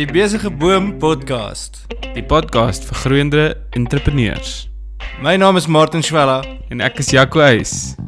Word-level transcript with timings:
Die 0.00 0.06
besige 0.06 0.50
boom 0.50 0.98
podcast. 0.98 1.82
Die 2.14 2.22
podcast 2.24 2.86
vir 2.88 2.96
groeiende 2.96 3.42
entrepreneurs. 3.76 4.70
My 5.20 5.36
naam 5.36 5.56
is 5.60 5.66
Martin 5.66 6.00
Schwella. 6.02 6.38
En 6.72 6.80
ek 6.80 7.02
is 7.02 7.10
Jaco 7.12 7.42
Eis. 7.44 7.98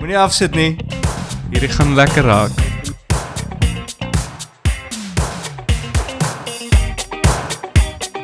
Moenie 0.00 0.18
afsit 0.18 0.58
nie. 0.58 0.74
Hierdie 1.52 1.70
gaan 1.76 1.94
lekker 1.94 2.26
raak. 2.26 2.50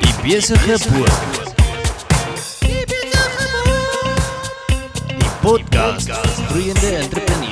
Die 0.02 0.14
besige 0.26 0.74
boom. 0.90 1.14
Die 5.14 5.34
podcast 5.46 6.10
vir 6.10 6.46
groeiende 6.50 6.96
entrepreneurs. 7.04 7.43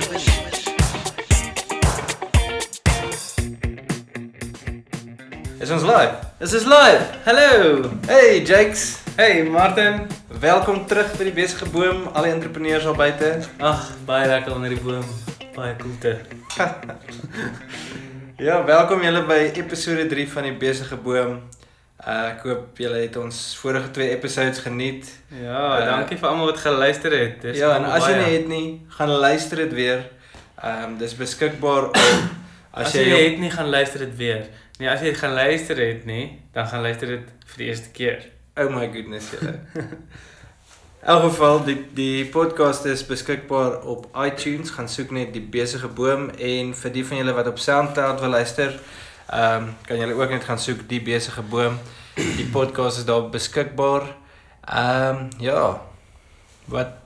Ons 5.72 5.82
live? 5.82 6.14
Is 6.40 6.52
live. 6.64 7.04
Hallo. 7.24 7.90
Hey 8.06 8.42
Jakes, 8.44 8.98
Hey 9.16 9.42
Martin. 9.44 10.06
welkom 10.40 10.86
terug 10.86 11.12
by 11.16 11.24
die 11.28 11.32
besige 11.36 11.68
boom, 11.70 12.08
al 12.12 12.22
die 12.26 12.32
entrepreneurs 12.32 12.84
al 12.86 12.94
buite. 12.98 13.38
Ag, 13.60 13.92
baie 14.08 14.26
lekker 14.28 14.52
onder 14.54 14.68
die 14.74 14.80
boom. 14.80 15.04
Baie 15.54 15.76
koelte. 15.76 16.18
Ja, 18.42 18.64
welkom 18.66 19.02
julle 19.04 19.20
by 19.28 19.52
episode 19.54 20.08
3 20.10 20.24
van 20.32 20.42
die 20.48 20.54
besige 20.58 20.96
boom. 20.98 21.36
Uh, 22.02 22.32
ek 22.32 22.40
hoop 22.42 22.80
julle 22.82 23.04
het 23.04 23.14
ons 23.20 23.36
vorige 23.60 23.92
twee 23.94 24.08
episodes 24.10 24.58
geniet. 24.64 25.06
Ja, 25.30 25.60
Eh, 25.78 25.84
dankie 25.86 26.16
vir 26.18 26.28
almal 26.28 26.48
wat 26.50 26.58
geluister 26.58 27.14
het. 27.14 27.36
Dis 27.44 27.60
ja, 27.60 27.76
en 27.76 27.84
as 27.86 28.08
jy 28.08 28.16
nie 28.18 28.32
het 28.34 28.48
nie, 28.50 28.66
gaan 28.96 29.12
luister 29.22 29.62
dit 29.62 29.72
weer. 29.78 30.02
Ehm 30.58 30.82
um, 30.88 30.96
dis 30.98 31.14
beskikbaar 31.14 31.86
op 31.92 31.96
as, 32.02 32.88
as 32.88 32.96
jy, 32.98 33.04
jy 33.12 33.20
het 33.28 33.38
nie 33.44 33.50
gaan 33.54 33.70
luister 33.70 34.02
dit 34.08 34.16
weer. 34.18 34.42
Nee, 34.82 34.90
as 34.90 34.98
jy 34.98 35.12
dit 35.12 35.18
gaan 35.20 35.36
luister 35.36 35.78
het 35.78 36.06
nie, 36.10 36.40
dan 36.50 36.66
gaan 36.66 36.82
luister 36.82 37.06
dit 37.06 37.26
vir 37.52 37.60
die 37.60 37.66
eerste 37.70 37.90
keer. 37.94 38.24
Oh 38.58 38.66
my 38.66 38.88
goodness 38.90 39.28
julle. 39.30 39.52
In 39.78 41.10
elk 41.12 41.22
geval 41.28 41.60
die 41.68 41.76
die 41.94 42.24
podcast 42.26 42.88
is 42.90 43.04
beskikbaar 43.06 43.76
op 43.86 44.08
iTunes. 44.24 44.72
Gaan 44.74 44.90
soek 44.90 45.12
net 45.14 45.30
die 45.36 45.42
besige 45.54 45.86
boom 45.86 46.32
en 46.34 46.72
vir 46.80 46.94
die 46.96 47.04
van 47.06 47.20
julle 47.20 47.34
wat 47.36 47.50
op 47.52 47.62
SoundCloud 47.62 48.24
wil 48.24 48.34
luister, 48.34 48.74
ehm 49.28 49.68
um, 49.68 49.70
kan 49.86 50.02
julle 50.02 50.16
ook 50.18 50.34
net 50.34 50.48
gaan 50.50 50.58
soek 50.58 50.82
die 50.90 50.98
besige 51.12 51.46
boom. 51.54 51.78
Die 52.18 52.48
podcast 52.50 53.04
is 53.04 53.06
daar 53.06 53.30
beskikbaar. 53.30 54.10
Ehm 54.66 55.22
um, 55.22 55.30
ja. 55.46 55.62
Wat 56.66 56.98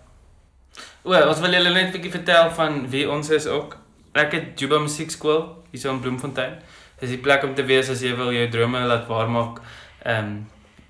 O, 1.04 1.12
ons 1.12 1.44
wil 1.44 1.60
julle 1.60 1.76
net 1.76 1.92
'n 1.92 1.98
bietjie 1.98 2.16
vertel 2.16 2.48
van 2.56 2.88
wie 2.88 3.04
ons 3.04 3.28
is 3.28 3.44
ook. 3.46 3.76
Ek 4.16 4.32
het 4.32 4.60
Juba 4.60 4.80
Musiekskool 4.80 5.44
hier 5.70 5.80
so 5.80 5.92
in 5.92 6.00
Bloemfontein. 6.00 6.56
Dis 7.00 7.10
die 7.12 7.18
plek 7.20 7.42
om 7.44 7.54
te 7.54 7.64
wees 7.64 7.90
as 7.92 8.02
jy 8.02 8.14
wil 8.16 8.32
jou 8.32 8.48
drome 8.48 8.80
laat 8.86 9.08
waarmaak. 9.08 9.60
Ehm 10.04 10.26
um, 10.26 10.46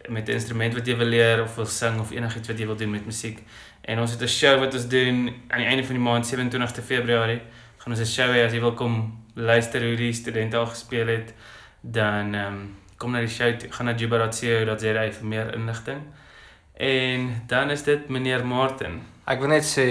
met 0.08 0.28
'n 0.28 0.32
instrument 0.38 0.74
wat 0.74 0.86
jy 0.86 0.96
wil 0.96 1.06
leer 1.06 1.42
of 1.42 1.56
wil 1.56 1.66
sing 1.66 2.00
of 2.00 2.10
enigiets 2.10 2.48
wat 2.48 2.58
jy 2.58 2.66
wil 2.66 2.76
doen 2.76 2.90
met 2.90 3.06
musiek. 3.06 3.42
En 3.82 3.98
ons 3.98 4.10
het 4.10 4.22
'n 4.22 4.26
show 4.26 4.58
wat 4.58 4.74
ons 4.74 4.88
doen 4.88 5.34
aan 5.48 5.58
die 5.58 5.66
einde 5.66 5.84
van 5.84 5.94
die 5.94 6.04
maand 6.04 6.26
27 6.26 6.84
Februarie. 6.84 7.40
Gaan 7.78 7.92
ons 7.92 8.00
'n 8.00 8.04
show 8.06 8.28
hê 8.34 8.44
as 8.44 8.52
jy 8.52 8.60
wil 8.60 8.74
kom 8.74 9.24
luister 9.34 9.80
hoe 9.82 9.96
die 9.96 10.12
studente 10.12 10.56
al 10.56 10.66
gespeel 10.66 11.06
het, 11.06 11.34
dan 11.80 12.34
ehm 12.34 12.52
um, 12.52 12.76
kom 12.96 13.10
na 13.12 13.20
die 13.20 13.28
show, 13.28 13.52
toe, 13.58 13.72
gaan 13.72 13.86
na 13.86 13.94
juba.co.za 13.94 15.10
vir 15.12 15.26
meer 15.26 15.54
inligting. 15.54 16.00
En 16.76 17.42
dan 17.46 17.70
is 17.70 17.82
dit 17.82 18.08
meneer 18.08 18.46
Martin. 18.46 19.02
Ek 19.24 19.38
wil 19.38 19.48
net 19.48 19.64
sê 19.64 19.86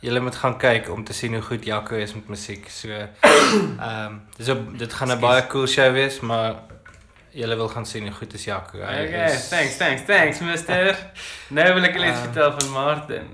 julle 0.00 0.20
moet 0.20 0.36
gaan 0.36 0.56
kyk 0.58 0.90
om 0.90 1.04
te 1.04 1.12
sien 1.12 1.32
hoe 1.34 1.42
goed 1.42 1.64
Jaco 1.64 1.94
is 1.96 2.14
met 2.14 2.28
musiek. 2.28 2.68
So 2.70 2.88
ehm 2.92 4.06
um, 4.06 4.20
dis 4.36 4.48
op 4.48 4.78
dit 4.78 4.92
gaan 4.92 5.10
'n 5.12 5.20
baie 5.20 5.46
cool 5.46 5.66
show 5.66 5.92
wees, 5.92 6.20
maar 6.20 6.54
julle 7.30 7.56
wil 7.56 7.68
gaan 7.68 7.86
sien 7.86 8.02
hoe 8.06 8.12
goed 8.12 8.34
is 8.34 8.44
Jaco. 8.44 8.78
Hy 8.78 9.04
Okay, 9.06 9.24
is- 9.34 9.48
thanks, 9.48 9.76
thanks, 9.76 10.02
thanks, 10.06 10.38
mister. 10.40 10.96
nou 11.56 11.74
wil 11.74 11.84
ek 11.84 11.92
julle 11.94 12.06
iets 12.08 12.18
Ah. 12.18 12.24
vertel 12.24 12.52
van 12.60 12.70
Martin. 12.70 13.26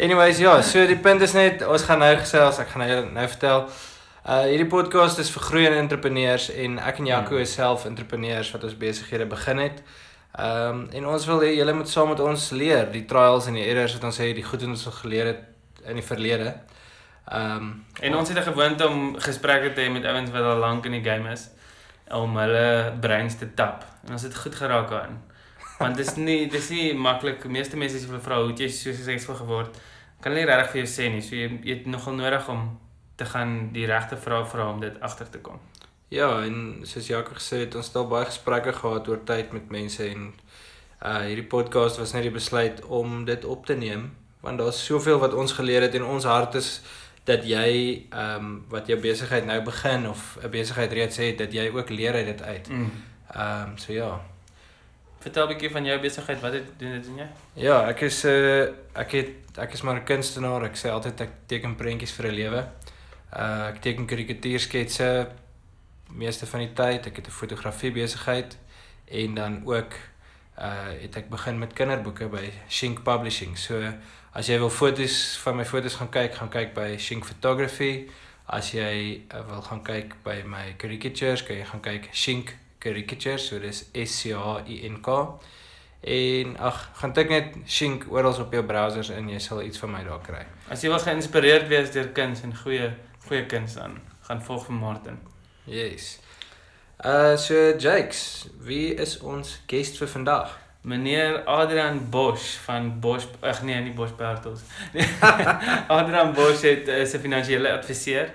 Anyways, 0.00 0.38
ja, 0.38 0.62
so 0.62 0.86
die 0.86 0.96
punt 0.96 1.20
is 1.20 1.32
net 1.32 1.66
ons 1.66 1.82
gaan 1.82 1.98
nou 1.98 2.16
gesels, 2.16 2.58
ek 2.58 2.68
gaan 2.68 2.86
nou 2.88 3.10
nou 3.12 3.28
vertel. 3.28 3.68
Uh 4.26 4.42
hierdie 4.44 4.66
podcast 4.68 5.18
is 5.18 5.30
vir 5.30 5.42
groeiende 5.42 5.78
entrepreneurs 5.78 6.50
en 6.52 6.78
ek 6.78 6.98
en 6.98 7.06
Jaco 7.06 7.34
Hmm. 7.34 7.40
is 7.42 7.52
self 7.52 7.84
entrepreneurs 7.84 8.50
wat 8.52 8.64
ons 8.64 8.76
besighede 8.76 9.26
begin 9.26 9.58
het. 9.58 9.82
Ehm 10.38 10.68
um, 10.68 10.88
en 10.92 11.06
ons 11.06 11.26
wil 11.26 11.40
hê 11.40 11.54
julle 11.56 11.72
moet 11.72 11.88
saam 11.88 12.08
met 12.08 12.20
ons 12.20 12.50
leer 12.50 12.90
die 12.92 13.04
trials 13.04 13.46
en 13.46 13.54
die 13.54 13.64
errors 13.68 13.92
wat 13.92 14.04
ons 14.04 14.16
het, 14.18 14.34
die 14.34 14.44
goed 14.44 14.60
wat 14.60 14.68
ons 14.70 14.86
geleer 15.02 15.26
het 15.26 15.40
in 15.84 15.94
die 15.94 16.06
verlede. 16.06 16.54
Ehm 17.30 17.56
um, 17.56 17.84
En 18.00 18.16
ons 18.16 18.28
het 18.28 18.38
'n 18.38 18.52
gewoonte 18.52 18.88
om 18.88 19.18
gesprekke 19.18 19.72
te 19.72 19.80
hê 19.80 19.90
met 19.92 20.04
ouens 20.04 20.30
wat 20.30 20.42
al 20.42 20.58
lank 20.58 20.86
in 20.86 20.92
die 20.92 21.10
game 21.10 21.32
is 21.32 21.50
om 22.08 22.36
hulle 22.36 22.92
breins 23.00 23.38
te 23.38 23.54
tap. 23.54 23.84
En 24.06 24.12
ons 24.12 24.22
het 24.22 24.36
goed 24.36 24.54
geraak 24.54 24.92
aan. 24.92 25.22
Want 25.78 25.96
dis 25.96 26.14
nie 26.14 26.48
dis 26.48 26.68
nie 26.70 26.94
maklik. 26.94 27.42
Die 27.42 27.50
meeste 27.50 27.76
mense 27.76 27.96
as 27.96 28.02
jy 28.02 28.08
hulle 28.08 28.20
vra 28.20 28.40
hoe 28.40 28.50
het 28.50 28.58
jy 28.58 28.68
so 28.68 28.92
suksesvol 28.92 29.34
geword, 29.34 29.80
kan 30.20 30.32
hulle 30.32 30.44
nie 30.44 30.50
regtig 30.50 30.70
vir 30.70 30.80
jou 30.82 30.90
sê 30.90 31.10
nie. 31.12 31.22
So 31.22 31.34
jy, 31.36 31.60
jy 31.62 31.76
het 31.78 31.86
nogal 31.86 32.14
nodig 32.14 32.48
om 32.48 32.78
te 33.16 33.24
gaan 33.24 33.72
die 33.72 33.86
regte 33.86 34.16
vrae 34.16 34.44
vra 34.44 34.70
om 34.72 34.80
dit 34.80 35.00
agter 35.00 35.30
te 35.30 35.38
kom. 35.38 35.60
Ja, 36.08 36.42
en 36.42 36.80
soos 36.82 37.06
Jaco 37.06 37.34
gesê 37.34 37.64
het, 37.64 37.74
ons 37.74 37.86
het 37.86 37.96
al 37.96 38.08
baie 38.08 38.26
gesprekke 38.26 38.72
gehad 38.72 39.08
oor 39.08 39.20
tyd 39.24 39.52
met 39.52 39.70
mense 39.70 40.08
en 40.08 40.32
uh 41.00 41.20
hierdie 41.24 41.46
podcast 41.48 41.96
was 41.96 42.12
net 42.12 42.22
die 42.22 42.32
besluit 42.34 42.82
om 42.84 43.24
dit 43.24 43.44
op 43.44 43.66
te 43.66 43.74
neem 43.74 44.10
want 44.40 44.58
daar's 44.58 44.84
soveel 44.84 45.18
wat 45.18 45.34
ons 45.34 45.52
geleer 45.52 45.82
het 45.82 45.94
en 45.94 46.04
ons 46.04 46.24
hart 46.24 46.54
is 46.54 46.80
dat 47.24 47.44
jy 47.44 47.70
ehm 48.10 48.44
um, 48.44 48.64
wat 48.68 48.86
jou 48.86 48.98
besigheid 49.00 49.46
nou 49.46 49.60
begin 49.62 50.08
of 50.08 50.38
'n 50.42 50.50
besigheid 50.50 50.92
reeds 50.92 51.16
het 51.16 51.38
dat 51.38 51.52
jy 51.52 51.70
ook 51.70 51.88
leer 51.88 52.14
uit 52.14 52.26
dit 52.26 52.42
uit. 52.42 52.68
Mm. 52.68 52.92
Ehm 53.34 53.68
um, 53.68 53.78
so 53.78 53.92
ja. 53.92 54.20
Vertel 55.20 55.44
'n 55.44 55.48
bietjie 55.48 55.70
van 55.70 55.84
jou 55.84 56.00
besigheid. 56.00 56.40
Wat 56.40 56.52
het 56.52 56.64
doen 56.78 56.92
dit 56.92 57.04
doen 57.04 57.16
jy? 57.16 57.28
Ja, 57.52 57.88
ek 57.88 58.00
is 58.00 58.24
'n 58.24 58.28
uh, 58.28 58.62
ek 58.92 59.10
het 59.12 59.58
ek 59.58 59.72
is 59.72 59.82
maar 59.82 59.94
'n 59.94 60.04
kunstenaar. 60.04 60.64
Ek 60.64 60.76
sê 60.76 60.88
altyd 60.88 61.20
ek 61.20 61.30
teken 61.46 61.76
prentjies 61.76 62.12
vir 62.12 62.26
'n 62.26 62.34
lewe. 62.34 62.68
Uh 63.36 63.68
ek 63.68 63.80
teken 63.80 64.06
karikatuursketse 64.06 65.28
meeste 66.08 66.46
van 66.46 66.60
die 66.60 66.72
tyd. 66.72 67.06
Ek 67.06 67.16
het 67.16 67.26
'n 67.26 67.30
fotografie 67.30 67.92
besigheid 67.92 68.56
en 69.04 69.34
dan 69.34 69.62
ook 69.64 69.92
uh 70.58 70.88
het 71.02 71.16
ek 71.16 71.28
begin 71.28 71.58
met 71.58 71.72
kinderboeke 71.72 72.28
by 72.28 72.50
Shink 72.68 73.02
Publishing. 73.02 73.58
So 73.58 73.92
as 74.34 74.48
jy 74.48 74.58
wil 74.62 74.70
foto's 74.70 75.36
van 75.42 75.56
my 75.56 75.64
foto's 75.64 75.96
gaan 75.98 76.10
kyk, 76.10 76.34
gaan 76.38 76.50
kyk 76.50 76.74
by 76.74 76.96
Shink 76.98 77.24
Photography. 77.24 78.08
As 78.50 78.72
jy 78.74 79.22
uh, 79.30 79.44
wil 79.46 79.62
gaan 79.62 79.82
kyk 79.86 80.16
by 80.24 80.40
my 80.46 80.74
caricatures, 80.78 81.42
kan 81.46 81.60
jy 81.60 81.66
gaan 81.68 81.82
kyk 81.84 82.10
Shink 82.12 82.54
Caricatures. 82.82 83.48
So 83.48 83.58
dis 83.62 83.84
S 83.94 84.14
C 84.22 84.34
H 84.34 84.62
I 84.66 84.80
N 84.88 85.00
K. 85.02 85.16
En 86.00 86.56
ag, 86.56 86.78
gaan 86.96 87.12
tik 87.12 87.28
net 87.28 87.58
Shink 87.68 88.06
oral 88.08 88.38
op 88.40 88.54
jou 88.56 88.62
browsers 88.64 89.10
en 89.12 89.28
jy 89.28 89.38
sal 89.42 89.60
iets 89.66 89.78
van 89.82 89.92
my 89.92 90.00
daar 90.06 90.22
kry. 90.24 90.46
As 90.72 90.82
jy 90.82 90.88
wil 90.88 91.02
geïnspireerd 91.02 91.68
wees 91.68 91.92
deur 91.92 92.08
kuns 92.16 92.42
en 92.46 92.56
goeie 92.56 92.88
goeie 93.26 93.44
kuns 93.46 93.76
dan 93.76 93.98
gaan 94.26 94.40
volg 94.46 94.64
vir 94.70 94.78
Martin. 94.78 95.20
Yes. 95.68 96.18
Uh 97.04 97.36
so 97.36 97.76
Jakes, 97.76 98.48
wie 98.64 98.94
is 98.94 99.18
ons 99.20 99.58
guest 99.68 100.00
vir 100.00 100.08
vandag? 100.08 100.56
Meneer 100.80 101.44
Adrian 101.44 102.08
Bosch 102.10 102.56
van 102.64 103.00
Bosch 103.00 103.26
ag 103.40 103.62
nee, 103.62 103.80
nie 103.80 103.92
Bosch 103.92 104.14
Bertels. 104.16 104.60
Adrian 105.88 106.32
Bosch 106.32 106.62
het 106.62 106.88
is 106.88 107.12
'n 107.12 107.20
finansiële 107.20 107.72
adviseur 107.72 108.30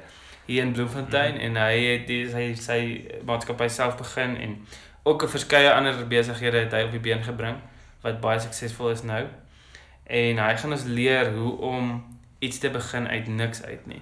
hier 0.46 0.62
in 0.62 0.72
Bloemfontein 0.72 1.34
mm 1.34 1.40
en 1.40 1.56
hy 1.56 1.78
het 1.86 2.08
die, 2.08 2.30
sy 2.30 2.54
sy 2.54 2.80
maatskappy 3.26 3.68
self 3.68 3.98
begin 3.98 4.38
en 4.38 4.68
ook 5.04 5.24
'n 5.24 5.28
verskeie 5.28 5.74
ander 5.74 6.08
besighede 6.08 6.58
het 6.58 6.72
hy 6.72 6.84
op 6.84 6.92
die 6.92 7.00
been 7.00 7.24
gebring 7.24 7.58
wat 8.02 8.22
baie 8.22 8.40
suksesvol 8.40 8.90
is 8.90 9.02
nou. 9.04 9.26
En 10.04 10.38
hy 10.38 10.58
gaan 10.58 10.72
ons 10.72 10.84
leer 10.84 11.32
hoe 11.34 11.58
om 11.58 12.16
iets 12.40 12.58
te 12.58 12.70
begin 12.70 13.08
uit 13.08 13.28
niks 13.28 13.64
uit 13.64 13.86
nie. 13.86 14.02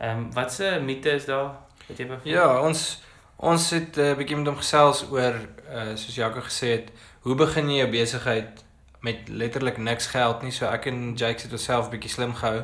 Ehm 0.00 0.18
um, 0.18 0.32
wat 0.32 0.52
se 0.52 0.80
mite 0.84 1.10
is 1.10 1.24
daar? 1.24 1.52
Wat 1.86 1.98
jy 1.98 2.06
bevind? 2.06 2.34
Ja, 2.34 2.60
ons 2.60 3.02
ons 3.36 3.70
het 3.70 3.96
'n 3.96 4.00
uh, 4.00 4.16
bietjie 4.16 4.36
met 4.36 4.46
hom 4.46 4.56
gesels 4.56 5.04
oor 5.10 5.34
uh 5.68 5.92
soos 5.94 6.14
Jaco 6.14 6.40
gesê 6.40 6.66
het, 6.66 6.92
hoe 7.22 7.34
begin 7.34 7.70
jy 7.70 7.76
jou 7.76 7.90
besigheid 7.90 8.64
met 9.00 9.28
letterlik 9.28 9.78
niks 9.78 10.06
geld 10.06 10.42
nie. 10.42 10.52
So 10.54 10.66
ek 10.66 10.86
en 10.86 11.14
Jakes 11.18 11.42
het 11.42 11.52
onsself 11.52 11.90
bietjie 11.90 12.10
slim 12.10 12.34
gehou 12.34 12.62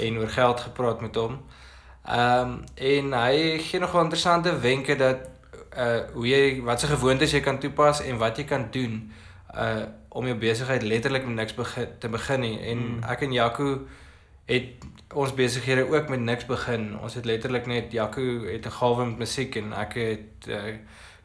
en 0.00 0.18
oor 0.18 0.28
geld 0.28 0.60
gepraat 0.60 1.00
met 1.00 1.16
hom. 1.16 1.40
Ehm 2.04 2.40
um, 2.40 2.64
en 2.74 3.12
hy 3.12 3.58
gee 3.58 3.80
nog 3.80 3.92
wel 3.92 4.02
interessante 4.02 4.58
wenke 4.60 4.96
dat 4.96 5.28
uh 5.76 6.00
hoe 6.12 6.26
jy 6.28 6.62
wat 6.62 6.80
se 6.80 6.86
gewoontes 6.86 7.32
jy 7.32 7.40
kan 7.40 7.58
toepas 7.58 8.02
en 8.02 8.18
wat 8.18 8.36
jy 8.36 8.44
kan 8.44 8.66
doen 8.70 9.12
uh 9.54 9.84
om 10.08 10.26
jou 10.26 10.36
besigheid 10.36 10.82
letterlik 10.82 11.24
met 11.24 11.34
niks 11.34 11.54
begin 11.54 11.88
te 11.98 12.08
begin 12.08 12.40
nie. 12.40 12.58
En 12.60 12.78
Mm. 12.78 13.02
ek 13.02 13.20
en 13.20 13.32
Jaco 13.32 13.86
het 14.46 14.84
ons 15.14 15.34
besighede 15.34 15.88
ook 15.88 16.08
met 16.08 16.20
niks 16.20 16.46
begin. 16.46 16.98
Ons 17.00 17.14
het 17.14 17.24
letterlik 17.24 17.66
net 17.66 17.92
Jaco 17.92 18.44
het 18.44 18.66
'n 18.66 18.70
gawe 18.70 19.06
met 19.06 19.18
musiek 19.18 19.56
en 19.56 19.72
ek 19.72 19.94
het 19.94 20.48
uh 20.48 20.76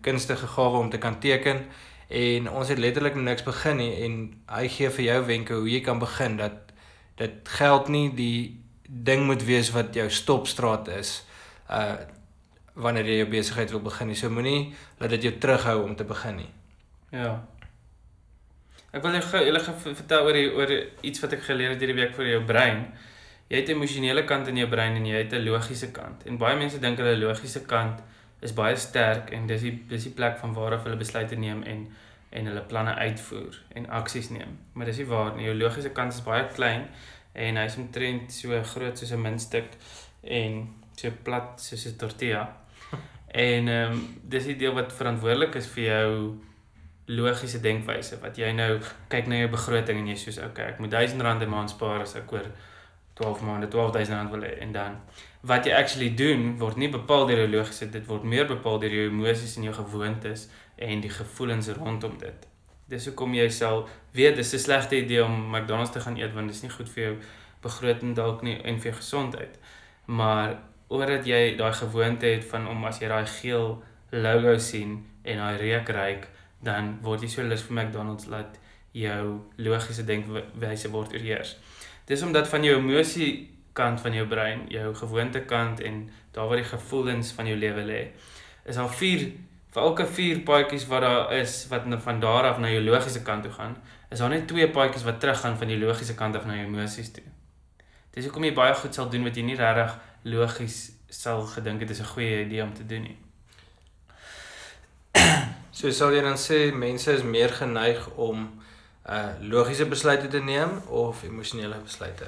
kunstige 0.02 0.48
gawe 0.48 0.78
om 0.78 0.90
te 0.90 0.98
kan 0.98 1.20
teken 1.20 1.66
en 2.08 2.50
ons 2.50 2.68
het 2.68 2.80
letterlik 2.80 3.16
niks 3.16 3.44
begin 3.44 3.78
nie 3.78 3.92
en 4.06 4.14
hy 4.48 4.68
gee 4.72 4.90
vir 4.90 5.06
jou 5.06 5.26
wenke 5.26 5.54
hoe 5.54 5.70
jy 5.70 5.82
kan 5.84 6.00
begin 6.00 6.38
dat 6.38 6.72
dit 7.20 7.50
geld 7.58 7.90
nie 7.92 8.14
die 8.16 8.64
ding 8.88 9.26
moet 9.26 9.44
wees 9.44 9.72
wat 9.76 9.96
jou 9.96 10.10
stopstraat 10.10 10.88
is. 10.88 11.24
Uh 11.70 11.98
wanneer 12.78 13.08
jy 13.10 13.16
jou 13.18 13.30
besigheid 13.32 13.72
wil 13.74 13.82
begin 13.82 14.12
nie. 14.12 14.16
So 14.16 14.30
moenie 14.30 14.74
laat 15.00 15.16
dit 15.16 15.24
jou 15.26 15.32
terughou 15.42 15.80
om 15.84 15.96
te 15.98 16.06
begin 16.06 16.36
nie. 16.44 16.50
Ja. 17.10 17.32
Ek 18.94 19.02
wil 19.02 19.18
jou 19.18 19.42
julle 19.48 19.62
vertel 19.64 20.28
oor 20.28 20.38
die, 20.38 20.52
oor 20.54 20.74
iets 21.02 21.24
wat 21.24 21.34
ek 21.34 21.42
geleer 21.48 21.74
het 21.74 21.82
hierdie 21.82 21.98
week 21.98 22.14
vir 22.18 22.30
jou 22.36 22.44
brein. 22.46 22.84
Jy 23.50 23.64
het 23.64 23.70
'n 23.70 23.80
emosionele 23.80 24.24
kant 24.26 24.48
in 24.48 24.58
jou 24.58 24.70
brein 24.70 24.96
en 24.96 25.06
jy 25.06 25.24
het 25.24 25.34
'n 25.34 25.44
logiese 25.44 25.92
kant. 25.92 26.26
En 26.26 26.38
baie 26.38 26.56
mense 26.56 26.80
dink 26.80 26.98
hulle 26.98 27.18
logiese 27.18 27.66
kant 27.66 28.00
is 28.40 28.54
baie 28.54 28.76
sterk 28.76 29.32
en 29.34 29.48
dis 29.48 29.62
die 29.62 29.74
dis 29.90 30.04
die 30.04 30.14
plek 30.14 30.38
van 30.42 30.54
waar 30.54 30.78
hulle 30.84 31.00
besluite 31.00 31.36
neem 31.36 31.64
en 31.64 31.88
en 32.30 32.46
hulle 32.46 32.62
planne 32.62 32.94
uitvoer 32.94 33.56
en 33.80 33.90
aksies 33.90 34.30
neem. 34.30 34.58
Maar 34.74 34.86
dis 34.86 34.98
nie 34.98 35.06
waar 35.08 35.36
nie. 35.36 35.46
Jou 35.48 35.56
logiese 35.56 35.94
kant 35.96 36.14
is 36.14 36.26
baie 36.26 36.44
klein 36.56 36.84
en 37.34 37.58
hy's 37.58 37.78
omtrent 37.80 38.34
so 38.34 38.64
groot 38.74 38.98
soos 38.98 39.14
'n 39.16 39.22
muntstuk 39.22 39.78
en 40.24 40.68
so 40.96 41.12
plat 41.24 41.62
soos 41.62 41.86
'n 41.86 41.98
tortilla. 41.98 42.48
En 43.28 43.68
ehm 43.68 43.92
um, 43.92 44.20
dis 44.24 44.46
die 44.46 44.56
deel 44.56 44.74
wat 44.74 44.94
verantwoordelik 44.94 45.56
is 45.56 45.68
vir 45.68 45.84
jou 45.84 46.38
logiese 47.08 47.60
denkwyse 47.64 48.20
wat 48.20 48.38
jy 48.38 48.52
nou 48.52 48.80
kyk 49.12 49.28
na 49.28 49.36
jou 49.36 49.50
begroting 49.52 50.00
en 50.00 50.08
jy 50.08 50.16
sê 50.16 50.46
okay, 50.46 50.74
ek 50.74 50.80
moet 50.80 50.94
R1000 50.94 51.44
'n 51.44 51.50
maand 51.50 51.70
spaar 51.70 52.02
as 52.02 52.16
ek 52.16 52.32
oor 52.32 52.48
12 53.18 53.42
maande 53.42 53.68
R12000 53.68 54.32
wil 54.32 54.46
hê 54.46 54.54
en 54.66 54.72
dan 54.72 55.00
wat 55.52 55.66
jy 55.66 55.74
actually 55.74 56.10
doen 56.16 56.58
word 56.62 56.78
nie 56.78 56.90
bepaal 56.94 57.26
deur 57.30 57.44
jou 57.44 57.50
logiese 57.56 57.90
dit 57.94 58.06
word 58.10 58.24
meer 58.24 58.46
bepaal 58.50 58.80
deur 58.84 58.94
jou 58.94 59.08
emosies 59.10 59.58
en 59.58 59.68
jou 59.70 59.74
gewoontes 59.80 60.48
en 60.76 61.02
die 61.02 61.10
gevoelens 61.10 61.70
rondom 61.80 62.18
dit. 62.22 62.48
Dis 62.88 63.08
hoekom 63.10 63.34
jy 63.36 63.50
sal 63.50 63.88
weet 64.14 64.36
dis 64.36 64.54
'n 64.54 64.60
slegte 64.60 64.96
idee 64.96 65.24
om 65.24 65.50
McDonald's 65.52 65.92
te 65.92 66.00
gaan 66.00 66.18
eet 66.18 66.34
want 66.34 66.48
dit 66.48 66.56
is 66.56 66.64
nie 66.64 66.72
goed 66.72 66.90
vir 66.90 67.04
jou 67.04 67.16
begroting 67.62 68.16
dalk 68.16 68.42
nie 68.42 68.58
en 68.64 68.80
vir 68.80 68.94
gesondheid. 68.94 69.60
Maar 70.06 70.58
omdat 70.88 71.26
jy 71.26 71.56
daai 71.58 71.74
gewoonte 71.74 72.26
het 72.26 72.46
van 72.46 72.68
om 72.68 72.86
as 72.86 73.00
jy 73.00 73.08
daai 73.08 73.26
geel 73.26 73.84
logo 74.12 74.58
sien 74.58 75.06
en 75.24 75.38
daai 75.38 75.58
reuk 75.58 75.90
ruik, 75.90 76.28
dan 76.64 76.98
word 77.02 77.22
jy 77.22 77.28
so 77.28 77.44
lus 77.44 77.66
vir 77.68 77.76
McDonald's 77.76 78.30
dat 78.32 78.60
jou 78.92 79.42
logiese 79.58 80.06
denkwyse 80.06 80.90
word 80.90 81.14
oorheers. 81.14 81.58
Dis 82.08 82.24
omdat 82.24 82.48
van 82.48 82.64
jou 82.64 82.78
emosie 82.78 83.32
kant 83.78 84.02
van 84.02 84.14
jou 84.16 84.26
brein, 84.28 84.64
jou 84.72 84.94
gewoonte 84.96 85.42
kant 85.46 85.82
en 85.84 86.10
daar 86.32 86.48
waar 86.48 86.62
die 86.62 86.70
gevoelens 86.70 87.34
van 87.36 87.50
jou 87.50 87.58
lewe 87.60 87.84
lê, 87.86 88.02
is 88.66 88.80
al 88.80 88.90
vier 88.90 89.28
vir 89.76 89.84
elke 89.84 90.06
vier 90.08 90.40
paadjies 90.48 90.88
wat 90.88 91.04
daar 91.04 91.34
is 91.36 91.60
wat 91.70 91.84
van 92.04 92.20
daar 92.24 92.48
af 92.50 92.60
na 92.64 92.72
jou 92.72 92.82
logiese 92.84 93.22
kant 93.24 93.44
toe 93.44 93.52
gaan, 93.52 93.76
is 94.10 94.20
daar 94.24 94.30
net 94.30 94.48
twee 94.48 94.70
paadjies 94.72 95.04
wat 95.04 95.20
teruggaan 95.20 95.58
van 95.58 95.68
die 95.68 95.78
logiese 95.78 96.16
kant 96.16 96.36
af 96.36 96.46
na 96.46 96.56
jou 96.56 96.66
emosies 96.66 97.12
toe. 97.12 97.24
Dis 98.16 98.26
hoekom 98.26 98.48
jy 98.48 98.54
baie 98.54 98.74
goed 98.74 98.96
sal 98.96 99.10
doen 99.10 99.28
wat 99.28 99.36
jy 99.36 99.44
nie 99.46 99.60
regtig 99.60 100.00
logies 100.24 100.78
sal 101.10 101.44
gedink 101.46 101.84
het 101.84 101.90
is 101.90 102.00
'n 102.00 102.14
goeie 102.14 102.46
idee 102.46 102.64
om 102.64 102.74
te 102.74 102.86
doen 102.86 103.02
nie. 103.02 103.18
So 105.78 105.92
sal 105.92 106.14
jy 106.14 106.22
dan 106.22 106.38
sê 106.38 106.74
mense 106.74 107.12
is 107.12 107.24
meer 107.24 107.50
geneig 107.50 108.10
om 108.16 108.57
uh 109.10 109.32
logiese 109.42 109.86
besluite 109.86 110.28
te 110.28 110.40
neem 110.40 110.82
of 110.88 111.24
emosionele 111.24 111.80
besluite? 111.84 112.26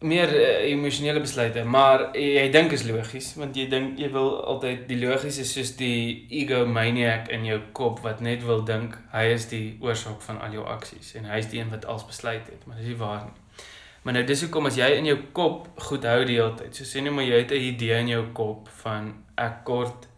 meer 0.00 0.30
uh, 0.32 0.70
emosionele 0.70 1.20
besluite, 1.20 1.64
maar 1.64 2.06
jy 2.16 2.46
dink 2.52 2.72
is 2.72 2.86
logies 2.88 3.34
want 3.36 3.56
jy 3.56 3.66
dink 3.68 3.98
jy 4.00 4.08
wil 4.14 4.30
altyd 4.48 4.86
die 4.88 4.96
logies 4.96 5.36
is 5.42 5.52
soos 5.52 5.74
die 5.76 6.24
ego 6.40 6.62
maniac 6.64 7.28
in 7.28 7.44
jou 7.44 7.58
kop 7.76 8.00
wat 8.06 8.22
net 8.24 8.46
wil 8.48 8.64
dink 8.64 8.96
hy 9.12 9.26
is 9.34 9.44
die 9.50 9.76
oorsaak 9.84 10.22
van 10.24 10.40
al 10.40 10.56
jou 10.56 10.64
aksies 10.64 11.12
en 11.20 11.28
hy 11.28 11.42
is 11.44 11.50
die 11.52 11.60
een 11.60 11.68
wat 11.74 11.84
alles 11.84 12.06
besluit 12.08 12.48
het, 12.48 12.64
maar 12.64 12.80
dis 12.80 12.88
nie 12.88 12.96
waar 12.96 13.26
nie. 13.26 13.36
Maar 14.02 14.16
nou 14.16 14.22
dis 14.24 14.40
hoekom 14.46 14.70
as 14.70 14.78
jy 14.80 14.88
in 14.96 15.10
jou 15.10 15.18
kop 15.36 15.68
goed 15.90 16.08
hou 16.08 16.22
die 16.24 16.38
hele 16.38 16.54
tyd. 16.56 16.72
So 16.72 16.88
sê 16.88 17.02
net 17.04 17.12
maar 17.12 17.28
jy 17.28 17.42
het 17.42 17.52
'n 17.52 17.66
idee 17.68 17.98
in 18.00 18.08
jou 18.08 18.24
kop 18.32 18.68
van 18.80 19.12
ek 19.36 19.64
kort 19.64 20.08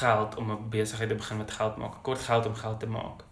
geld 0.00 0.34
om 0.36 0.50
'n 0.50 0.70
besigheid 0.70 1.08
te 1.08 1.14
begin 1.14 1.38
wat 1.38 1.50
geld 1.50 1.76
maak. 1.76 2.02
Kort 2.02 2.18
geld 2.18 2.46
om 2.46 2.54
geld 2.54 2.80
te 2.80 2.86
maak. 2.86 3.25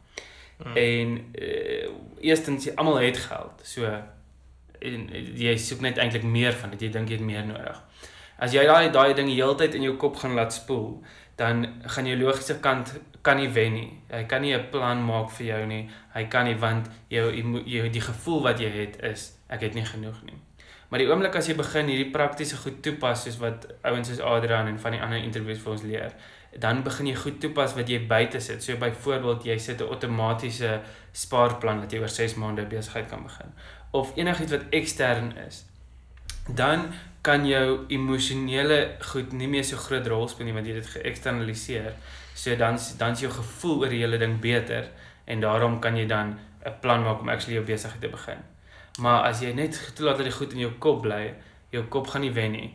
Mm. 0.64 0.76
En 0.76 1.08
uh, 1.42 1.88
eerstens 2.20 2.64
jy 2.64 2.74
almal 2.74 3.02
het 3.04 3.16
geld. 3.16 3.60
So 3.62 3.88
en 4.84 5.08
jy 5.38 5.56
soek 5.60 5.80
net 5.80 5.98
eintlik 5.98 6.24
meer 6.24 6.52
van 6.52 6.74
dit. 6.74 6.86
Jy 6.86 6.90
dink 6.94 7.08
jy 7.08 7.18
het 7.18 7.24
meer 7.24 7.44
nodig. 7.46 7.80
As 8.38 8.52
jy 8.52 8.64
daai 8.66 8.90
daai 8.92 9.14
ding 9.14 9.30
die 9.30 9.38
hele 9.38 9.56
tyd 9.56 9.76
in 9.78 9.86
jou 9.86 9.96
kop 10.00 10.16
gaan 10.20 10.34
laat 10.34 10.52
spoel, 10.52 10.98
dan 11.38 11.66
gaan 11.94 12.06
jou 12.06 12.16
logiese 12.18 12.58
kant 12.60 12.92
kan 13.24 13.38
nie 13.40 13.48
wen 13.48 13.72
nie. 13.72 13.90
Hy 14.10 14.24
kan 14.28 14.42
nie 14.42 14.54
'n 14.54 14.70
plan 14.70 15.04
maak 15.04 15.30
vir 15.30 15.46
jou 15.46 15.66
nie. 15.66 15.88
Hy 16.14 16.24
kan 16.24 16.44
nie 16.44 16.58
want 16.58 16.90
jou 17.08 17.32
jou 17.64 17.88
die 17.88 18.00
gevoel 18.00 18.42
wat 18.42 18.60
jy 18.60 18.70
het 18.70 19.02
is 19.02 19.38
ek 19.48 19.60
het 19.60 19.74
nie 19.74 19.84
genoeg 19.84 20.22
nie. 20.24 20.38
Maar 20.88 20.98
die 20.98 21.08
oomblik 21.08 21.34
as 21.34 21.48
jy 21.48 21.54
begin 21.54 21.86
hierdie 21.86 22.10
praktiese 22.10 22.56
goed 22.56 22.82
toepas 22.82 23.24
soos 23.24 23.38
wat 23.38 23.66
ouens 23.82 24.08
soos 24.08 24.20
Adrian 24.20 24.66
en 24.66 24.78
van 24.78 24.92
die 24.92 25.00
ander 25.00 25.18
interviews 25.18 25.58
vir 25.58 25.72
ons 25.72 25.82
leer, 25.82 26.12
dan 26.58 26.82
begin 26.82 27.06
jy 27.06 27.14
goed 27.14 27.40
toepas 27.40 27.74
wat 27.74 27.88
jy 27.88 28.06
buite 28.06 28.40
sit. 28.40 28.62
So 28.62 28.76
byvoorbeeld 28.76 29.44
jy 29.44 29.58
sit 29.58 29.80
'n 29.80 29.88
outomatiese 29.88 30.80
spaarplan 31.12 31.80
wat 31.80 31.92
jy 31.92 31.98
oor 31.98 32.08
6 32.08 32.34
maande 32.34 32.66
besigheid 32.66 33.08
kan 33.08 33.22
begin 33.22 33.52
of 33.94 34.16
enigiets 34.16 34.50
wat 34.50 34.62
ekstern 34.70 35.36
is, 35.46 35.64
dan 36.46 36.92
kan 37.22 37.46
jou 37.46 37.86
emosionele 37.88 38.96
goed 39.12 39.32
nie 39.32 39.48
meer 39.48 39.64
so 39.64 39.78
groot 39.80 40.06
rol 40.10 40.26
speel 40.28 40.50
nie 40.50 40.56
want 40.56 40.66
jy 40.68 40.74
dit 40.76 40.90
geëksternaliseer. 40.96 41.94
So 42.34 42.56
dan 42.58 42.78
dan 42.98 43.14
is 43.14 43.22
jou 43.24 43.30
gevoel 43.32 43.84
oor 43.84 43.94
die 43.94 44.02
hele 44.02 44.18
ding 44.18 44.40
beter 44.42 44.90
en 45.30 45.40
daarom 45.40 45.78
kan 45.80 45.96
jy 45.96 46.06
dan 46.10 46.34
'n 46.66 46.74
plan 46.80 47.02
maak 47.02 47.20
om 47.20 47.28
actually 47.28 47.54
jou 47.54 47.64
besigheid 47.64 48.00
te 48.00 48.08
begin. 48.08 48.42
Maar 48.98 49.22
as 49.30 49.40
jy 49.40 49.52
net 49.52 49.92
toelaat 49.94 50.16
dat 50.16 50.26
dit 50.26 50.34
goed 50.34 50.52
in 50.52 50.58
jou 50.58 50.72
kop 50.78 51.02
bly, 51.02 51.34
jou 51.70 51.84
kop 51.84 52.06
gaan 52.06 52.20
nie 52.20 52.32
wen 52.32 52.52
nie. 52.52 52.74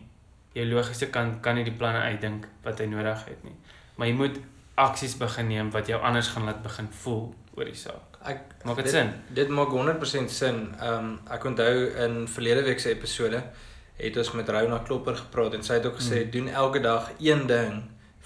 Jou 0.54 0.66
logiese 0.66 1.10
kant 1.14 1.42
kan 1.46 1.56
nie 1.56 1.64
die 1.64 1.76
planne 1.76 2.02
uitdink 2.10 2.48
wat 2.64 2.80
hy 2.80 2.86
nodig 2.90 3.26
het 3.26 3.44
nie. 3.44 3.56
Maar 3.96 4.08
jy 4.08 4.14
moet 4.14 4.40
aksies 4.80 5.18
begin 5.20 5.48
neem 5.52 5.72
wat 5.72 5.88
jou 5.92 6.00
anders 6.02 6.32
gaan 6.34 6.48
laat 6.48 6.64
begin 6.64 6.88
voel 7.02 7.26
oor 7.56 7.68
die 7.68 7.76
saak. 7.78 8.20
Ek 8.24 8.42
maak 8.68 8.82
dit 8.84 8.92
sin. 8.92 9.12
Dit 9.36 9.52
maak 9.54 9.72
100% 9.76 10.32
sin. 10.34 10.62
Ehm 10.80 11.10
um, 11.10 11.12
ek 11.32 11.46
onthou 11.46 11.74
in 12.06 12.22
verlede 12.28 12.64
week 12.68 12.80
se 12.80 12.92
episode 12.96 13.44
het 14.00 14.18
ons 14.18 14.32
met 14.32 14.50
Rona 14.50 14.80
Klopper 14.88 15.18
gepraat 15.20 15.58
en 15.58 15.64
sy 15.64 15.80
het 15.80 15.88
ook 15.88 15.98
gesê 16.00 16.24
mm. 16.24 16.30
doen 16.32 16.48
elke 16.62 16.80
dag 16.80 17.10
een 17.20 17.48
ding 17.48 17.82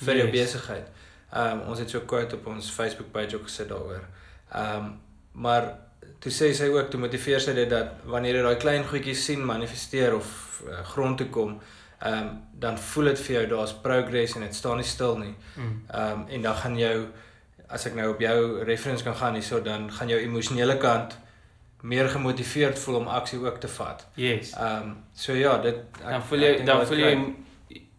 vir 0.06 0.14
yes. 0.14 0.22
jou 0.22 0.28
besigheid. 0.32 0.92
Ehm 1.34 1.64
um, 1.64 1.64
ons 1.74 1.80
het 1.80 1.90
so 1.90 2.00
'n 2.00 2.06
quote 2.06 2.36
op 2.36 2.48
ons 2.48 2.72
Facebook 2.72 3.12
page 3.12 3.36
ook 3.36 3.50
gesit 3.50 3.70
daaroor. 3.70 4.06
Ehm 4.52 4.76
um, 4.76 4.94
maar 5.32 5.74
toe 6.20 6.32
sê 6.32 6.54
sy 6.54 6.68
ook 6.70 6.90
toe 6.90 7.00
motiveer 7.00 7.42
sy 7.42 7.54
dit 7.54 7.70
dat 7.70 8.04
wanneer 8.06 8.36
jy 8.36 8.44
daai 8.46 8.60
klein 8.62 8.86
goedjies 8.86 9.26
sien 9.26 9.46
manifesteer 9.46 10.16
of 10.16 10.62
uh, 10.68 10.84
grond 10.94 11.18
toe 11.18 11.30
kom, 11.30 11.60
ehm 12.04 12.18
um, 12.20 12.42
dan 12.60 12.78
voel 12.78 13.04
dit 13.04 13.20
vir 13.20 13.36
jou 13.36 13.48
daar's 13.48 13.74
progress 13.74 14.36
en 14.36 14.42
dit 14.42 14.56
staan 14.56 14.78
nie 14.80 14.86
stil 14.88 15.18
nie. 15.18 15.36
Mm. 15.56 15.84
Ehm 15.88 16.12
um, 16.12 16.26
en 16.28 16.42
dan 16.42 16.56
gaan 16.56 16.78
jou 16.78 16.96
as 17.68 17.86
ek 17.86 17.96
nou 17.96 18.10
op 18.12 18.20
jou 18.20 18.64
reference 18.64 19.04
kan 19.04 19.16
gaan 19.16 19.34
hierso 19.34 19.62
dan 19.62 19.92
gaan 19.92 20.08
jou 20.12 20.20
emosionele 20.20 20.78
kant 20.78 21.18
meer 21.82 22.10
gemotiveerd 22.10 22.80
voel 22.80 22.96
om 22.96 23.08
aksie 23.08 23.40
ook 23.40 23.60
te 23.60 23.68
vat. 23.68 24.08
Yes. 24.16 24.52
Ehm 24.52 24.90
um, 24.90 24.98
so 25.14 25.34
ja, 25.34 25.58
dit 25.58 25.76
ek, 25.76 26.10
dan 26.10 26.24
voel 26.24 26.40
jy 26.40 26.52
dan 26.66 26.86
voel 26.88 27.04
jy 27.04 27.14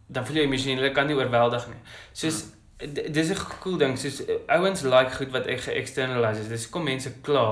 dan 0.07 0.27
voel 0.27 0.37
jy 0.37 0.45
emosionele 0.49 0.91
kant 0.93 1.09
nie 1.09 1.17
oorweldig 1.17 1.69
nie. 1.69 1.81
Soos 2.13 2.43
hmm. 2.79 3.13
dis 3.13 3.31
'n 3.31 3.41
cool 3.61 3.77
ding, 3.77 3.99
soos 3.99 4.21
ouens 4.47 4.83
like 4.83 5.15
goed 5.17 5.31
wat 5.31 5.47
ek 5.47 5.61
ge-externalize. 5.61 6.49
Dis 6.49 6.69
kom 6.69 6.85
mense 6.85 7.13
kla 7.21 7.47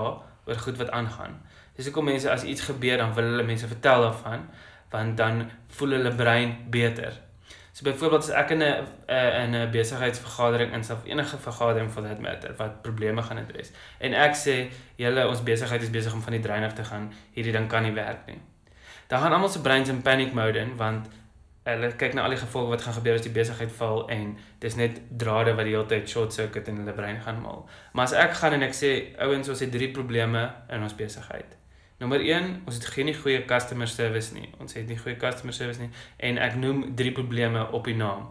oor 0.47 0.59
goed 0.67 0.77
wat 0.77 0.91
aangaan. 0.91 1.41
Dis 1.77 1.89
hoekom 1.89 2.05
mense 2.05 2.31
as 2.31 2.45
iets 2.45 2.61
gebeur 2.69 2.97
dan 2.99 3.15
wil 3.15 3.25
hulle 3.25 3.43
mense 3.43 3.67
vertel 3.67 4.01
daarvan 4.03 4.45
want 4.93 5.17
dan 5.17 5.51
voel 5.77 5.99
hulle 5.99 6.15
brein 6.15 6.57
beter. 6.71 7.13
So 7.73 7.85
byvoorbeeld 7.85 8.23
as 8.23 8.29
ek 8.29 8.51
in 8.51 8.63
'n 8.63 8.87
uh, 9.09 9.43
in 9.43 9.55
'n 9.55 9.71
besigheidsvergadering 9.71 10.73
instel 10.73 10.97
of 10.97 11.05
enige 11.05 11.39
vergadering 11.39 11.91
for 11.91 12.03
that 12.03 12.21
matter 12.21 12.55
wat 12.57 12.83
probleme 12.83 13.23
gaan 13.23 13.39
adres 13.39 13.73
en 13.99 14.13
ek 14.13 14.35
sê 14.37 14.57
julle 14.97 15.29
ons 15.29 15.43
besigheid 15.43 15.83
is 15.83 15.91
besig 15.91 16.13
om 16.13 16.23
van 16.23 16.33
die 16.33 16.41
drein 16.41 16.65
af 16.65 16.73
te 16.73 16.85
gaan, 16.85 17.13
hierdie 17.33 17.53
ding 17.53 17.69
kan 17.69 17.83
nie 17.83 17.93
werk 17.93 18.27
nie. 18.27 18.41
Dan 19.09 19.21
gaan 19.21 19.33
almal 19.33 19.49
se 19.49 19.61
breins 19.61 19.89
in 19.89 20.03
panic 20.03 20.33
mode 20.33 20.59
in 20.59 20.77
want 20.77 21.09
hulle 21.65 21.93
kyk 21.97 22.15
na 22.15 22.23
al 22.27 22.35
die 22.35 22.43
gevolge 22.43 22.69
wat 22.75 22.83
gaan 22.83 22.95
gebeur 22.99 23.15
as 23.15 23.25
die 23.25 23.33
besigheid 23.33 23.73
val 23.73 24.09
en 24.11 24.37
dis 24.59 24.77
net 24.77 25.01
drade 25.25 25.55
wat 25.55 25.65
die 25.65 25.75
hele 25.77 25.87
tyd 25.87 26.11
short 26.11 26.35
circuit 26.35 26.69
in 26.69 26.77
hulle 26.83 26.93
brein 26.93 27.21
gaan 27.23 27.41
mal. 27.41 27.69
Maar 27.93 28.05
as 28.05 28.13
ek 28.13 28.35
gaan 28.41 28.53
en 28.59 28.63
ek 28.63 28.75
sê 28.75 28.93
ouens 29.19 29.49
ons 29.49 29.61
het 29.61 29.73
drie 29.73 29.93
probleme 29.95 30.51
in 30.69 30.83
ons 30.83 30.97
besigheid. 30.99 31.62
Nommer 32.03 32.21
1, 32.21 32.63
ons 32.67 32.75
het 32.75 32.87
geen 32.91 33.15
goeie 33.15 33.45
customer 33.47 33.87
service 33.87 34.35
nie. 34.35 34.49
Ons 34.59 34.75
het 34.75 34.89
nie 34.91 34.97
goeie 34.99 35.15
customer 35.17 35.55
service 35.55 35.79
nie 35.79 35.93
en 36.27 36.41
ek 36.43 36.57
noem 36.59 36.81
drie 36.99 37.13
probleme 37.15 37.63
op 37.79 37.87
die 37.87 37.95
naam. 37.95 38.25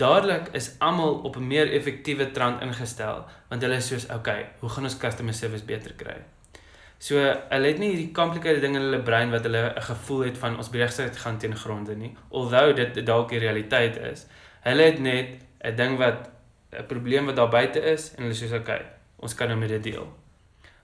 Dadelik 0.00 0.48
is 0.56 0.70
almal 0.86 1.18
op 1.28 1.36
'n 1.36 1.46
meer 1.46 1.72
effektiewe 1.78 2.30
trant 2.30 2.62
ingestel 2.64 3.26
want 3.50 3.62
hulle 3.62 3.76
is 3.76 3.90
soos, 3.92 4.08
okay, 4.08 4.46
hoe 4.60 4.70
gaan 4.70 4.88
ons 4.88 4.96
customer 4.96 5.34
service 5.34 5.64
beter 5.64 5.92
kry? 5.92 6.16
So, 6.98 7.20
hulle 7.50 7.66
het 7.66 7.78
nie 7.78 7.90
hierdie 7.92 8.12
complicated 8.12 8.60
ding 8.60 8.74
in 8.76 8.82
hulle 8.82 9.02
brein 9.02 9.30
wat 9.30 9.42
hulle 9.42 9.74
'n 9.76 9.82
gevoel 9.82 10.24
het 10.24 10.38
van 10.38 10.56
ons 10.56 10.70
besigheid 10.70 11.16
gaan 11.16 11.38
teen 11.38 11.56
gronde 11.56 11.96
nie, 11.96 12.16
alhoewel 12.30 12.74
dit 12.74 13.06
dalk 13.06 13.28
die 13.28 13.38
realiteit 13.38 13.96
is. 13.96 14.26
Hulle 14.60 14.82
het 14.82 14.98
net 14.98 15.28
'n 15.60 15.76
ding 15.76 15.98
wat 15.98 16.30
'n 16.72 16.86
probleem 16.86 17.26
wat 17.26 17.36
daar 17.36 17.50
buite 17.50 17.80
is 17.80 18.14
en 18.14 18.22
hulle 18.22 18.34
sê, 18.34 18.54
okay, 18.54 18.84
ons 19.16 19.34
kan 19.34 19.48
nou 19.48 19.58
met 19.58 19.68
dit 19.68 19.82
deel. 19.82 20.23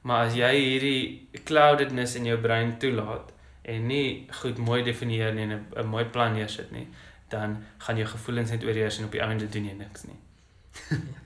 Maar 0.03 0.27
as 0.27 0.35
jy 0.35 0.51
hierdie 0.57 1.43
cloudedness 1.45 2.17
in 2.17 2.25
jou 2.31 2.39
brein 2.41 2.79
toelaat 2.79 3.33
en 3.63 3.87
nie 3.87 4.27
goed 4.41 4.59
mooi 4.59 4.83
definieer 4.83 5.35
nie 5.35 5.43
en 5.43 5.67
'n 5.77 5.87
mooi 5.87 6.05
plan 6.05 6.33
neersit 6.33 6.71
nie, 6.73 6.89
dan 7.29 7.65
gaan 7.79 7.97
jou 7.97 8.09
gevoelens 8.09 8.51
net 8.51 8.65
oorheers 8.65 8.99
en 8.99 9.05
op 9.05 9.13
die 9.13 9.21
einde 9.21 9.49
doen 9.49 9.67
jy 9.67 9.75
niks 9.75 10.05
nie. 10.05 10.19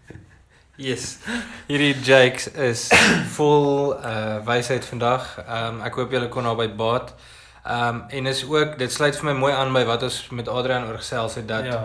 Yes. 0.77 1.19
Hierdie 1.69 1.95
Jakes 2.03 2.49
is 2.59 2.89
vol 3.37 3.95
uh 3.95 4.41
wysheid 4.47 4.85
vandag. 4.85 5.39
Ehm 5.39 5.77
um, 5.77 5.83
ek 5.87 5.95
hoop 5.95 6.11
julle 6.11 6.29
kon 6.29 6.43
naby 6.43 6.67
baat. 6.75 7.13
Ehm 7.63 8.01
um, 8.01 8.01
en 8.09 8.27
is 8.27 8.43
ook 8.45 8.75
dit 8.79 8.93
sluit 8.93 9.15
vir 9.17 9.29
my 9.29 9.37
mooi 9.39 9.53
aan 9.55 9.71
by 9.73 9.85
wat 9.87 10.03
ons 10.03 10.17
met 10.35 10.49
Adrian 10.51 10.89
oor 10.89 10.99
gesels 10.99 11.39
het 11.39 11.47
dat 11.49 11.65
ja. 11.71 11.85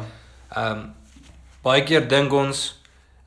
ehm 0.55 0.71
um, 0.71 0.81
baie 1.61 1.83
keer 1.85 2.07
dink 2.07 2.33
ons 2.33 2.81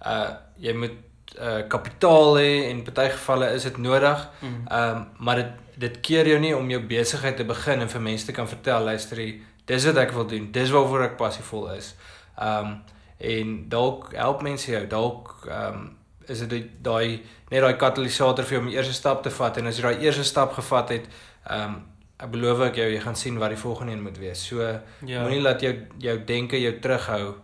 uh 0.06 0.34
jy 0.58 0.74
moet 0.74 0.98
uh 1.40 1.62
kapitaal 1.68 2.36
hê 2.36 2.70
en 2.70 2.82
party 2.84 3.08
gevalle 3.14 3.52
is 3.54 3.62
dit 3.62 3.76
nodig. 3.78 4.28
Mm. 4.40 4.66
Ehm 4.68 4.96
um, 4.96 5.06
maar 5.18 5.36
dit 5.36 5.52
dit 5.76 6.00
keer 6.00 6.26
jou 6.28 6.38
nie 6.40 6.56
om 6.56 6.70
jou 6.70 6.80
besigheid 6.86 7.36
te 7.36 7.44
begin 7.44 7.80
en 7.80 7.88
vir 7.88 8.00
mense 8.00 8.26
te 8.26 8.32
kan 8.32 8.48
vertel 8.48 8.84
luister 8.84 9.16
hier 9.16 9.40
dis 9.66 9.84
wat 9.86 9.96
ek 9.96 10.12
wil 10.12 10.26
doen. 10.26 10.50
Dis 10.52 10.70
waarvoor 10.70 11.02
ek 11.02 11.16
passievol 11.16 11.70
is. 11.76 11.94
Ehm 12.38 12.66
um, 12.66 12.82
en 13.22 13.68
dalk 13.68 14.12
help 14.18 14.42
mense 14.42 14.70
jou. 14.70 14.86
Dalk 14.86 15.46
ehm 15.48 15.74
um, 15.74 15.96
is 16.28 16.38
dit 16.48 16.66
daai 16.82 17.20
net 17.50 17.60
daai 17.62 17.76
katalisator 17.76 18.44
vir 18.44 18.56
jou 18.56 18.60
om 18.62 18.68
die 18.70 18.76
eerste 18.76 18.94
stap 18.94 19.22
te 19.22 19.30
vat 19.30 19.56
en 19.58 19.66
as 19.66 19.76
jy 19.78 19.82
daai 19.82 20.04
eerste 20.04 20.24
stap 20.24 20.52
gevat 20.58 20.88
het, 20.88 21.08
ehm 21.46 21.62
um, 21.64 21.80
ek 22.22 22.30
beloof 22.30 22.60
ek 22.68 22.76
jou 22.78 22.84
jy 22.92 23.00
gaan 23.02 23.16
sien 23.18 23.38
wat 23.38 23.50
die 23.50 23.58
volgende 23.58 23.92
een 23.92 24.02
moet 24.02 24.18
wees. 24.18 24.44
So 24.46 24.60
Ja. 25.06 25.22
moenie 25.22 25.40
laat 25.42 25.60
jou 25.60 25.72
jou 25.98 26.18
denke 26.24 26.60
jou 26.60 26.72
terughou 26.80 27.34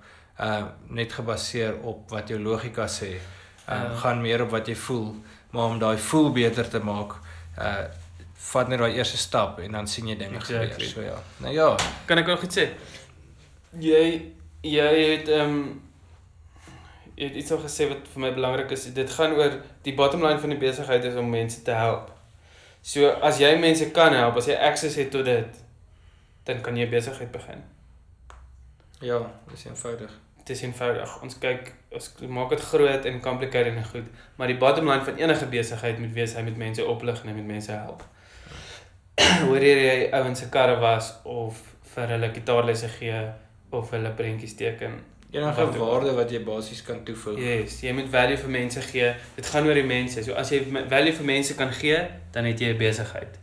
uh 0.41 0.63
net 0.89 1.13
gebaseer 1.13 1.75
op 1.83 2.11
wat 2.11 2.29
jou 2.29 2.39
logika 2.39 2.87
sê. 2.87 3.17
Uh 3.69 3.75
Ja. 3.75 3.95
gaan 4.01 4.21
meer 4.21 4.43
op 4.43 4.51
wat 4.51 4.67
jy 4.67 4.75
voel, 4.77 5.15
maar 5.51 5.65
om 5.65 5.79
daai 5.79 5.99
voel 5.99 6.33
beter 6.33 6.69
te 6.69 6.79
maak, 6.79 7.13
uh 7.59 7.85
vat 8.49 8.69
net 8.69 8.79
daai 8.79 8.95
eerste 8.97 9.17
stap 9.17 9.59
en 9.61 9.73
dan 9.73 9.87
sien 9.87 10.07
jy 10.09 10.17
dinge 10.17 10.37
Exactly. 10.37 10.69
gebeur. 10.69 10.89
So 10.89 11.01
ja. 11.03 11.19
Nou 11.37 11.53
ja, 11.55 11.77
Kan 12.07 12.19
ek 12.19 12.27
nog 12.27 12.43
iets 12.43 12.57
sê? 12.59 12.69
Jy 13.79 14.33
jy 14.63 14.87
het 15.11 15.29
ehm 15.29 15.51
um, 15.51 15.83
jy 17.17 17.25
het 17.29 17.35
iets 17.37 17.51
al 17.53 17.59
gesê 17.59 17.89
wat 17.91 18.09
vir 18.13 18.21
my 18.23 18.31
belangrik 18.35 18.71
is. 18.71 18.87
Dit 18.95 19.11
gaan 19.11 19.33
oor 19.37 19.59
die 19.83 19.95
bottom 19.95 20.23
line 20.25 20.39
van 20.39 20.49
die 20.55 20.59
besigheid 20.59 21.05
is 21.05 21.15
om 21.15 21.29
mense 21.31 21.63
te 21.63 21.71
help. 21.77 22.11
So 22.83 23.11
as 23.21 23.39
jy 23.39 23.59
mense 23.59 23.91
kan 23.91 24.13
help, 24.15 24.37
as 24.37 24.47
jy 24.47 24.55
access 24.55 24.95
het 24.97 25.11
tot 25.11 25.25
dit, 25.25 25.47
dan 26.45 26.61
kan 26.63 26.77
jy 26.77 26.89
besigheid 26.89 27.31
begin. 27.33 27.63
ja, 29.01 29.19
dis 29.51 29.65
eenvoudig. 29.67 30.11
Dit 30.49 30.57
is 30.57 30.63
eenvoudig. 30.63 31.11
Ons 31.23 31.35
kyk, 31.39 31.67
ons 31.93 32.07
maak 32.33 32.55
dit 32.55 32.63
groot 32.71 33.09
en 33.11 33.19
complicated 33.21 33.75
en 33.77 33.85
goed, 33.85 34.07
maar 34.41 34.49
die 34.49 34.57
bottom 34.57 34.89
line 34.89 35.05
van 35.05 35.21
enige 35.21 35.49
besigheid 35.53 35.99
moet 36.01 36.15
wees 36.17 36.33
hy 36.39 36.45
moet 36.47 36.57
mense 36.57 36.87
oplig 36.89 37.21
en 37.21 37.29
hy 37.29 37.35
moet 37.37 37.51
mense 37.51 37.75
help. 37.75 38.07
Hoor 39.51 39.67
jy 39.67 40.09
ouens 40.17 40.41
se 40.41 40.49
karre 40.55 40.79
was 40.81 41.11
of 41.29 41.61
vir 41.93 42.15
hulle 42.15 42.33
gitaarlesse 42.33 42.89
gee 42.97 43.21
of 43.77 43.93
hulle 43.93 44.15
prentjies 44.17 44.57
teken. 44.57 44.97
Enige 45.37 45.69
Wat 45.69 45.77
waarde 45.77 46.17
wat 46.17 46.33
jy 46.33 46.41
basies 46.47 46.81
kan 46.87 47.05
toevoeg. 47.05 47.45
Yes, 47.45 47.83
jy 47.85 47.93
moet 47.93 48.09
value 48.09 48.41
vir 48.41 48.55
mense 48.57 48.89
gee. 48.89 49.11
Dit 49.37 49.53
gaan 49.53 49.69
oor 49.69 49.77
die 49.77 49.85
mense. 49.85 50.25
So 50.25 50.33
as 50.41 50.55
jy 50.55 50.63
value 50.89 51.13
vir 51.21 51.29
mense 51.35 51.57
kan 51.59 51.75
gee, 51.77 51.99
dan 52.33 52.49
het 52.49 52.65
jy 52.65 52.73
'n 52.73 52.81
besigheid. 52.81 53.37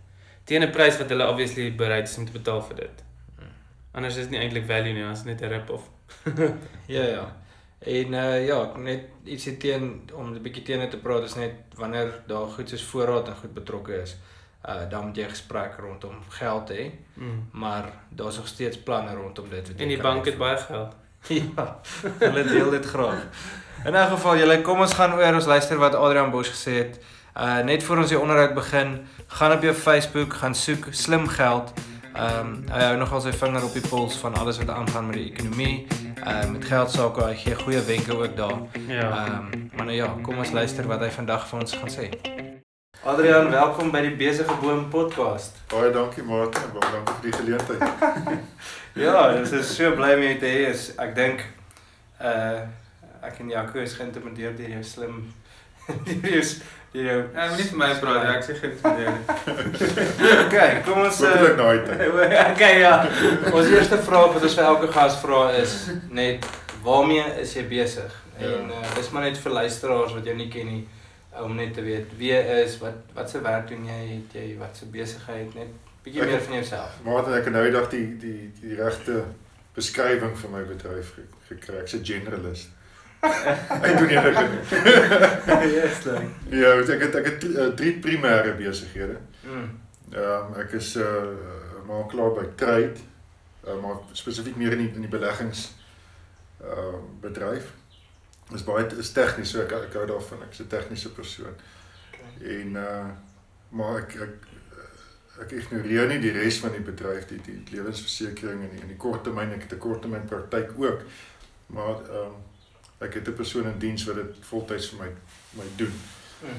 Teen 0.49 0.65
'n 0.65 0.73
prys 0.73 0.97
wat 0.97 1.13
hulle 1.13 1.29
obviously 1.29 1.69
bereid 1.75 2.09
is 2.09 2.17
om 2.17 2.25
te 2.25 2.33
betaal 2.33 2.65
vir 2.65 2.75
dit. 2.75 3.03
Anders 3.93 4.17
is 4.17 4.25
dit 4.25 4.31
nie 4.31 4.39
eintlik 4.39 4.65
value 4.65 4.93
nie, 4.93 5.05
dit 5.05 5.17
is 5.17 5.23
net 5.23 5.41
'n 5.41 5.53
rip-off. 5.53 5.94
Ja 6.95 7.01
ja. 7.03 7.25
En 7.79 8.13
uh 8.13 8.45
ja, 8.47 8.71
net 8.77 9.01
ietsie 9.23 9.57
teen 9.57 10.09
om 10.13 10.33
'n 10.33 10.41
bietjie 10.41 10.63
teen 10.63 10.79
dit 10.79 10.91
te 10.91 10.97
praat 10.97 11.23
is 11.23 11.35
net 11.35 11.51
wanneer 11.75 12.13
daar 12.27 12.47
goed 12.47 12.69
soos 12.69 12.83
voorraad 12.83 13.27
en 13.27 13.35
goed 13.35 13.53
betrokke 13.53 14.01
is. 14.01 14.15
Uh 14.69 14.89
dan 14.89 15.05
moet 15.05 15.15
jy 15.17 15.27
gesprek 15.29 15.75
rondom 15.79 16.15
geld 16.29 16.69
hê, 16.69 16.91
Mm. 17.13 17.47
maar 17.51 17.85
daar's 18.09 18.35
nog 18.37 18.47
steeds 18.47 18.77
planne 18.77 19.13
rondom 19.15 19.49
dit 19.49 19.73
En 19.77 19.87
die 19.87 20.01
bank 20.01 20.25
het 20.25 20.37
baie 20.37 20.57
geld. 20.57 20.93
Ja. 21.27 21.79
Hulle 22.19 22.43
deel 22.43 22.69
dit 22.69 22.85
graag. 22.85 23.25
In 23.85 23.93
'n 23.95 24.07
geval, 24.07 24.37
julle 24.37 24.61
kom 24.61 24.79
ons 24.79 24.93
gaan 24.93 25.13
oor 25.13 25.33
ons 25.33 25.45
luister 25.45 25.77
wat 25.77 25.95
Adrian 25.95 26.31
Bosch 26.31 26.51
gesê 26.51 26.71
het. 26.77 26.99
Uh 27.37 27.59
net 27.63 27.83
voor 27.83 27.97
ons 27.97 28.09
die 28.09 28.19
onderhoud 28.19 28.53
begin, 28.53 29.07
gaan 29.27 29.51
op 29.51 29.61
jou 29.61 29.73
Facebook, 29.73 30.33
gaan 30.33 30.55
soek 30.55 30.87
slim 30.91 31.27
geld. 31.27 31.73
Ehm 32.15 32.39
um, 32.39 32.51
hy 32.71 32.83
hou 32.87 32.97
nogal 32.97 33.19
sy 33.25 33.31
vinger 33.35 33.63
op 33.67 33.73
die 33.75 33.83
pols 33.83 34.13
van 34.21 34.37
alles 34.39 34.55
wat 34.61 34.69
aangaan 34.71 35.09
met 35.09 35.17
die 35.19 35.25
ekonomie, 35.33 35.87
uh 36.23 36.45
met 36.47 36.63
geld 36.63 36.91
sake, 36.93 37.25
hy 37.27 37.33
gee 37.41 37.55
goeie 37.59 37.81
wenke 37.83 38.15
ook 38.15 38.37
daar. 38.37 38.61
Ja. 38.87 39.09
Ehm 39.09 39.65
maar 39.75 39.89
nou 39.89 39.97
ja, 39.97 40.07
kom 40.23 40.37
ons 40.39 40.53
luister 40.55 40.87
wat 40.87 41.03
hy 41.03 41.09
vandag 41.11 41.43
vir 41.49 41.59
ons 41.59 41.75
gaan 41.75 41.91
sê. 41.91 42.05
Adrian, 43.03 43.51
welkom 43.51 43.91
by 43.91 44.05
die 44.05 44.13
Besige 44.15 44.55
Boom 44.61 44.87
podcast. 44.89 45.59
Baie 45.73 45.91
dankie 45.91 46.23
Martin, 46.23 46.63
en 46.63 46.71
baie 46.77 46.93
dankie 46.93 47.17
vir 47.19 47.27
die 47.27 47.35
geleentheid. 47.41 48.39
Ja, 49.05 49.27
dis 49.35 49.51
is 49.51 49.75
so 49.75 49.91
bly 49.91 50.13
om 50.15 50.23
jou 50.23 50.37
te 50.39 50.47
hê. 50.55 50.71
Ek 51.03 51.15
dink 51.19 51.43
uh 52.23 52.63
ek 53.25 53.43
en 53.43 53.49
Jaco 53.49 53.83
is 53.83 53.97
geïntimideer 53.99 54.55
deur 54.55 54.71
jou 54.77 54.83
slim 54.87 55.19
deur 56.07 56.31
jou 56.31 56.43
deur 56.95 57.07
jou 57.11 57.21
Ja, 57.35 57.47
moenie 57.51 57.67
vir 57.69 57.79
my 57.83 57.91
praat, 58.01 58.27
ek 58.35 58.43
sê 58.47 58.55
geen 58.59 58.75
Okay, 60.47 60.81
kom 60.85 61.01
uh, 61.05 61.57
daai 61.59 61.79
tyd. 61.85 62.03
Okay, 62.51 62.79
ja. 62.81 62.93
Ons 63.51 63.69
eerste 63.73 63.97
vraag 64.09 64.33
wat 64.35 64.43
ons 64.47 64.57
vir 64.57 64.67
elke 64.71 64.91
gas 64.95 65.17
vra 65.21 65.41
is 65.61 65.75
net 66.09 66.45
waarmee 66.85 67.25
is 67.41 67.53
jy 67.57 67.65
besig? 67.71 68.11
Ja. 68.39 68.51
En 68.57 68.69
uh, 68.75 68.83
dis 68.97 69.09
maar 69.15 69.23
net 69.27 69.37
vir 69.41 69.51
luisteraars 69.61 70.13
wat 70.17 70.27
jou 70.27 70.35
nie 70.37 70.49
ken 70.53 70.67
nie 70.71 70.83
om 71.43 71.55
net 71.59 71.73
te 71.75 71.83
weet 71.83 72.13
wie 72.19 72.31
jy 72.31 72.41
is, 72.63 72.77
wat 72.79 73.01
wat 73.15 73.29
se 73.31 73.41
werk 73.43 73.67
doen 73.71 73.85
jy, 73.89 73.99
het 74.13 74.35
jy 74.39 74.45
wat 74.59 74.77
se 74.79 74.85
besigheid, 74.91 75.51
net 75.57 75.73
bietjie 76.05 76.23
meer 76.29 76.39
van 76.45 76.53
jouself. 76.61 76.93
Martin, 77.03 77.33
ek 77.35 77.49
het 77.49 77.55
nou 77.57 77.63
die 77.65 77.73
dag 77.75 77.89
die 77.91 78.05
die 78.21 78.51
die 78.61 78.77
regte 78.79 79.23
beskrywing 79.75 80.35
vir 80.39 80.53
my 80.53 80.61
bedryf 80.69 81.09
ge- 81.17 81.27
gekry. 81.49 81.81
Ek's 81.81 81.97
'n 81.97 82.05
generalist. 82.07 82.69
Ek 83.81 83.97
doen 83.97 84.07
enige. 84.07 84.45
yes, 85.75 86.03
like. 86.03 86.29
Ja, 86.49 86.73
ek 86.81 87.01
het 87.01 87.15
ek 87.15 87.25
het 87.25 87.39
drie, 87.39 87.55
uh, 87.57 87.71
drie 87.73 87.93
primêre 87.99 88.55
besighede. 88.55 89.17
Mm. 89.43 89.69
Ehm 90.11 90.53
um, 90.53 90.59
ek 90.61 90.71
is 90.71 90.95
'n 90.95 91.01
uh, 91.01 91.85
makelaar 91.87 92.31
by 92.31 92.45
Trade, 92.55 92.99
uh, 93.67 93.81
maar 93.81 93.97
spesifiek 94.11 94.55
meer 94.55 94.71
in 94.71 94.85
die 94.85 94.91
in 94.93 95.07
die 95.07 95.11
beleggings 95.17 95.75
ehm 96.61 96.95
uh, 96.95 97.01
bedryf. 97.21 97.71
Dis 98.51 98.63
baie 98.63 98.85
is 98.97 99.11
tegnies, 99.11 99.49
so 99.49 99.61
ek 99.61 99.71
ek 99.71 99.93
hou 99.93 100.05
daarvan. 100.05 100.43
Ek's 100.47 100.59
'n 100.59 100.67
tegniese 100.67 101.11
persoon. 101.11 101.55
Okay. 102.11 102.59
En 102.59 102.75
uh 102.75 103.05
maar 103.69 103.97
ek 103.97 104.15
ek 104.21 104.43
ek 105.43 105.51
ignoreer 105.51 106.07
nie 106.07 106.19
die 106.23 106.31
res 106.31 106.59
van 106.63 106.71
die 106.71 106.83
bedryf 106.85 107.25
die 107.27 107.41
die 107.43 107.57
lewensversekering 107.71 108.61
en 108.63 108.69
die, 108.71 108.81
en 108.81 108.91
die 108.93 108.99
korttermyn 109.01 109.51
ek 109.55 109.65
het 109.67 109.73
'n 109.73 109.83
korttermyn 109.87 110.29
praktyk 110.29 110.71
ook. 110.77 111.01
Maar 111.67 111.95
ehm 111.95 112.29
um, 112.29 112.35
ek 112.97 113.13
het 113.13 113.27
'n 113.27 113.33
persoon 113.33 113.65
in 113.65 113.79
diens 113.79 114.03
wat 114.03 114.15
dit 114.15 114.35
voltyds 114.39 114.89
vir 114.89 114.99
my 114.99 115.11
my 115.61 115.69
doen. 115.75 115.93
Mm. 116.41 116.49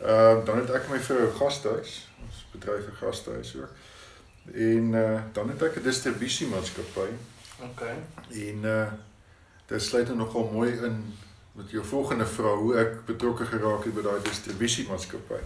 Ehm 0.00 0.38
uh, 0.38 0.44
dan 0.44 0.58
het 0.58 0.70
ek 0.70 0.88
my 0.88 0.96
'n 0.96 1.32
gastehuis, 1.36 2.08
ons 2.24 2.46
bedryf 2.52 2.86
'n 2.86 2.96
gastehuis 2.96 3.56
ook. 3.56 3.72
En 4.54 4.92
uh 4.92 5.20
dan 5.32 5.48
het 5.48 5.62
ek 5.62 5.76
'n 5.76 5.82
distribusiemaatskappy 5.82 7.10
Okay. 7.60 7.96
en 8.30 8.58
uh 8.64 8.92
dit 9.66 9.82
sluit 9.82 10.06
nou 10.06 10.18
nogal 10.18 10.50
mooi 10.52 10.72
in 10.72 11.14
met 11.52 11.70
jou 11.70 11.84
volgende 11.84 12.26
vraag 12.26 12.58
hoe 12.58 12.76
ek 12.76 13.04
betrokke 13.04 13.44
geraak 13.44 13.84
het 13.84 13.94
by 13.94 14.02
daai 14.02 14.22
distribusiemaatskappy. 14.22 15.40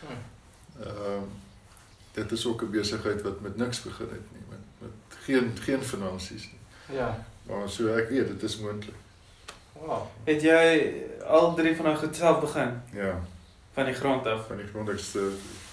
Hmm. 0.00 0.22
Ehm 0.82 1.28
dit 2.12 2.32
is 2.32 2.46
ook 2.46 2.62
'n 2.62 2.70
besigheid 2.70 3.22
wat 3.22 3.40
met 3.40 3.56
niks 3.56 3.82
begin 3.82 4.08
het 4.08 4.32
nie, 4.32 4.42
met 4.48 4.64
met 4.78 5.18
geen 5.24 5.56
geen 5.60 5.82
finansies 5.82 6.44
nie. 6.44 6.96
Ja. 6.96 7.26
Maar 7.46 7.68
so 7.68 7.86
ek 7.86 8.08
weet 8.08 8.28
dit 8.28 8.42
is 8.42 8.58
moontlik. 8.58 8.94
Wow. 9.86 10.02
Het 10.24 10.42
jy 10.42 10.94
al 11.26 11.54
drie 11.54 11.76
van 11.76 11.84
daai 11.84 11.96
goed 11.96 12.16
self 12.16 12.40
begin 12.40 12.80
Ja, 12.94 13.14
van 13.72 13.84
die 13.84 13.94
grond 13.94 14.26
af? 14.26 14.46
van 14.46 14.56
die 14.56 14.66
grond 14.66 14.88
ek's 14.88 15.14
uh, 15.14 15.22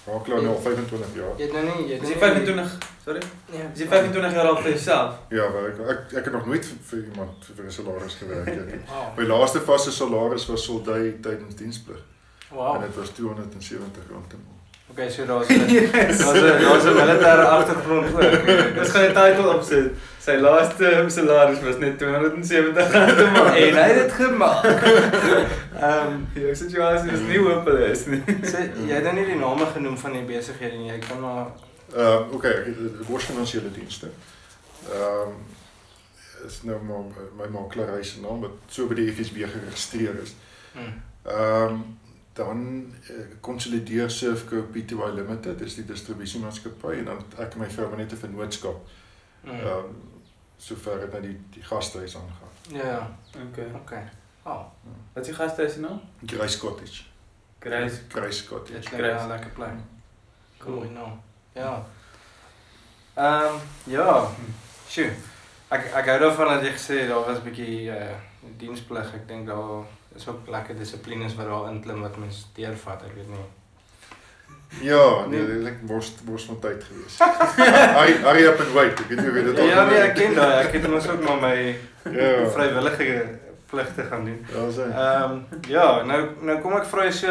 makelaar 0.06 0.42
nou 0.42 0.54
al 0.54 0.60
25 0.62 1.14
jaar. 1.14 1.32
Jy 1.36 1.42
het 1.44 1.52
nou 1.52 1.64
nie, 1.64 1.86
jy 1.88 1.92
het 1.92 2.02
nou 2.02 2.12
nie- 2.12 2.20
25? 2.22 2.78
Sorry. 3.04 3.22
Ja. 3.52 3.64
Is 3.74 3.78
jy 3.80 3.86
25 3.86 4.32
jaar 4.32 4.46
al 4.48 4.56
vir 4.56 4.70
jouself? 4.70 5.14
Ja, 5.28 5.48
maar 5.48 5.68
ek 5.68 5.78
ek, 5.94 6.12
ek 6.18 6.24
het 6.24 6.32
nog 6.32 6.46
nooit 6.46 6.66
vir, 6.66 6.76
vir 6.90 6.98
iemand 7.10 7.44
vir 7.56 7.64
'n 7.66 7.70
salaris 7.70 8.14
gewerk 8.14 8.46
nie. 8.46 8.80
Wow. 8.90 9.18
My 9.18 9.24
laaste 9.26 9.60
vaste 9.60 9.90
salaris 9.92 10.46
was 10.46 10.64
soldai 10.64 11.18
tydens 11.20 11.54
diensplig 11.54 12.02
Wow. 12.50 12.74
en 12.74 12.80
dit 12.80 12.94
was 12.96 13.08
270 13.10 14.02
rand 14.10 14.32
'n 14.32 14.42
maand. 14.46 14.55
Okay, 14.96 15.10
so 15.16 15.26
daar's 15.26 15.48
'n 15.48 15.58
daar's 15.58 16.20
'n 16.24 16.62
daar's 16.62 16.84
'n 16.84 16.94
militêre 16.96 17.44
agtergrond 17.56 18.12
ook. 18.14 18.74
Dis 18.78 18.90
gaan 18.94 19.04
'n 19.10 19.14
titel 19.14 19.48
opsit. 19.54 19.90
Sy 20.18 20.36
laaste 20.40 21.04
salaris 21.08 21.60
was 21.62 21.76
net 21.78 21.98
270 21.98 22.92
rand 22.92 23.18
'n 23.18 23.32
maand. 23.32 23.56
En 23.56 23.74
hy 23.74 23.88
het 23.92 23.98
dit 24.02 24.12
gemaak. 24.12 24.64
Ehm, 25.86 26.12
Jou 26.34 26.54
situasie 26.54 27.10
is 27.12 27.20
nie 27.28 27.38
hopeloos 27.38 28.06
nie. 28.06 28.22
so 28.42 28.56
jy 28.86 28.94
het 28.94 29.02
nou 29.04 29.14
nie 29.14 29.26
die 29.26 29.36
name 29.36 29.66
genoem 29.74 29.98
van 29.98 30.12
die 30.12 30.22
besighede 30.24 30.76
nie. 30.76 30.88
Jy 30.90 30.98
kan 31.08 31.20
maar 31.20 31.46
Ehm 31.96 32.22
uh, 32.28 32.34
okay, 32.34 32.50
ek 32.50 32.66
het 32.66 33.06
was 33.08 33.24
finansiële 33.24 33.70
dienste. 33.72 34.08
Ehm 34.92 35.28
um, 35.28 35.36
is 36.46 36.62
nou 36.62 36.78
maar 36.82 37.04
my 37.38 37.46
makelaar 37.60 38.04
se 38.04 38.20
naam 38.20 38.40
wat 38.40 38.50
so 38.68 38.86
by 38.86 38.94
die 38.94 39.12
FSB 39.12 39.36
geregistreer 39.52 40.14
is. 40.22 40.34
mm. 40.72 41.02
Ehm 41.22 41.62
um, 41.68 41.98
dan 42.36 42.60
uh, 43.10 43.26
konsolideer 43.40 44.10
Surfco 44.10 44.62
Pty 44.72 44.94
Limited, 45.14 45.58
dis 45.58 45.74
die 45.74 45.84
distribusiemaatskappy 45.84 46.98
en 47.00 47.04
dan 47.04 47.22
ek 47.38 47.52
en 47.56 47.58
my 47.62 47.68
vrou 47.70 47.96
net 47.96 48.12
'n 48.12 48.16
vennootskap. 48.16 48.76
Mm. 49.44 49.50
Ehm 49.50 49.66
um, 49.66 49.96
sover 50.58 51.00
dit 51.00 51.12
na 51.12 51.20
die 51.20 51.36
die 51.50 51.62
gastehuis 51.62 52.16
aangaan. 52.16 52.52
Ja, 52.86 53.16
Okay. 53.50 53.70
okay. 53.74 54.02
Oh, 54.44 54.64
Wat 55.12 55.22
is 55.22 55.26
die 55.26 55.34
gastehuis 55.36 55.72
se 55.72 55.80
naam? 55.80 56.00
Grace 56.26 56.58
Cottage. 56.58 57.02
Grace. 57.58 58.00
Grace 58.08 58.46
Cottage. 58.48 58.72
dit 58.80 58.88
klink 58.88 59.20
'n 59.20 59.28
lekker 59.28 59.50
plek. 59.50 59.74
Cool. 60.58 60.80
Cool, 60.80 60.90
nou. 60.90 61.08
Ja. 61.52 61.84
Ehm 63.14 63.54
ja. 63.84 64.28
Sjoe. 64.88 65.10
Ek 65.74 65.88
ek 65.98 66.06
hou 66.12 66.18
daarvan 66.22 66.52
dat 66.54 66.62
jy 66.68 66.72
gesê 66.76 66.98
het 67.02 67.08
daar 67.10 67.24
was 67.26 67.38
'n 67.38 67.44
bietjie 67.48 67.90
uh 67.90 68.14
diensplig. 68.58 69.14
Ek 69.14 69.28
dink 69.28 69.46
daar 69.46 69.82
is 70.16 70.28
ook 70.28 70.46
lekker 70.48 70.76
dissiplines 70.78 71.34
wat 71.34 71.46
daar 71.46 71.70
inklim 71.72 72.00
wat 72.02 72.16
mens 72.16 72.46
deurvat, 72.54 73.02
ek 73.02 73.14
weet 73.16 73.28
nie. 73.28 73.46
Ja, 74.82 75.26
nee, 75.26 75.46
dit 75.46 75.62
lyk 75.62 75.82
mos 75.82 76.12
mos 76.24 76.44
van 76.44 76.58
tyd 76.60 76.84
gewees. 76.84 77.18
Hurry 77.98 78.14
hurry 78.22 78.44
up 78.46 78.60
and 78.60 78.72
wait. 78.72 79.00
Ek 79.00 79.08
weet 79.08 79.18
nie 79.20 79.32
jy 79.34 79.42
dit 79.44 79.58
al 79.58 79.66
Ja, 79.66 79.84
nee, 79.84 79.98
ek 79.98 80.14
ken 80.14 80.34
daai. 80.34 80.64
Ek 80.66 80.72
het 80.72 80.88
mos 80.90 81.08
ook 81.08 81.22
maar 81.22 81.40
my. 81.40 81.76
Ja. 82.06 82.48
vrywillige 82.54 83.38
pligte 83.66 84.02
gaan 84.02 84.24
doen. 84.24 84.46
Ja, 84.54 84.66
sê. 84.70 84.84
Ehm 84.90 85.38
ja, 85.68 86.02
nou 86.06 86.20
nou 86.40 86.60
kom 86.62 86.76
ek 86.76 86.84
vra 86.86 87.04
jy 87.04 87.10
so 87.12 87.26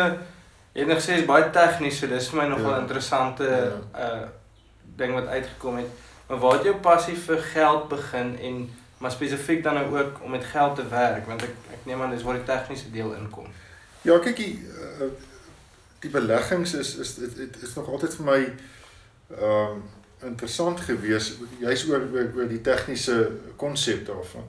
jy 0.75 0.81
het 0.83 0.87
nog 0.87 0.97
gesê 0.99 1.13
is 1.21 1.25
baie 1.25 1.49
tegnies, 1.51 1.99
so 1.99 2.07
dis 2.07 2.29
vir 2.29 2.41
my 2.41 2.47
nogal 2.49 2.71
Ja. 2.75 2.79
interessante 2.79 3.43
Ja. 3.93 3.99
uh 4.07 4.27
ding 4.97 5.13
wat 5.13 5.27
uitgekom 5.27 5.77
het. 5.77 5.87
Maar 6.27 6.39
waar 6.41 6.57
het 6.57 6.63
jou 6.63 6.75
passie 6.75 7.15
vir 7.17 7.37
geld 7.37 7.87
begin 7.87 8.37
en 8.39 8.69
maar 8.97 9.11
spesifiek 9.11 9.63
dan 9.63 9.73
nou 9.73 9.97
ook 9.97 10.21
om 10.23 10.31
met 10.31 10.43
geld 10.43 10.75
te 10.75 10.87
werk 10.87 11.27
want 11.27 11.43
ek 11.43 11.55
ek 11.71 11.85
neem 11.85 12.01
aan 12.01 12.13
dis 12.15 12.23
waar 12.23 12.39
die 12.39 12.47
tegniese 12.47 12.91
deel 12.91 13.13
inkom. 13.13 13.47
Ja, 14.01 14.17
kyk 14.19 14.37
die 14.39 14.53
uh, 14.63 15.09
die 15.99 16.09
beleggings 16.09 16.73
is 16.73 16.95
is 16.95 17.15
dit 17.19 17.35
dit 17.37 17.61
is 17.61 17.75
nog 17.75 17.89
altyd 17.89 18.15
vir 18.19 18.25
my 18.31 18.39
ehm 18.41 19.75
um, 19.75 19.83
interessant 20.25 20.79
gewees. 20.79 21.33
Jy's 21.59 21.83
oor, 21.89 22.05
oor 22.13 22.29
oor 22.39 22.47
die 22.49 22.61
tegniese 22.61 23.17
konsep 23.61 24.05
daarvan. 24.07 24.47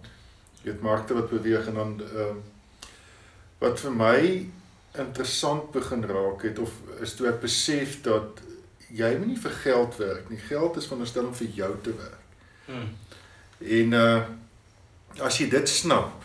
Jy 0.63 0.71
weet 0.71 0.85
markte 0.85 1.17
wat 1.19 1.29
beweeg 1.31 1.67
en 1.67 1.81
dan 1.81 1.97
ehm 2.07 2.21
um, 2.29 2.45
wat 3.59 3.81
vir 3.81 3.93
my 3.93 4.19
interessant 5.01 5.71
begin 5.73 6.05
raak 6.05 6.43
het 6.43 6.59
of 6.59 6.73
is 7.05 7.15
toe 7.17 7.29
ek 7.29 7.41
besef 7.41 8.01
dat 8.05 8.41
jy 8.97 9.11
moet 9.19 9.27
nie 9.27 9.39
vir 9.41 9.51
geld 9.63 9.97
werk 10.01 10.29
nie. 10.31 10.39
Geld 10.49 10.77
is 10.77 10.85
veronderstel 10.89 11.27
om 11.27 11.35
vir 11.35 11.49
jou 11.59 11.71
te 11.83 11.93
werk. 11.97 12.25
Hmm. 12.67 12.97
En 13.61 13.93
uh 13.93 14.23
as 15.25 15.39
jy 15.41 15.47
dit 15.49 15.69
snap, 15.69 16.25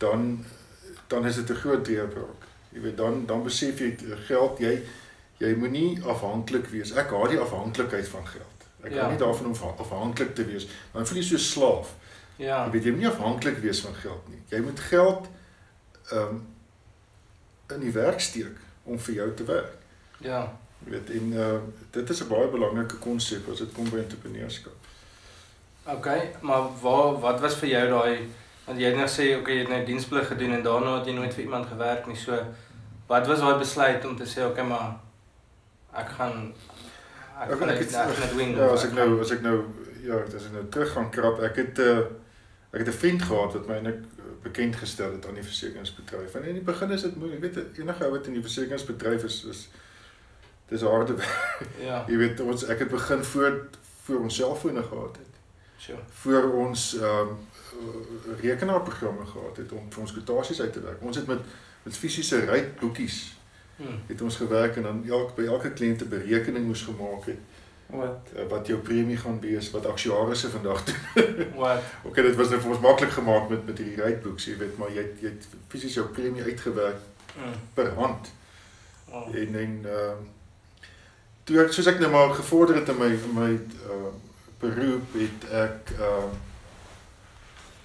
dan 0.00 0.44
dan 1.08 1.26
is 1.26 1.34
dit 1.36 1.50
'n 1.50 1.54
groot 1.62 1.84
deurbraak. 1.84 2.46
Jy 2.72 2.80
weet 2.80 2.96
dan 2.96 3.26
dan 3.26 3.42
besef 3.42 3.78
jy 3.78 3.90
eh, 3.96 4.16
geld 4.26 4.58
jy 4.58 4.82
jy 5.38 5.54
moenie 5.56 6.02
afhanklik 6.04 6.66
wees. 6.66 6.92
Ek 6.92 7.10
haat 7.10 7.30
die 7.30 7.38
afhanklikheid 7.38 8.08
van 8.08 8.26
geld. 8.26 8.58
Ek 8.84 8.92
Ja. 8.92 9.00
hou 9.02 9.10
nie 9.10 9.18
daarvan 9.18 9.46
om 9.46 9.52
afha- 9.52 9.76
afhanklik 9.78 10.34
te 10.34 10.44
wees. 10.46 10.66
Dan 10.92 11.06
voel 11.06 11.18
jy 11.18 11.24
so 11.24 11.36
slaaf. 11.36 11.94
Ja. 12.36 12.64
Jy 12.64 12.70
weet 12.70 12.84
jy 12.84 12.90
moet 12.90 13.00
nie 13.00 13.08
afhanklik 13.08 13.58
wees 13.58 13.80
van 13.80 13.94
geld 13.94 14.28
nie. 14.28 14.42
Jy 14.48 14.60
moet 14.60 14.80
geld 14.80 15.28
ehm 16.12 16.18
um, 16.28 16.46
in 17.74 17.80
die 17.80 17.92
werk 17.92 18.20
steek 18.20 18.56
om 18.82 18.98
vir 18.98 19.14
jou 19.14 19.34
te 19.34 19.44
werk. 19.44 19.76
Ja. 20.18 20.59
Jy 20.84 20.90
weet 20.90 21.10
en 21.10 21.32
uh 21.32 21.58
dit 21.90 22.10
is 22.10 22.20
'n 22.22 22.28
baie 22.28 22.48
belangrike 22.48 22.96
konsep 22.96 23.48
as 23.52 23.58
dit 23.58 23.72
kom 23.72 23.90
by 23.90 23.98
entrepreneurskap. 23.98 24.72
Okay, 25.86 26.32
maar 26.40 26.68
waar 26.82 27.18
wat 27.20 27.40
was 27.40 27.54
vir 27.56 27.68
jou 27.68 27.88
daai 27.88 28.28
want 28.66 28.78
jy 28.78 28.86
het 28.86 28.96
nou 28.96 29.06
gesê 29.08 29.36
okay, 29.40 29.54
jy 29.54 29.60
het 29.60 29.68
nou 29.68 29.84
diensplig 29.84 30.26
gedoen 30.28 30.52
en 30.52 30.62
daarna 30.62 30.98
het 30.98 31.06
jy 31.06 31.12
nooit 31.14 31.34
vir 31.34 31.44
iemand 31.44 31.66
gewerk 31.66 32.06
nie. 32.06 32.16
So 32.16 32.36
wat 33.08 33.26
was 33.26 33.40
daai 33.40 33.58
besluit 33.58 34.04
om 34.04 34.16
te 34.16 34.24
sê 34.26 34.44
okay, 34.46 34.64
maar 34.64 35.00
ek 35.96 36.08
gaan 36.08 36.52
ek 37.40 37.50
Ek- 37.50 37.58
gaan 37.58 37.68
ek 37.68 37.78
net 37.80 37.94
ek 37.94 38.14
gaan 38.14 38.28
dit 38.28 38.36
wing. 38.36 38.56
Ja, 38.56 38.68
as 38.72 38.84
ek 38.84 38.92
nou 38.92 39.20
as 39.20 39.30
ek 39.30 39.42
nou 39.42 39.64
ja, 40.04 40.14
as 40.36 40.44
ek 40.46 40.52
nou 40.52 40.64
terug 40.68 40.92
gaan 40.92 41.10
krap, 41.10 41.40
ek 41.40 41.56
het 41.56 41.78
'n 41.78 41.82
uh, 41.82 41.98
ek 42.72 42.78
het 42.86 42.88
'n 42.88 42.98
vriend 43.02 43.22
gehad 43.22 43.52
wat 43.52 43.66
my 43.66 43.74
eintlik 43.74 44.04
bekend 44.42 44.76
gestel 44.76 45.12
het 45.12 45.26
aan 45.26 45.34
die 45.34 45.42
versekeringsbedryf. 45.44 46.34
En 46.34 46.44
in 46.44 46.54
die 46.54 46.62
begin 46.64 46.90
is 46.90 47.02
dit 47.02 47.16
moeilik. 47.16 47.42
Jy 47.42 47.50
weet 47.54 47.78
enige 47.78 48.04
ou 48.04 48.10
wat 48.10 48.26
in 48.26 48.32
die 48.32 48.42
versekeringsbedryf 48.42 49.24
is 49.24 49.44
is 49.44 49.68
dis 50.70 50.82
harde 50.82 51.14
werk. 51.14 51.60
Ja, 51.80 52.04
Jy 52.08 52.16
weet 52.16 52.40
ons 52.40 52.64
ek 52.66 52.78
het 52.78 52.88
begin 52.90 53.24
voor 53.24 53.66
voor 54.04 54.20
ons 54.20 54.36
selfone 54.36 54.82
gehad 54.82 55.16
het. 55.16 55.34
sure. 55.78 55.98
Voor 56.22 56.52
ons 56.52 56.96
ehm 56.98 57.28
um, 57.28 57.38
rekenaarprogramme 58.40 59.26
gehad 59.26 59.56
het 59.56 59.72
om 59.72 59.86
vir 59.92 60.00
ons 60.02 60.12
kwotasies 60.12 60.60
uit 60.60 60.72
te 60.72 60.80
werk. 60.80 61.02
Ons 61.02 61.16
het 61.16 61.26
met 61.26 61.38
met 61.82 61.96
fisiese 61.96 62.40
ryboekies 62.44 63.38
Hmm. 63.80 64.00
het 64.06 64.20
ons 64.22 64.36
gewerk 64.36 64.76
en 64.76 64.82
dan 64.82 65.04
elke 65.08 65.32
by 65.40 65.46
elke 65.48 65.70
kliënt 65.72 66.02
'n 66.04 66.08
berekening 66.08 66.66
moes 66.66 66.82
gemaak 66.82 67.24
het 67.26 67.38
Wat? 67.86 68.28
uh, 68.36 68.44
wat 68.48 68.66
jou 68.66 68.78
premie 68.78 69.16
gaan 69.16 69.40
wees, 69.40 69.70
wat 69.70 69.86
aktuariërs 69.86 70.44
vandag 70.44 70.84
doen. 70.84 70.96
Wat? 71.62 71.80
Okay, 72.02 72.24
dit 72.24 72.36
was 72.36 72.48
nou 72.48 72.60
vir 72.60 72.70
ons 72.70 72.80
maklik 72.80 73.10
gemaak 73.10 73.48
met 73.48 73.66
met 73.66 73.78
hierdie 73.78 74.02
ryboeks, 74.02 74.44
jy 74.44 74.56
weet, 74.58 74.76
maar 74.78 74.90
jy 74.90 74.96
het, 75.02 75.16
jy 75.20 75.28
het 75.28 75.46
fisies 75.68 75.94
jou 75.94 76.06
premie 76.06 76.42
uitgewerk 76.42 76.96
Hmm. 77.34 77.52
per 77.74 77.94
hand. 77.94 78.32
Oh. 79.08 79.34
En 79.34 79.54
en 79.54 79.80
ehm 79.84 80.20
toe 81.44 81.58
ek 81.64 81.72
soos 81.72 81.86
ek 81.86 81.98
nou 82.00 82.10
maar 82.10 82.34
gevorder 82.34 82.76
het 82.76 82.88
in 82.88 82.98
my 82.98 83.06
in 83.14 83.34
my 83.34 83.50
uh 83.90 84.12
beroep 84.60 85.12
het 85.16 85.44
ek 85.50 85.90
ehm 85.98 86.34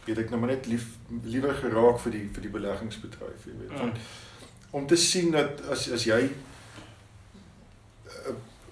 weet 0.06 0.18
ek 0.18 0.30
nou 0.30 0.40
maar 0.40 0.50
net 0.52 0.66
lief 0.70 0.86
liewer 1.24 1.54
geraak 1.54 2.00
vir 2.04 2.12
die 2.12 2.30
vir 2.34 2.42
die 2.42 2.52
beleggingsbedryf, 2.54 3.46
jy 3.46 3.54
weet. 3.62 3.80
Want 3.80 3.96
om 4.72 4.88
te 4.88 4.96
sien 4.96 5.32
dat 5.32 5.62
as 5.72 5.90
as 5.92 6.04
jy 6.06 6.22
'n 6.30 6.36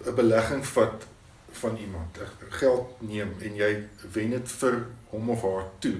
'n 0.09 0.15
belegging 0.15 0.65
vat 0.65 1.05
van 1.51 1.77
iemand, 1.77 2.17
eh, 2.17 2.27
geld 2.49 3.01
neem 3.01 3.33
en 3.41 3.55
jy 3.55 3.87
wen 4.11 4.29
dit 4.29 4.51
vir 4.51 4.85
hom 5.09 5.29
of 5.29 5.41
haar 5.41 5.65
toe 5.79 5.97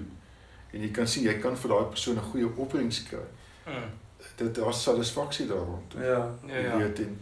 en 0.73 0.81
jy 0.81 0.91
kan 0.91 1.07
sien 1.07 1.23
jy 1.23 1.39
kan 1.39 1.57
vir 1.57 1.69
daai 1.69 1.85
persoon 1.89 2.15
'n 2.17 2.29
goeie 2.31 2.47
opbrengs 2.57 3.03
kry. 3.03 3.25
Hmm. 3.65 3.89
Dit 4.35 4.55
daar's 4.55 4.83
satisfaksie 4.83 5.47
daar 5.47 5.57
rond. 5.57 5.93
Ja. 5.97 6.35
Ja, 6.47 6.47
Jy 6.47 6.61
ja. 6.61 6.77
weet 6.77 6.99
en 6.99 7.19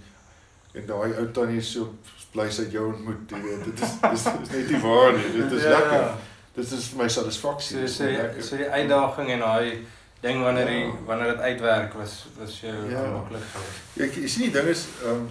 en 0.73 0.86
daai 0.88 1.13
ou 1.19 1.25
tannie 1.31 1.62
so 1.62 1.95
bly 2.34 2.49
sy 2.49 2.63
jou 2.71 2.86
ontmoet, 2.93 3.31
jy 3.31 3.41
weet. 3.43 3.63
Dit 3.65 3.81
is 3.81 3.95
dis 4.01 4.25
is 4.25 4.49
net 4.51 4.69
nie 4.71 4.79
waar 4.81 5.13
nie. 5.13 5.31
Dit 5.41 5.51
is 5.51 5.63
Ja, 5.63 5.69
lekker. 5.69 6.01
ja. 6.01 6.17
Dit 6.55 6.71
is 6.71 6.88
vir 6.89 6.97
my 7.03 7.07
satisfaksie. 7.10 7.88
So 7.88 8.05
is 8.05 8.47
so 8.47 8.57
die 8.57 8.69
uitdaging 8.69 9.29
en 9.31 9.39
daai 9.39 9.86
ding 10.21 10.41
wanneer 10.43 10.65
die 10.67 10.79
Ja. 10.86 10.91
wanneer 11.05 11.27
dit 11.34 11.39
uitwerk 11.41 11.93
was 11.93 12.27
was 12.39 12.60
jou 12.62 12.89
Ja. 12.91 13.01
maklik 13.10 13.41
geweest. 13.53 14.17
Ek 14.23 14.27
sien 14.29 14.43
die 14.43 14.51
ding 14.51 14.67
is 14.67 14.88
ehm 15.03 15.10
um, 15.12 15.29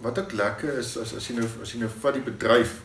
wat 0.00 0.18
ook 0.18 0.32
lekker 0.32 0.78
is 0.78 0.96
as 0.96 1.14
as 1.14 1.26
jy 1.28 1.34
nou 1.36 1.46
as 1.62 1.72
jy 1.72 1.78
nou 1.80 1.88
vat 2.00 2.14
die 2.14 2.22
bedryf 2.22 2.80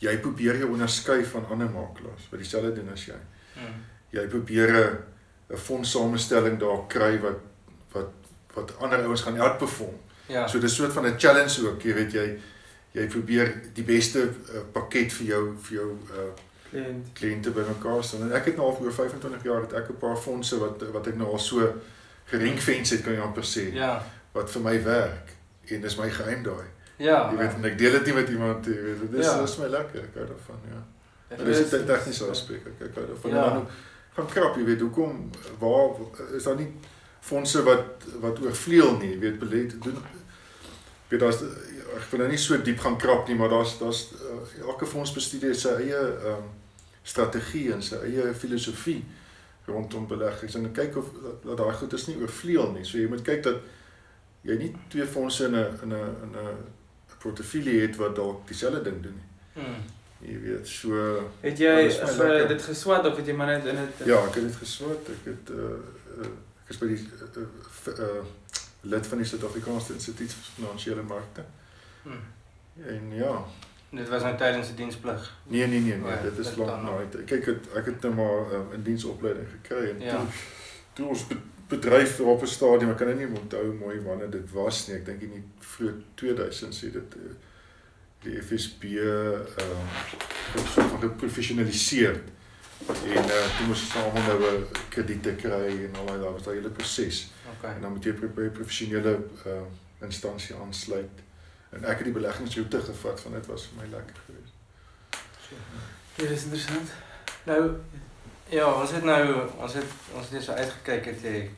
jy 0.00 0.16
probeer 0.18 0.56
jou 0.58 0.68
onderskei 0.72 1.24
van 1.24 1.46
ander 1.50 1.66
makelaars 1.70 2.28
wat 2.30 2.38
dieselfde 2.40 2.72
doen 2.72 2.92
as 2.92 3.04
jy. 3.06 3.16
Hmm. 3.54 3.82
Jy 4.10 4.26
probeer 4.28 4.70
'n 4.76 4.98
'n 5.50 5.56
fondssamestelling 5.56 6.58
daar 6.60 6.86
kry 6.88 7.18
wat 7.20 7.38
wat 7.92 8.08
wat 8.54 8.72
ander 8.80 9.04
ouens 9.04 9.22
gaan 9.22 9.40
outperform. 9.40 9.96
Ja. 10.28 10.46
So 10.46 10.58
dis 10.58 10.72
'n 10.72 10.76
soort 10.82 10.92
van 10.92 11.06
'n 11.06 11.18
challenge 11.18 11.66
ook, 11.68 11.82
jy 11.82 11.94
weet 11.94 12.12
jy 12.12 12.38
jy 12.92 13.06
probeer 13.06 13.54
die 13.74 13.84
beste 13.84 14.18
uh, 14.18 14.60
pakket 14.72 15.12
vir 15.12 15.26
jou 15.26 15.54
vir 15.62 15.74
jou 15.78 15.88
uh 16.12 16.30
Kliënt. 16.70 17.06
kliënte 17.14 17.50
bymekaar 17.50 18.04
stel. 18.04 18.20
En 18.22 18.32
ek 18.32 18.44
het 18.44 18.56
nou 18.56 18.66
al 18.68 18.78
oor 18.80 18.92
25 18.92 19.42
jaar 19.44 19.60
het 19.60 19.72
ek 19.72 19.88
'n 19.90 19.96
paar 19.98 20.16
fondse 20.16 20.58
wat 20.58 20.82
wat 20.92 21.06
ek 21.06 21.16
nou 21.16 21.28
al 21.32 21.38
so 21.38 21.72
geringfence 22.24 22.94
het 22.94 23.04
kan 23.04 23.12
jy 23.12 23.20
amper 23.20 23.42
sê 23.44 23.72
Ja. 23.74 24.02
wat 24.32 24.50
vir 24.50 24.62
my 24.62 24.82
werk 24.84 25.28
en 25.70 25.80
dis 25.80 25.96
my 25.96 26.10
geheim 26.10 26.42
daai. 26.42 26.66
Ja. 26.96 27.30
Jy 27.30 27.36
weet 27.38 27.54
en 27.54 27.64
ek 27.64 27.78
deel 27.78 27.92
dit 27.92 28.04
nie 28.06 28.14
met 28.14 28.28
iemand 28.28 28.66
nie, 28.66 28.74
jy 28.76 28.82
weet. 28.82 29.10
Dit 29.10 29.20
is 29.20 29.26
Ja. 29.26 29.40
dis 29.40 29.56
my 29.58 29.66
lekker, 29.66 30.00
ek 30.02 30.14
hou 30.14 30.26
daarvan, 30.26 30.60
ja. 30.70 30.82
Maar 31.36 31.44
dis 31.46 31.58
weet- 31.58 31.70
net 31.72 31.86
tegniese 31.86 32.24
aspek, 32.30 32.60
ek 32.66 32.88
ek 32.88 32.94
hou 32.94 33.06
daarvan. 33.06 33.30
Ja. 33.30 33.48
Dan 33.50 33.68
gaan 34.16 34.26
krap, 34.26 34.56
jy 34.56 34.64
weet, 34.64 34.80
hoekom 34.80 35.30
waar 35.58 35.90
is 36.36 36.42
daar 36.44 36.56
nie 36.56 36.72
fondse 37.20 37.62
wat 37.62 37.84
wat 38.20 38.38
oorvleuel 38.40 38.96
nie, 38.98 39.10
jy 39.12 39.18
weet, 39.18 39.38
belê 39.38 39.66
doen 39.82 39.96
weet 41.08 41.20
daar's 41.20 41.42
ek 41.98 42.10
wil 42.10 42.20
nou 42.22 42.30
nie 42.30 42.40
so 42.40 42.56
diep 42.62 42.80
gaan 42.84 42.98
krap 43.00 43.28
nie, 43.28 43.36
maar 43.36 43.48
daar's 43.52 43.78
daar's 43.78 44.08
uh, 44.12 44.40
elke 44.66 44.86
fondsbestuurder 44.86 45.54
het 45.54 45.60
sy 45.60 45.74
eie 45.82 45.98
ehm 45.98 46.34
um, 46.36 46.48
strategie 47.08 47.72
en 47.72 47.82
sy 47.82 47.96
eie 48.04 48.34
filosofie 48.36 49.00
rondom 49.68 50.06
beleggings 50.08 50.54
en 50.58 50.72
kyk 50.72 50.96
of 51.00 51.06
dat, 51.22 51.44
dat 51.44 51.56
daai 51.56 51.76
goed 51.80 51.92
is 51.96 52.06
nie 52.06 52.16
oorvleuel 52.20 52.72
nie. 52.72 52.84
So 52.84 52.98
jy 53.00 53.08
moet 53.08 53.24
kyk 53.24 53.42
dat 53.46 53.62
jy 54.48 54.56
nie 54.60 54.72
twee 54.92 55.06
fondse 55.06 55.48
in 55.48 55.56
'n 55.56 55.78
in 55.84 55.94
'n 55.94 56.10
in 56.26 56.36
'n 56.36 56.56
portefeulje 57.18 57.80
het 57.80 57.96
wat 57.96 58.16
dalk 58.16 58.46
dieselfde 58.46 58.82
ding 58.82 59.02
doen 59.02 59.16
nie. 59.20 59.28
Hmm. 59.62 59.80
Jy 60.20 60.40
weet, 60.40 60.68
so 60.68 60.90
Het 61.40 61.58
jy 61.58 61.74
uh, 61.86 62.16
lekker. 62.16 62.48
dit 62.48 62.62
geswat 62.62 63.06
of 63.06 63.16
het 63.16 63.26
jy 63.26 63.34
maar 63.34 63.46
net 63.46 63.66
in 63.66 63.76
dit 63.76 64.06
ja, 64.06 64.18
ek 64.26 64.34
het 64.34 64.44
dit 64.44 64.56
geswat. 64.56 65.08
Ek 65.14 65.24
het 65.32 65.50
uh, 65.50 65.78
uh 66.18 66.30
ek 66.64 66.74
is 66.74 66.78
by 66.78 66.86
die 66.86 67.00
uh, 67.00 67.42
uh, 67.42 67.98
uh 67.98 68.24
lid 68.80 69.06
van 69.06 69.18
die 69.18 69.26
Suid-Afrikaanse 69.26 69.92
Instituut 69.92 70.32
vir 70.32 70.44
Finansiële 70.54 71.02
Markte. 71.02 71.44
Hmm. 72.02 72.20
En 72.86 73.14
ja, 73.14 73.44
Dit 73.90 74.08
was 74.08 74.22
nou 74.22 74.36
tydens 74.36 74.66
die 74.66 74.76
diensplig. 74.76 75.36
Nee 75.48 75.66
nee 75.66 75.80
nee, 75.80 75.96
nee 75.96 76.10
Ja, 76.10 76.22
dit 76.22 76.38
is 76.38 76.56
lank 76.56 76.82
na. 76.82 77.22
Kyk 77.24 77.46
het, 77.46 77.68
ek 77.74 77.86
het 77.86 78.02
nou 78.04 78.14
maar 78.14 78.52
um, 78.52 78.66
'n 78.76 78.82
diensopleiding 78.82 79.46
gekry 79.48 79.90
en 79.90 80.00
Ja. 80.00 80.16
toe 80.16 80.26
toe 80.92 81.06
ons 81.08 81.26
be 81.26 81.36
bedryf 81.68 82.20
op 82.20 82.42
'n 82.42 82.46
stadium, 82.46 82.90
ek 82.90 82.96
kan 82.96 83.06
nou 83.06 83.18
nie 83.18 83.38
onthou 83.40 83.72
mooi 83.74 84.00
wanneer 84.00 84.30
dit 84.30 84.50
was 84.52 84.86
nie. 84.86 84.96
Ek 84.96 85.04
dink 85.06 85.22
in 85.22 85.30
die 85.30 85.44
vroeg 85.58 85.92
2000s 86.14 86.80
het 86.80 86.92
dit 86.92 87.14
uh, 87.16 87.32
die 88.22 88.42
FSB 88.42 88.82
ehm 88.84 89.40
uh, 89.60 90.64
so 90.74 90.82
van 90.82 91.00
geprofessionaliseer. 91.00 92.20
En 92.88 93.24
uh 93.24 93.56
toe 93.56 93.66
moes 93.66 93.82
ons 93.82 93.96
almal 93.96 94.22
nou 94.38 94.58
'n 94.58 94.66
krediete 94.88 95.34
kry 95.34 95.84
en 95.84 95.96
al 95.96 96.06
daai 96.06 96.20
daar 96.20 96.32
was 96.32 96.42
daai 96.42 96.56
hele 96.56 96.70
proses. 96.70 97.30
Okay. 97.58 97.74
En 97.74 97.80
dan 97.80 97.92
moet 97.92 98.04
jy 98.04 98.12
by 98.12 98.42
'n 98.42 98.52
professionele 98.52 99.18
uh, 99.46 99.52
instansie 100.00 100.54
aansluit. 100.56 101.26
En 101.70 101.84
ek 101.84 101.96
het 101.96 102.04
die 102.04 102.12
beleggingsroete 102.12 102.80
gevat 102.80 103.20
van 103.20 103.32
dit 103.32 103.46
was 103.46 103.66
vir 103.66 103.82
my 103.82 103.88
lekker 103.96 104.16
geweest. 104.26 104.54
Dit 106.14 106.30
is 106.30 106.42
interessant. 106.42 106.90
Nou 107.44 107.76
ja, 108.48 108.72
ons 108.72 108.90
het 108.90 109.04
nou 109.04 109.48
ons 109.56 109.74
het 109.74 109.84
ons 110.14 110.24
het 110.24 110.32
net 110.32 110.42
so 110.42 110.52
uitgekyk 110.52 111.04
het 111.04 111.22
jy 111.22 111.50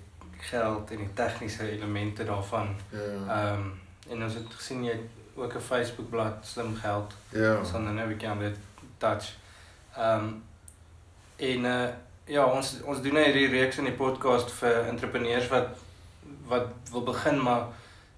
geld 0.50 0.90
en 0.90 0.96
die 0.96 1.12
tegniese 1.14 1.70
elemente 1.70 2.24
daarvan. 2.24 2.76
Ja. 2.90 2.98
Ehm 2.98 3.54
um, 3.54 3.80
en 4.10 4.22
ons 4.22 4.34
het 4.34 4.54
gesien 4.58 4.84
jy 4.84 4.92
het 4.92 5.34
ook 5.34 5.54
'n 5.54 5.60
Facebook 5.60 6.10
bladsy 6.10 6.52
slim 6.52 6.76
geld. 6.76 7.14
Ja. 7.28 7.58
Ons 7.58 7.70
gaan 7.70 7.84
nou 7.84 7.94
net 7.94 8.04
'n 8.04 8.08
bietjie 8.08 8.28
aan 8.28 8.38
dit 8.38 8.56
touch. 8.98 9.36
Ehm 9.96 10.24
um, 10.24 10.42
en 11.36 11.64
uh 11.64 11.88
ja, 12.24 12.44
ons 12.44 12.82
ons 12.82 13.02
doen 13.02 13.12
nou 13.12 13.24
hierdie 13.24 13.48
reeks 13.48 13.78
in 13.78 13.84
die 13.84 13.96
podcast 13.98 14.50
vir 14.50 14.84
entrepreneurs 14.88 15.48
wat 15.48 15.68
wat 16.50 16.66
wil 16.92 17.02
begin 17.06 17.38
maar 17.42 17.62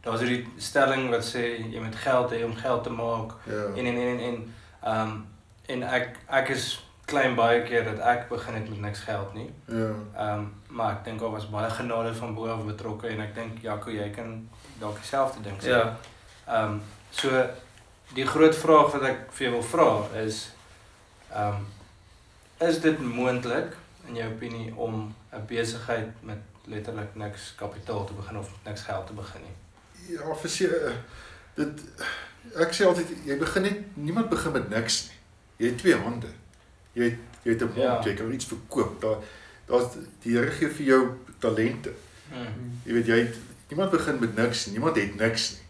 daar's 0.02 0.20
hierdie 0.24 0.46
stelling 0.58 1.10
wat 1.12 1.24
sê 1.24 1.42
jy 1.72 1.80
moet 1.80 1.96
geld 2.04 2.32
hê 2.34 2.40
om 2.44 2.54
geld 2.56 2.82
te 2.84 2.90
maak 2.90 3.36
Ja. 3.46 3.64
en 3.76 3.86
en 3.86 3.96
en 3.96 4.08
en 4.08 4.20
en 4.28 4.40
ehm 4.82 5.10
um, 5.10 5.20
en 5.72 5.82
ek 5.82 6.16
ek 6.28 6.48
is 6.56 6.64
klein 7.06 7.34
baie 7.38 7.62
keer 7.62 7.84
dat 7.84 7.98
ek 7.98 8.28
begin 8.28 8.54
het 8.54 8.68
met 8.70 8.80
niks 8.80 9.00
geld 9.06 9.34
nie. 9.34 9.50
Ja. 9.66 9.90
Ehm 10.16 10.38
um, 10.38 10.46
maar 10.68 10.92
ek 10.96 11.04
dink 11.04 11.20
daar 11.20 11.30
was 11.30 11.46
baie 11.50 11.70
genade 11.70 12.14
van 12.14 12.34
bo 12.34 12.46
af 12.50 12.64
betrokke 12.66 13.06
en 13.08 13.20
ek 13.20 13.34
dink 13.34 13.62
Jaco 13.62 13.90
jy 13.90 14.10
kan 14.10 14.48
dalk 14.80 14.96
dieselfde 15.00 15.42
ding 15.42 15.60
sê. 15.62 15.68
Ja. 15.70 15.96
Ehm 16.48 16.72
um, 16.72 16.82
so 17.10 17.30
die 18.14 18.26
groot 18.26 18.56
vraag 18.56 18.90
wat 18.92 19.02
ek 19.02 19.18
vir 19.32 19.46
jou 19.46 19.52
wil 19.54 19.62
vra 19.74 19.88
is 20.24 20.40
ehm 21.30 21.48
um, 21.62 21.66
is 22.68 22.80
dit 22.80 22.98
moontlik 23.00 23.76
in 24.08 24.14
jou 24.16 24.26
opinie 24.32 24.72
om 24.76 25.14
'n 25.32 25.46
besigheid 25.46 26.10
met 26.22 26.38
letterlik 26.66 27.14
niks 27.14 27.54
kapitaal 27.56 28.04
te 28.06 28.12
begin 28.12 28.38
of 28.38 28.50
niks 28.64 28.82
geld 28.82 29.06
te 29.06 29.12
begin 29.12 29.40
nie? 29.42 30.16
Ja, 30.16 30.34
verseker 30.34 30.92
dit 31.54 31.80
ek 32.58 32.72
sê 32.74 32.84
altyd 32.86 33.08
jy 33.26 33.36
begin 33.38 33.62
net 33.62 33.96
niemand 33.96 34.28
begin 34.30 34.52
met 34.52 34.68
niks 34.70 35.02
nie. 35.08 35.18
Jy 35.56 35.66
het 35.72 35.78
twee 35.78 35.94
hande. 35.96 36.26
Jy 36.92 37.02
het 37.04 37.18
jy 37.44 37.52
het 37.52 37.62
'n 37.62 37.64
mond, 37.66 37.76
Ja. 37.78 38.00
jy 38.04 38.14
kan 38.14 38.32
iets 38.32 38.44
verkoop. 38.44 39.00
Daar 39.00 39.16
daar's 39.66 39.94
die 40.22 40.36
Here 40.36 40.50
gee 40.50 40.68
vir 40.68 40.86
jou 40.86 41.08
talente. 41.38 41.92
Mm. 42.32 42.80
Jy 42.84 42.92
weet 42.92 43.06
jy 43.06 43.18
het 43.18 43.34
niemand 43.68 43.90
begin 43.90 44.18
met 44.20 44.36
niks 44.36 44.66
nie. 44.66 44.72
Niemand 44.72 44.96
het 44.96 45.14
niks 45.16 45.50
nie. 45.52 45.60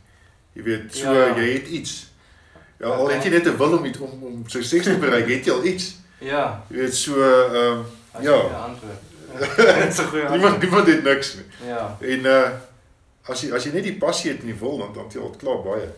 Jy 0.52 0.62
weet 0.62 0.94
so 0.94 1.12
Ja. 1.12 1.36
jy 1.36 1.52
het 1.52 1.66
iets. 1.68 2.10
Ja, 2.80 2.86
al 2.88 3.08
het 3.10 3.22
jy 3.24 3.30
net 3.30 3.46
'n 3.46 3.56
wil 3.56 3.78
om 3.78 3.84
iets 3.84 3.98
om 3.98 4.22
om 4.22 4.48
sukses 4.48 4.82
te 4.84 4.98
bereik, 4.98 5.28
het 5.28 5.44
jy 5.44 5.52
al 5.52 5.64
iets. 5.64 5.96
Ja, 6.20 6.64
Jy 6.70 6.76
weet 6.76 6.94
so 6.94 7.20
ehm 7.22 7.54
um, 7.78 7.84
as 8.12 8.22
Ja. 8.24 8.68
Jy 9.32 9.46
'n 9.46 9.48
antwoord. 9.48 9.82
Dit 9.82 9.92
is 9.92 9.98
'n 9.98 10.08
goeie 10.12 10.28
niemand 10.30 10.60
niemand 10.60 10.86
het 10.86 11.02
niks 11.02 11.34
nie. 11.34 11.68
Ja. 11.68 11.96
En 12.00 12.20
uh 12.26 12.50
as 13.22 13.40
jy 13.40 13.52
as 13.54 13.64
jy 13.64 13.72
net 13.72 13.84
die 13.86 13.98
passie 13.98 14.30
het 14.30 14.40
en 14.40 14.46
die 14.46 14.58
wil 14.58 14.78
dan 14.78 14.92
dan 14.92 15.04
het 15.04 15.12
jy 15.12 15.20
al 15.20 15.36
klaar 15.38 15.62
baie. 15.62 15.88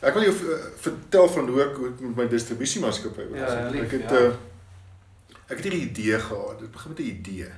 Ek 0.00 0.14
wil 0.14 0.22
jou 0.22 0.34
uh, 0.34 0.58
vertel 0.78 1.28
van 1.28 1.48
hoe 1.48 1.62
ek, 1.62 1.76
hoe 1.76 1.88
ek 1.88 2.00
met 2.00 2.16
my 2.16 2.26
distribusiemaatskappy 2.28 3.28
was. 3.30 3.38
Ja, 3.38 3.46
asseblief, 3.46 3.82
ek 3.82 3.90
het 3.90 4.10
ja. 4.10 4.20
uh 4.20 4.32
ek 5.48 5.56
het 5.56 5.64
hierdie 5.64 5.88
idee 5.88 6.18
gehad. 6.20 6.58
Dit 6.60 6.70
begin 6.70 6.90
met 6.90 6.98
'n 6.98 7.02
idee. 7.02 7.50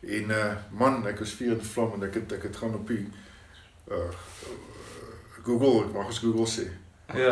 En 0.00 0.30
uh 0.30 0.54
man, 0.70 1.06
ek 1.06 1.18
was 1.18 1.32
vuur 1.32 1.52
en 1.52 1.64
vlam 1.64 1.92
en 1.94 2.02
ek 2.08 2.14
het 2.14 2.32
ek 2.32 2.42
het 2.42 2.56
gaan 2.56 2.74
op 2.74 2.86
die 2.88 3.08
uh 3.90 4.12
Google, 5.44 5.84
ek 5.86 5.92
mag 5.92 6.06
ons 6.06 6.18
Google 6.18 6.46
sê. 6.46 6.68
Ja. 7.14 7.28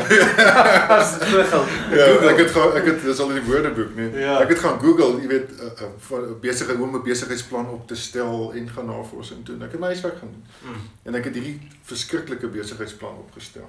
As 0.99 1.19
dit 1.19 1.29
geld. 1.29 1.69
Ja, 1.91 2.05
ek 2.31 2.39
het 2.39 2.51
gaan 2.51 2.73
ek 2.73 2.85
het 2.85 3.03
dis 3.03 3.19
al 3.21 3.31
in 3.31 3.43
die 3.43 3.45
woordeboek, 3.53 3.95
nee. 3.95 4.11
Ja. 4.23 4.39
Ek 4.41 4.49
het 4.49 4.59
gaan 4.59 4.79
Google, 4.81 5.21
jy 5.21 5.27
weet, 5.29 5.51
'n 5.53 5.65
uh, 5.65 5.83
uh, 5.83 5.89
van 6.09 6.41
besigheid 6.41 6.79
hoe 6.79 6.87
om 6.87 6.95
'n 6.97 7.03
besigheidsplan 7.03 7.69
op 7.69 7.87
te 7.89 7.95
stel 7.95 8.53
en 8.55 8.71
gaan 8.71 8.87
navorsing 8.87 9.45
doen. 9.45 9.62
Ek 9.62 9.71
het 9.73 9.81
my 9.81 9.87
huiswerk 9.87 10.19
gaan 10.19 10.33
doen. 10.33 10.45
Mm. 10.62 10.81
En 11.03 11.15
ek 11.15 11.25
het 11.25 11.35
hierdie 11.35 11.61
verskriklike 11.83 12.49
besigheidsplan 12.49 13.17
opgestel. 13.17 13.69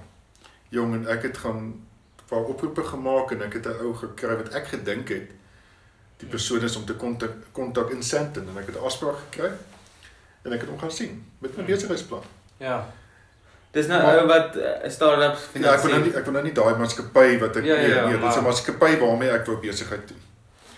Jong 0.70 0.94
en 0.94 1.08
ek 1.08 1.22
het 1.24 1.38
gaan 1.38 1.58
'n 1.58 1.84
paar 2.28 2.44
oproepe 2.44 2.84
gemaak 2.84 3.32
en 3.32 3.42
ek 3.42 3.54
het 3.54 3.66
'n 3.68 3.80
ou 3.84 3.94
gekry 3.96 4.36
wat 4.36 4.50
ek 4.54 4.68
gedink 4.68 5.08
het 5.10 5.32
die 6.18 6.28
persoon 6.30 6.62
is 6.64 6.76
om 6.76 6.86
te 6.86 6.94
kontak 6.96 7.32
kontak 7.52 7.90
in 7.92 8.04
Sandton 8.04 8.48
en 8.50 8.58
ek 8.58 8.66
het 8.66 8.76
'n 8.76 8.84
afspraak 8.86 9.16
gekry 9.30 9.52
en 10.44 10.54
ek 10.54 10.60
het 10.60 10.70
hom 10.70 10.80
gaan 10.80 10.92
sien 10.92 11.26
met 11.40 11.52
my 11.58 11.64
Hmm. 11.64 11.74
besigheidsplan. 11.74 12.24
Ja. 12.58 12.94
Dis 13.78 13.88
nou 13.92 14.00
ou 14.10 14.28
wat 14.30 14.56
uh, 14.58 14.72
startups 14.90 15.44
Ja, 15.54 15.74
ek 15.76 15.82
wil 15.86 15.92
nou 15.94 16.02
nie 16.08 16.14
ek 16.18 16.26
wil 16.26 16.34
nou 16.38 16.44
nie 16.48 16.54
daai 16.58 16.78
maatskappy 16.80 17.28
wat 17.44 17.60
ek 17.62 17.68
Ja, 17.68 17.76
ja, 17.76 17.82
ja, 17.82 18.06
nee, 18.08 18.14
nee, 18.14 18.22
dit 18.22 18.30
is 18.30 18.36
'n 18.36 18.42
maar- 18.42 18.48
maatskappy 18.52 18.92
waarmee 19.04 19.30
ek 19.38 19.46
wou 19.46 19.58
besigheid 19.62 20.08
doen. 20.08 20.22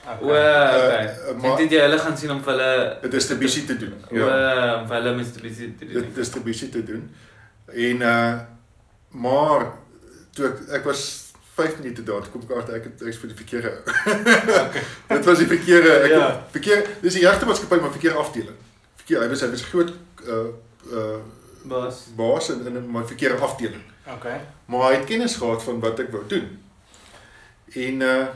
O, 0.09 0.25
Okay. 0.25 0.85
okay. 0.85 1.05
Uh, 1.05 1.41
maar- 1.41 1.57
dink 1.57 1.71
jy 1.71 1.79
hulle 1.85 1.97
gaan 2.01 2.17
sien 2.17 2.31
om 2.31 2.41
hulle 2.43 2.97
'n 3.03 3.09
distribusie 3.09 3.65
te 3.65 3.77
doen. 3.77 3.93
o, 4.11 4.15
om 4.81 4.89
hulle 4.95 5.15
distribusie 5.17 5.75
te 5.77 5.85
doen. 5.85 5.93
dit 6.01 6.15
distribusie 6.15 6.69
te 6.69 6.83
doen. 6.83 7.03
En 7.73 8.01
uh 8.01 8.33
maar 9.11 9.65
toe 10.33 10.45
ek 10.47 10.57
ek 10.79 10.83
was 10.85 11.31
5 11.55 11.77
minute 11.79 12.03
daar, 12.03 12.21
toe 12.21 12.31
kom 12.31 12.41
ek 12.49 12.57
agter 12.57 12.75
ek 12.75 12.83
het 12.83 13.01
ek's 13.07 13.17
vir 13.17 13.29
die 13.31 13.37
verkeerde. 13.43 13.71
Okay. 14.67 14.83
dit 15.17 15.25
was 15.25 15.37
die 15.37 15.47
verkeerde 15.47 15.91
ek 16.05 16.09
Ja. 16.11 16.17
ja. 16.17 16.43
verkeer 16.51 16.85
dis 17.01 17.13
die 17.13 17.25
regte 17.27 17.45
maatskappy 17.45 17.79
maar 17.81 17.91
verkeerde 17.91 18.17
afdeling. 18.17 18.55
Verkeer 19.01 19.21
hy 19.23 19.29
was 19.29 19.41
hy 19.41 19.49
was 19.49 19.61
groot 19.71 19.91
uh 20.27 20.49
uh 20.93 21.19
Bas. 21.63 22.05
baas 22.15 22.49
in 22.49 22.65
in 22.67 22.91
my 22.91 23.03
verkeerde 23.05 23.41
afdeling. 23.41 23.83
Okay. 24.07 24.39
Maar 24.65 24.89
hy 24.89 24.93
het 24.95 25.05
kennis 25.05 25.35
gehad 25.35 25.63
van 25.63 25.79
wat 25.79 25.99
ek 25.99 26.11
wou 26.11 26.23
doen. 26.27 26.47
En 27.73 28.01
uh 28.01 28.27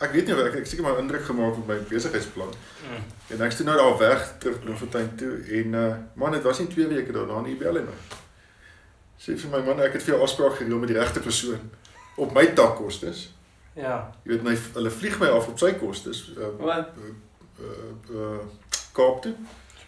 ek 0.00 0.12
weet 0.16 0.26
nie 0.26 0.34
ek 0.34 0.54
ek 0.54 0.54
het 0.64 0.68
seker 0.68 0.84
maar 0.84 0.98
indruk 0.98 1.24
gemaak 1.24 1.56
met 1.56 1.66
my 1.66 1.76
besigheidsplan. 1.88 2.52
Mm. 2.88 3.02
En 3.34 3.42
ek's 3.46 3.56
toe 3.56 3.66
nou 3.66 3.76
daar 3.76 3.98
weg 3.98 4.22
terug 4.38 4.60
Bloemfontein 4.60 5.10
toe 5.16 5.34
en 5.60 5.74
uh 5.76 5.94
man 6.14 6.32
dit 6.32 6.42
was 6.42 6.58
nie 6.58 6.68
2 6.68 6.86
weke 6.88 7.12
daarna 7.12 7.40
nie 7.44 7.56
bel 7.60 7.76
hy 7.76 7.82
my. 7.84 7.98
Sê 9.20 9.36
vir 9.36 9.50
my 9.52 9.60
man 9.66 9.82
ek 9.84 9.92
het 9.98 10.02
vir 10.06 10.14
jou 10.14 10.22
afspraak 10.24 10.56
gereël 10.56 10.80
met 10.80 10.88
die 10.88 10.98
regte 10.98 11.20
persoon 11.20 11.70
op 12.16 12.32
my 12.34 12.46
takkostes. 12.56 13.26
Ja. 13.76 14.10
Jy 14.24 14.32
weet 14.32 14.42
my 14.42 14.56
hulle 14.74 14.90
vlieg 14.90 15.18
my 15.20 15.28
af 15.36 15.48
op 15.48 15.58
sy 15.60 15.72
kostes 15.80 16.32
uh, 16.36 16.48
Wat? 16.58 16.96
uh 17.60 18.16
uh 18.16 18.40
Kaap 18.96 19.20
toe, 19.22 19.34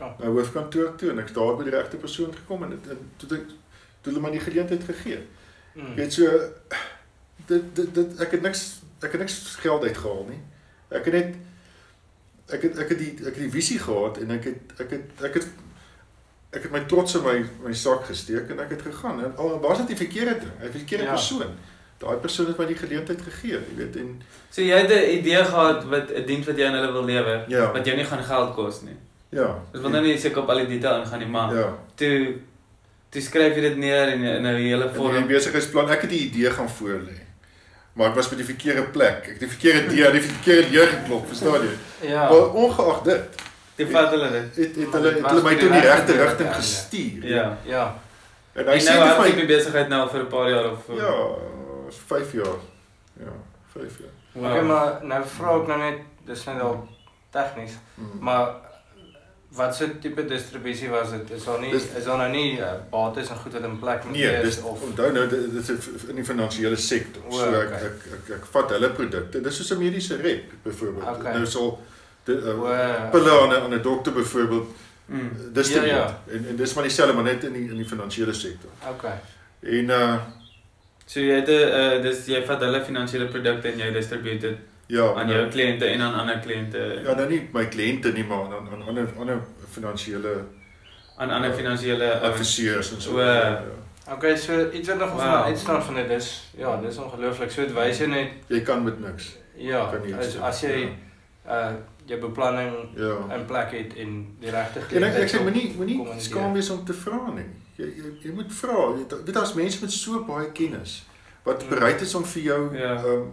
So. 0.03 0.25
na 0.25 0.31
hoofkantoor 0.31 0.95
toe 0.97 1.11
en 1.11 1.19
ek's 1.19 1.33
daar 1.33 1.57
by 1.57 1.65
die 1.65 1.73
regte 1.75 1.97
persoon 1.97 2.33
gekom 2.35 2.63
en 2.63 2.71
dit 2.71 2.91
en 2.91 2.99
toe 3.17 3.37
ek 3.39 3.47
toe 4.03 4.13
hulle 4.13 4.21
my 4.21 4.31
die 4.31 4.41
geleentheid 4.41 4.85
gegee. 4.85 5.19
Jy 5.75 5.83
Mm. 5.83 5.95
weet 5.97 6.13
so 6.13 6.25
dit 7.47 7.75
dit 7.77 7.95
dit 7.95 8.21
ek 8.21 8.31
het 8.37 8.43
niks 8.43 8.63
ek 9.03 9.13
het 9.13 9.21
niks 9.21 9.57
geld 9.61 9.83
uitgehaal 9.85 10.27
nie. 10.29 10.41
Ek 10.91 11.05
het 11.05 11.15
net 11.15 11.35
ek 12.53 12.63
het 12.63 12.79
ek 12.79 12.89
het 12.89 12.99
die 12.99 13.13
ek 13.21 13.35
het 13.35 13.43
die 13.47 13.51
visie 13.51 13.79
gehad 13.79 14.19
en 14.19 14.31
ek 14.31 14.45
het 14.45 14.81
ek 14.81 14.91
het 14.91 15.23
ek 15.29 15.35
het 15.35 15.47
ek 16.53 16.63
het 16.67 16.73
my 16.73 16.81
trots 16.85 17.15
in 17.17 17.23
my 17.25 17.37
my 17.65 17.73
sak 17.75 18.05
gesteek 18.05 18.51
en 18.51 18.61
ek 18.61 18.71
het 18.77 18.83
gegaan 18.83 19.23
en 19.25 19.37
al 19.37 19.59
was 19.61 19.79
dit 19.79 19.87
die 19.95 19.97
verkeerde 20.07 20.39
ding, 20.41 20.53
'n 20.63 20.73
verkeerde 20.79 21.05
Ja. 21.05 21.11
ja. 21.11 21.17
persoon. 21.17 21.55
Daai 22.03 22.17
persoon 22.17 22.47
het 22.47 22.59
my 22.59 22.67
die 22.67 22.77
geleentheid 22.77 23.23
gegee, 23.23 23.53
jy 23.53 23.77
weet 23.77 23.97
en 23.97 24.23
So 24.51 24.61
jy 24.63 24.77
het 24.77 24.91
'n 24.91 25.19
idee 25.19 25.45
gehad 25.45 25.85
wat 25.85 26.11
'n 26.11 26.27
diens 26.27 26.47
wat 26.47 26.57
jy 26.57 26.67
aan 26.67 26.75
hulle 26.75 26.93
wil 26.93 27.05
lewer 27.05 27.45
ja. 27.49 27.73
wat 27.73 27.87
jou 27.87 27.97
nie 27.97 28.05
gaan 28.05 28.25
geld 28.25 28.55
kos 28.55 28.83
nie. 28.83 28.97
Ja. 29.33 29.49
Ons 29.73 29.81
wil 29.83 29.91
nou 29.91 30.03
nie 30.05 30.19
seker 30.21 30.43
op 30.43 30.51
al 30.53 30.57
die 30.63 30.67
detail 30.75 31.03
ingaan 31.03 31.19
nie, 31.23 31.29
maar 31.33 31.55
ja. 31.57 31.69
toe 31.97 32.35
toe 33.13 33.21
skryf 33.23 33.55
jy 33.57 33.61
dit 33.65 33.77
neer 33.81 34.09
in 34.13 34.21
'n 34.21 34.25
in 34.25 34.47
'n 34.47 34.57
hele 34.57 34.85
En 34.85 34.93
die 34.93 34.97
vorm. 34.99 35.27
besigheidsplan, 35.27 35.89
ek 35.91 36.01
het 36.01 36.11
die 36.11 36.27
idee 36.29 36.51
gaan 36.51 36.69
voorlê. 36.69 37.17
Maar 37.95 38.09
ek 38.09 38.15
was 38.15 38.29
by 38.29 38.37
die 38.37 38.45
verkeerde 38.45 38.83
plek. 38.83 39.17
Ek 39.25 39.37
het 39.37 39.39
die 39.41 39.49
verkeerde 39.49 39.95
deur, 39.95 40.13
die 40.13 40.21
verkeerde 40.23 40.71
deur 40.71 40.87
geklop, 40.87 41.27
verstaan 41.27 41.63
jy? 41.63 42.09
Ja. 42.09 42.29
Maar 42.29 42.53
ongeag 42.55 43.03
dit, 43.03 43.23
Toe 43.77 43.87
vat 43.91 44.11
hulle 44.11 44.31
dit. 44.31 44.57
het, 44.57 44.77
het 44.77 44.91
Maar 44.91 45.01
hulle 45.01 45.13
dit 45.15 45.23
het 45.23 45.31
hulle 45.31 45.43
my 45.43 45.51
die 45.51 45.59
toe 45.59 45.69
in 45.69 45.73
die 45.81 45.89
regte 45.91 46.13
rigting 46.13 46.49
ja, 46.49 46.55
ja. 46.55 46.61
gestuur. 46.61 47.27
Ja. 47.27 47.57
Ja. 47.65 47.85
En 48.55 48.67
hy 48.67 48.73
En 48.73 48.81
sê 48.81 48.95
nou 48.95 49.09
vir 49.09 49.21
my 49.23 49.35
die 49.37 49.47
besigheid 49.57 49.89
nou 49.89 50.01
al 50.03 50.09
vir 50.09 50.21
'n 50.23 50.27
paar 50.29 50.51
jaar 50.51 50.71
of 50.73 50.79
ja, 50.89 51.13
is 51.89 51.97
5 52.07 52.33
jaar. 52.33 52.59
Ja, 53.21 53.33
5 53.73 53.99
jaar. 53.99 54.15
Wow. 54.33 54.45
Okay, 54.51 54.63
maar 54.63 54.99
nou 55.03 55.25
vra 55.25 55.57
ek 55.61 55.67
nou 55.67 55.79
net 55.79 55.99
dis 56.27 56.45
net 56.47 56.61
al 56.61 56.89
tegnies, 57.31 57.73
Mm. 57.97 58.19
maar 58.21 58.49
wat 59.55 59.75
so 59.77 59.87
tipe 60.01 60.25
distribusie 60.25 60.89
was 60.89 61.11
dit? 61.11 61.31
Is 61.31 61.45
daar 61.45 61.61
nie 61.61 61.71
Dis- 61.73 61.89
is 61.99 62.05
daar 62.05 62.19
nou 62.19 62.31
nie 62.31 62.59
uh, 62.59 62.73
bates 62.91 63.29
en 63.31 63.37
goed 63.37 63.53
wat 63.53 63.63
in 63.63 63.79
plek 63.79 64.05
moet 64.05 64.13
Nee, 64.17 64.31
wees 64.31 64.43
dis 64.43 64.65
of 64.65 64.83
onthou 64.83 65.13
nou 65.13 65.29
dit 65.29 65.69
is 65.69 65.69
in 66.09 66.15
die 66.17 66.25
finansiële 66.25 66.77
sektor. 66.77 67.23
O, 67.29 67.31
So 67.39 67.45
ek 67.61 67.67
okay. 67.69 67.83
ek 67.87 68.07
ek, 68.17 68.31
ek 68.37 68.45
vat 68.53 68.71
hulle 68.71 68.91
produkte. 68.91 69.41
Dis 69.41 69.57
soos 69.57 69.71
'n 69.73 69.79
mediese 69.79 70.17
rep 70.17 70.53
byvoorbeeld. 70.65 71.17
Okay. 71.17 71.33
Nou 71.33 71.47
sal 71.47 71.79
dit 72.25 72.45
O, 72.45 72.65
uh, 72.65 73.11
pille 73.11 73.31
aan 73.41 73.49
'n 73.51 73.63
aan 73.63 73.75
'n 73.75 73.83
dokter 73.83 74.13
byvoorbeeld 74.13 74.69
Mm. 75.07 75.31
distribueer. 75.53 75.95
Ja, 75.95 76.19
En 76.33 76.47
en 76.49 76.57
dis 76.57 76.75
maar 76.75 76.85
dieselfde 76.85 77.13
maar 77.15 77.25
net 77.25 77.45
in 77.45 77.53
die 77.53 77.69
in 77.71 77.77
die 77.77 77.85
finansiële 77.89 78.33
sektor. 78.33 78.71
Okay. 78.91 79.19
En 79.61 79.85
uh 79.91 80.17
So 81.07 81.21
jy 81.21 81.35
het 81.35 81.49
'n 81.49 81.53
uh, 81.53 82.03
dis 82.03 82.27
jy 82.27 82.45
vat 82.47 82.61
hulle 82.61 82.85
finansiële 82.85 83.27
produkte 83.27 83.69
en 83.69 83.79
jy 83.79 83.93
distribueer 83.93 84.41
dit 84.41 84.57
ja, 84.87 85.15
aan 85.15 85.27
nou- 85.27 85.39
jou 85.39 85.49
kliënte 85.51 85.85
en 85.87 86.01
aan 86.01 86.15
ander 86.15 86.39
kliënte. 86.39 87.01
Ja, 87.05 87.15
nou 87.15 87.29
nie 87.29 87.49
my 87.53 87.65
kliënte 87.67 88.13
nie, 88.13 88.25
maar 88.25 88.39
aan 88.45 88.53
aan 88.73 88.83
ander 88.89 89.09
ander 89.19 89.41
finansiële 89.71 90.45
aan 91.17 91.31
ander 91.31 91.53
finansiële 91.53 92.13
ouens. 92.21 92.23
adviseurs 92.33 92.93
en 92.95 93.01
so. 93.01 93.13
O, 93.17 93.21
Ja, 93.21 93.63
Okay, 94.13 94.37
so 94.37 94.71
iets 94.73 94.89
wat 94.89 94.99
nog 94.99 95.17
my 95.17 95.23
Wow. 95.25 95.43
uitstaan 95.45 95.83
van 95.83 95.95
dit 95.95 96.11
is, 96.11 96.51
ja, 96.57 96.77
dis 96.81 96.97
ongelooflik. 96.99 97.51
So 97.51 97.61
dit 97.63 97.73
wys 97.73 97.99
jy 97.99 98.07
net 98.07 98.29
Jy 98.47 98.61
kan 98.61 98.83
met 98.85 99.01
niks. 99.01 99.37
ja, 99.57 99.91
as 100.19 100.37
as 100.41 100.61
jy 100.61 100.89
uh 101.47 101.71
jou 102.07 102.21
beplanning 102.21 102.73
Ja. 102.97 103.35
in 103.37 103.45
plek 103.47 103.71
het 103.71 103.95
en 103.97 104.37
die 104.41 104.51
regte 104.51 104.81
En 104.97 105.03
ek 105.05 105.15
ek 105.15 105.29
sê 105.31 105.43
moenie 105.43 105.75
moenie 105.77 106.05
skaam 106.19 106.53
wees 106.53 106.71
om 106.71 106.85
te 106.85 106.93
vra 106.93 107.31
nie. 107.35 107.45
Jy 107.77 107.85
jy, 107.85 108.03
jy 108.23 108.33
moet 108.33 108.53
vra. 108.53 108.73
Jy 108.99 109.07
weet 109.25 109.35
daar's 109.35 109.55
mense 109.55 109.79
met 109.81 109.93
so 109.93 110.25
baie 110.25 110.51
kennis 110.53 111.07
wat 111.45 111.63
Mm. 111.63 111.69
bereid 111.69 112.01
is 112.01 112.15
om 112.15 112.25
vir 112.25 112.43
jou 112.43 112.77
Ja. 112.77 112.95
ehm 112.97 113.07
um, 113.07 113.33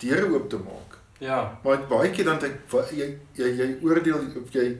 deure 0.00 0.30
oop 0.34 0.48
te 0.50 0.60
maak. 0.60 0.96
Ja, 1.20 1.58
Maar 1.64 1.82
baie 1.88 2.10
keer 2.10 2.24
dan 2.24 2.38
dink 2.40 2.72
jy 2.96 3.10
jy 3.36 3.50
jy 3.58 3.68
oordeel 3.84 4.22
of 4.40 4.54
jy 4.56 4.70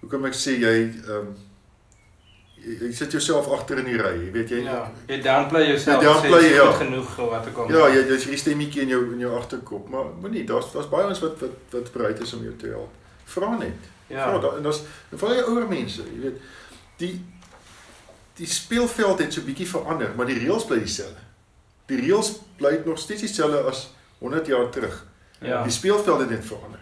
hoe 0.00 0.08
kan 0.10 0.24
ek 0.26 0.34
sê 0.34 0.56
jy 0.58 0.74
ehm 0.88 1.16
um, 1.16 1.28
jy, 2.60 2.74
jy 2.80 2.90
sit 2.96 3.14
jouself 3.14 3.48
agter 3.54 3.78
in 3.82 3.90
die 3.92 4.00
ry, 4.00 4.12
jy 4.24 4.32
weet 4.34 4.50
jy 4.56 4.62
ja. 4.64 4.80
Jy 5.08 5.20
downplay 5.24 5.68
jouself. 5.68 6.02
Jy 6.02 6.08
downplay, 6.08 6.48
sê, 6.48 6.56
ja. 6.56 6.66
Genoeg 6.80 7.14
wat 7.30 7.46
ek 7.46 7.54
kom. 7.56 7.70
Ja, 7.72 7.86
jy 7.92 8.02
jy's 8.08 8.26
hierdie 8.26 8.40
stemmetjie 8.42 8.82
in 8.86 8.94
jou 8.96 9.00
in 9.14 9.22
jou 9.22 9.30
agterkop, 9.38 9.86
maar 9.92 10.10
moenie 10.24 10.42
daar's 10.48 10.72
daar's 10.74 10.90
baie 10.92 11.06
ons 11.08 11.22
wat 11.24 11.38
wat 11.44 11.76
wat 11.76 11.92
bereid 11.94 12.20
is 12.26 12.34
om 12.36 12.42
jou 12.48 12.56
te 12.60 12.72
help. 12.74 12.98
Vra 13.30 13.52
net. 13.56 13.88
Ja, 14.10 14.26
da, 14.42 14.56
en 14.58 14.66
daar's 14.66 14.82
veral 15.14 15.36
jy 15.38 15.46
ouer 15.46 15.68
mense, 15.70 16.02
jy 16.02 16.24
weet, 16.24 16.42
die 16.98 17.12
die 18.40 18.48
speelveld 18.48 19.20
het 19.22 19.34
so 19.36 19.44
bietjie 19.46 19.68
verander, 19.68 20.10
maar 20.16 20.26
die 20.26 20.38
reëls 20.40 20.64
bly 20.66 20.80
dieselfde. 20.82 21.22
Die 21.90 21.98
reëls 22.00 22.32
bly 22.58 22.80
nog 22.86 22.98
steeds 22.98 23.22
dieselfde 23.26 23.60
as 23.70 23.84
100 24.20 24.46
jaar 24.46 24.68
terug. 24.70 25.00
Ja. 25.40 25.62
Die 25.64 25.72
speelveld 25.72 26.20
het 26.20 26.30
net 26.30 26.44
verander. 26.44 26.80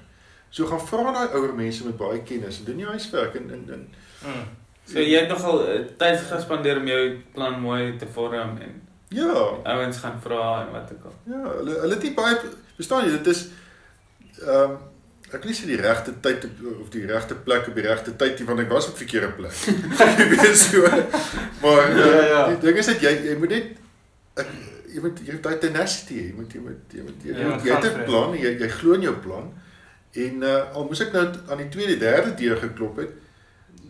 So 0.51 0.66
gaan 0.66 0.81
vra 0.81 1.12
daai 1.12 1.29
ouer 1.37 1.53
mense 1.55 1.85
met 1.87 1.96
baie 1.96 2.22
kennis 2.27 2.59
en 2.59 2.64
doen 2.64 2.79
jou 2.85 2.90
huiswerk 2.90 3.35
en 3.40 3.51
en 3.57 3.64
en 3.79 3.88
Mm. 4.18 4.46
So 4.88 4.98
jy 4.98 5.18
het 5.20 5.29
nogal 5.31 5.61
uh, 5.68 5.81
tyd 6.01 6.18
gespandeer 6.27 6.79
om 6.81 6.87
jou 6.88 7.03
plan 7.35 7.61
mooi 7.61 7.96
te 8.01 8.07
vorm 8.14 8.57
en 8.59 8.72
ja, 9.14 9.35
ouens 9.64 9.96
gaan 10.03 10.16
vra 10.24 10.64
en 10.66 10.72
wat 10.72 10.90
ook 10.92 11.05
al. 11.05 11.14
ja, 11.31 11.42
hulle 11.59 11.77
hulle 11.81 11.94
het 11.94 12.03
nie 12.03 12.14
baie 12.16 12.38
verstaan 12.77 13.05
jy, 13.05 13.11
dit 13.18 13.27
is 13.35 13.44
ehm 14.42 14.70
um, 14.72 14.79
ek 15.31 15.44
sê 15.53 15.66
die 15.68 15.77
regte 15.77 16.14
tyd 16.24 16.44
op- 16.48 16.81
of 16.81 16.88
die 16.90 17.05
regte 17.07 17.35
plek 17.46 17.68
op 17.68 17.74
die 17.79 17.85
regte 17.87 18.16
tyd 18.16 18.38
nie 18.40 18.46
want 18.48 18.61
ek 18.64 18.70
was 18.72 18.88
op 18.88 18.96
verkeerde 18.96 19.29
plek. 19.37 19.55
jy 20.18 20.27
weet 20.35 20.57
so. 20.57 20.83
Maar 21.62 21.96
Ja, 21.98 22.07
ja, 22.07 22.24
ja. 22.33 22.42
die 22.48 22.59
ding 22.66 22.79
is 22.83 22.87
dat 22.90 23.01
jy 23.05 23.12
jy 23.29 23.37
moet 23.38 23.51
net 23.55 23.66
ek, 24.35 24.51
jy 24.94 25.01
moet 25.01 25.18
jy 25.27 25.33
moet 25.33 25.42
daai 25.42 25.59
tenacity 25.59 26.14
hê. 26.14 26.27
Jy 26.29 26.35
moet 26.37 26.53
jy 26.53 26.61
moet 26.61 26.92
jy 26.92 27.03
moet 27.03 27.22
jy, 27.24 27.31
Ja, 27.33 27.38
jy, 27.38 27.48
moet, 27.55 27.64
jy 27.64 27.74
het 27.74 27.85
'n 27.96 28.05
plan, 28.05 28.33
jy 28.35 28.51
jy 28.59 28.68
glo 28.68 28.92
in 28.92 29.01
jou 29.03 29.14
plan. 29.14 29.53
En 30.12 30.42
uh, 30.42 30.72
al 30.74 30.85
moes 30.85 31.01
ek 31.01 31.12
nou 31.12 31.27
aan 31.51 31.57
die 31.59 31.68
tweede, 31.68 31.96
derde 31.98 32.35
deur 32.35 32.57
geklop 32.57 32.96
het. 32.96 33.11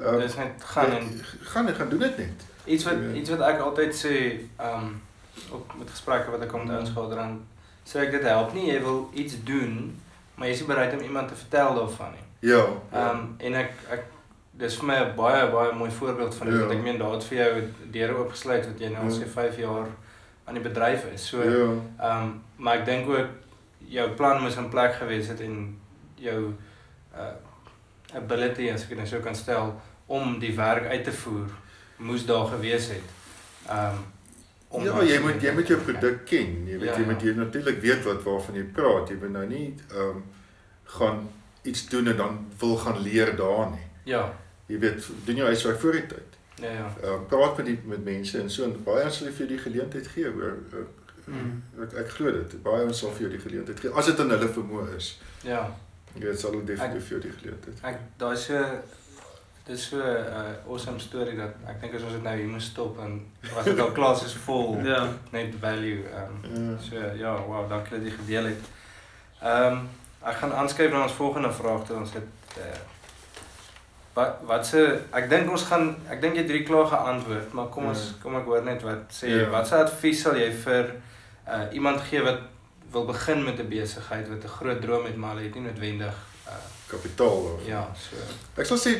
ehm, 0.01 0.19
Dis 0.21 0.35
net 0.37 0.53
gaan 0.65 0.91
en 0.93 1.07
gaan 1.43 1.67
en 1.69 1.75
gaan 1.75 1.89
doen 1.89 1.99
dit 1.99 2.19
net. 2.19 2.43
iets 2.67 2.85
wat 2.85 2.95
Ja. 2.95 3.13
iets 3.21 3.31
wat 3.31 3.41
ek 3.41 3.61
altyd 3.61 3.95
sê, 3.95 4.15
um 4.61 5.01
ook 5.53 5.79
met 5.79 5.91
gesprekke 5.91 6.31
wat 6.31 6.41
ek 6.43 6.49
kom 6.49 6.67
met 6.67 6.77
ouens 6.77 6.91
gehad 6.91 7.11
dan 7.11 7.47
sê 7.87 7.99
ek 8.01 8.11
dit 8.11 8.23
help 8.23 8.53
nie 8.55 8.67
jy 8.73 8.81
wil 8.83 9.11
iets 9.15 9.35
doen, 9.45 9.97
maar 10.35 10.47
jy 10.47 10.53
is 10.53 10.59
nie 10.61 10.69
bereid 10.69 10.93
om 10.93 11.01
iemand 11.01 11.29
te 11.29 11.35
vertel 11.35 11.75
daarvan 11.75 12.11
nie. 12.13 12.51
Ja. 12.51 12.67
ja. 12.93 13.11
Um 13.11 13.35
en 13.39 13.55
ek 13.55 13.71
ek 13.91 14.03
dis 14.59 14.77
vir 14.77 14.85
my 14.87 14.95
'n 14.99 15.17
baie 15.17 15.51
baie 15.51 15.73
mooi 15.73 15.91
voorbeeld 15.91 16.35
van 16.35 16.47
dit 16.47 16.57
Ja. 16.57 16.61
want 16.67 16.73
ek 16.79 16.83
meen 16.83 16.99
daar 16.99 17.13
het 17.13 17.25
vir 17.25 17.39
jou 17.39 17.63
deure 17.91 18.15
oopgesluit 18.17 18.67
wat 18.67 18.79
jy 18.81 18.89
nou 18.89 19.03
al 19.05 19.11
Ja. 19.13 19.19
sê 19.21 19.29
5 19.29 19.57
jaar 19.57 19.87
aan 20.49 20.57
die 20.57 20.63
bedryf 20.65 21.05
is. 21.13 21.27
So 21.29 21.43
ja. 21.45 21.69
um 22.09 22.33
maar 22.57 22.81
ek 22.81 22.87
dink 22.89 23.09
ook 23.09 23.29
jou 23.89 24.09
plan 24.19 24.41
moes 24.43 24.57
in 24.59 24.69
plek 24.73 24.95
gewees 24.99 25.29
het 25.31 25.41
en 25.45 25.61
jou 26.19 26.41
uh 27.15 27.35
ability 28.17 28.71
as 28.73 28.83
ek 28.87 28.95
dit 28.95 28.99
nou 28.99 29.07
so 29.07 29.21
kan 29.21 29.35
stel 29.37 29.75
om 30.07 30.39
die 30.41 30.55
werk 30.57 30.87
uit 30.89 31.05
te 31.05 31.13
voer 31.13 31.51
moes 31.99 32.25
daar 32.27 32.47
gewees 32.55 32.89
het. 32.95 33.11
Um 33.71 33.99
om 34.69 34.85
Ja, 34.85 34.99
jy 35.05 35.19
moet 35.25 35.43
jy 35.43 35.53
moet 35.57 35.69
jou 35.69 35.79
produk 35.81 36.25
ken. 36.29 36.67
Jy 36.69 36.79
weet 36.79 36.89
Ja, 36.91 36.95
jy 36.97 37.05
ja. 37.05 37.11
moet 37.13 37.23
jy 37.23 37.33
natuurlik 37.37 37.79
weet 37.81 38.05
wat 38.05 38.23
waarvan 38.25 38.55
jy 38.55 38.65
praat. 38.77 39.09
Jy 39.09 39.17
moet 39.21 39.33
nou 39.33 39.47
nie 39.49 39.75
ehm 39.93 40.17
um, 40.17 40.25
gaan 40.85 41.29
iets 41.63 41.87
doen 41.89 42.07
en 42.09 42.17
dan 42.17 42.37
wil 42.59 42.77
gaan 42.77 42.99
leer 43.05 43.37
daar 43.37 43.71
nie. 43.71 43.87
Ja, 44.05 44.33
Jy 44.69 44.79
weet 44.79 45.07
doen 45.25 45.37
jou 45.37 45.47
huiswerk 45.47 45.81
voor 45.81 45.93
die 45.93 46.07
tyd. 46.07 46.38
Ja 46.63 46.71
ja. 46.73 46.87
Um, 47.05 47.27
praat 47.27 47.57
met 47.57 47.67
die 47.67 47.79
met 47.85 48.05
mense 48.05 48.41
en 48.41 48.51
so 48.51 48.65
en 48.65 48.77
baie 48.85 49.05
ons 49.05 49.19
sal 49.19 49.27
vir 49.29 49.47
jou 49.47 49.49
die 49.49 49.59
geleentheid 49.59 50.07
gee 50.15 50.31
hoor. 50.31 50.57
Ek, 50.73 50.95
Mm. 51.29 51.63
ek, 51.83 51.93
ek 52.01 52.09
glo 52.17 52.31
dit. 52.33 52.63
Baie 52.63 52.85
ons 52.87 52.99
sal 52.99 53.11
vir 53.13 53.21
jou 53.27 53.31
die 53.31 53.39
geleentheid 53.43 53.81
gee 53.81 53.91
as 53.93 54.07
dit 54.07 54.19
in 54.19 54.31
hulle 54.31 54.47
vermoë 54.49 54.95
is. 54.97 55.09
Ja. 55.45 55.67
Jy 56.15 56.23
weet 56.25 56.41
sal 56.41 56.51
hulle 56.55 56.65
definitief 56.65 57.05
vir 57.09 57.19
jou 57.19 57.21
die 57.27 57.35
geleentheid. 57.41 57.83
Ek 57.85 57.99
daai 58.19 58.37
so 58.37 58.63
dis 59.67 59.83
so 59.91 59.99
'n 60.01 60.25
uh, 60.39 60.71
awesome 60.73 60.99
storie 60.99 61.37
dat 61.37 61.53
ek 61.69 61.81
dink 61.81 61.95
as 61.95 62.03
ons 62.03 62.13
dit 62.13 62.23
nou 62.23 62.37
hier 62.37 62.49
moet 62.49 62.63
stop 62.63 62.99
en 63.05 63.21
was 63.55 63.65
dit 63.65 63.79
al 63.81 63.93
klaar 63.93 64.17
soos 64.17 64.33
vol 64.47 64.81
Ja. 64.87 65.03
net 65.33 65.55
value 65.61 66.05
um 66.23 66.41
Ja. 66.55 66.79
So 66.81 66.95
ja, 66.97 67.35
wow, 67.47 67.69
dankie 67.69 67.99
dat 67.99 68.07
jy 68.09 68.11
gedeel 68.17 68.45
het. 68.45 68.63
Ehm 69.43 69.73
um, 69.73 69.89
ek 70.25 70.35
gaan 70.37 70.53
aanskuif 70.53 70.91
na 70.93 71.03
ons 71.03 71.13
volgende 71.13 71.53
vraag 71.53 71.85
toe 71.87 71.97
ons 71.97 72.13
het 72.13 72.25
uh, 72.59 72.65
wat 74.19 74.41
wat 74.51 74.67
se 74.67 74.83
ek 75.13 75.29
dink 75.31 75.51
ons 75.51 75.63
gaan 75.71 75.89
ek 76.11 76.21
dink 76.23 76.35
jy 76.35 76.43
het 76.43 76.51
drie 76.51 76.63
klaar 76.67 76.87
geantwoord, 76.91 77.53
maar 77.55 77.69
kom 77.75 77.87
ons 77.93 77.99
Ja. 78.09 78.15
kom 78.23 78.37
ek 78.37 78.45
hoor 78.51 78.63
net 78.65 78.83
wat 78.83 79.13
sê 79.15 79.29
jy. 79.31 79.43
Ja. 79.45 79.51
Wat 79.55 79.67
se 79.69 79.75
advies 79.77 80.23
sal 80.23 80.37
jy 80.37 80.51
vir 80.65 80.95
uh, 81.49 81.67
iemand 81.73 82.01
gee 82.11 82.23
wat 82.27 82.41
wil 82.93 83.05
begin 83.05 83.45
met 83.45 83.59
'n 83.61 83.69
besigheid 83.69 84.29
wat 84.29 84.45
'n 84.45 84.49
groot 84.59 84.81
droom 84.81 85.05
het 85.07 85.17
maar 85.17 85.35
hulle 85.37 85.47
het 85.47 85.55
nie 85.55 85.63
noodwendig 85.69 86.15
uh, 86.49 86.53
Kapitaal 86.89 87.39
of. 87.55 87.67
ja, 87.67 87.83
so 87.95 88.17
Ek 88.61 88.67
sal 88.67 88.79
sê 88.79 88.97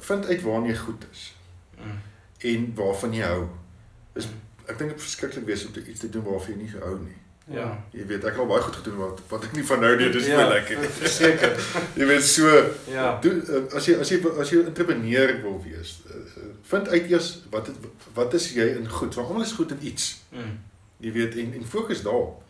vind 0.00 0.26
uit 0.26 0.42
waarna 0.42 0.66
jy 0.68 0.76
goed 0.76 1.04
is 1.12 1.34
mm, 1.78 1.98
en 2.50 2.72
waarvan 2.74 3.12
jy 3.14 3.22
hou. 3.26 3.48
Dis 4.14 4.26
Mm. 4.26 4.40
ek 4.70 4.78
dink 4.78 4.90
dit 4.90 4.98
is 4.98 5.04
verskriklik 5.04 5.44
wees 5.46 5.66
om 5.66 5.72
te 5.72 5.84
iets 5.86 6.00
te 6.00 6.08
doen 6.10 6.22
waarvan 6.24 6.50
jy 6.54 6.56
nie 6.62 6.68
gehou 6.72 6.98
nie. 6.98 7.16
Ja. 7.46 7.84
Jy 7.92 8.06
weet, 8.06 8.24
ek 8.24 8.36
al 8.36 8.46
baie 8.46 8.62
goed 8.62 8.76
gedoen 8.76 8.96
wat 8.96 9.20
wat 9.28 9.44
ek 9.44 9.52
nie 9.52 9.64
van 9.64 9.80
nou 9.80 9.96
nie, 9.96 10.10
dis 10.10 10.26
Ja, 10.26 10.36
baie 10.36 10.48
lekker. 10.54 10.84
verseker. 11.02 11.56
jy 11.96 12.06
weet 12.06 12.22
so, 12.24 12.64
Ja. 12.90 13.18
doen 13.20 13.42
uh, 13.48 13.74
as 13.76 13.84
jy 13.86 13.98
as 14.00 14.08
jy 14.08 14.20
as 14.40 14.50
jy 14.50 14.56
'n 14.62 14.66
entrepreneur 14.72 15.34
wil 15.42 15.62
wees, 15.64 16.00
uh, 16.08 16.16
uh, 16.16 16.48
vind 16.62 16.88
uit 16.88 17.10
eers 17.10 17.42
wat 17.50 17.66
het, 17.66 17.76
wat 18.14 18.34
is 18.34 18.52
jy 18.54 18.64
in 18.78 18.88
goed? 18.88 19.14
Want 19.14 19.28
almal 19.28 19.42
is 19.44 19.52
goed 19.52 19.70
in 19.70 19.78
iets. 19.82 20.22
Mm, 20.32 20.58
Jy 20.98 21.12
weet 21.12 21.34
en 21.36 21.52
en 21.54 21.64
fokus 21.66 22.02
daarop. 22.02 22.40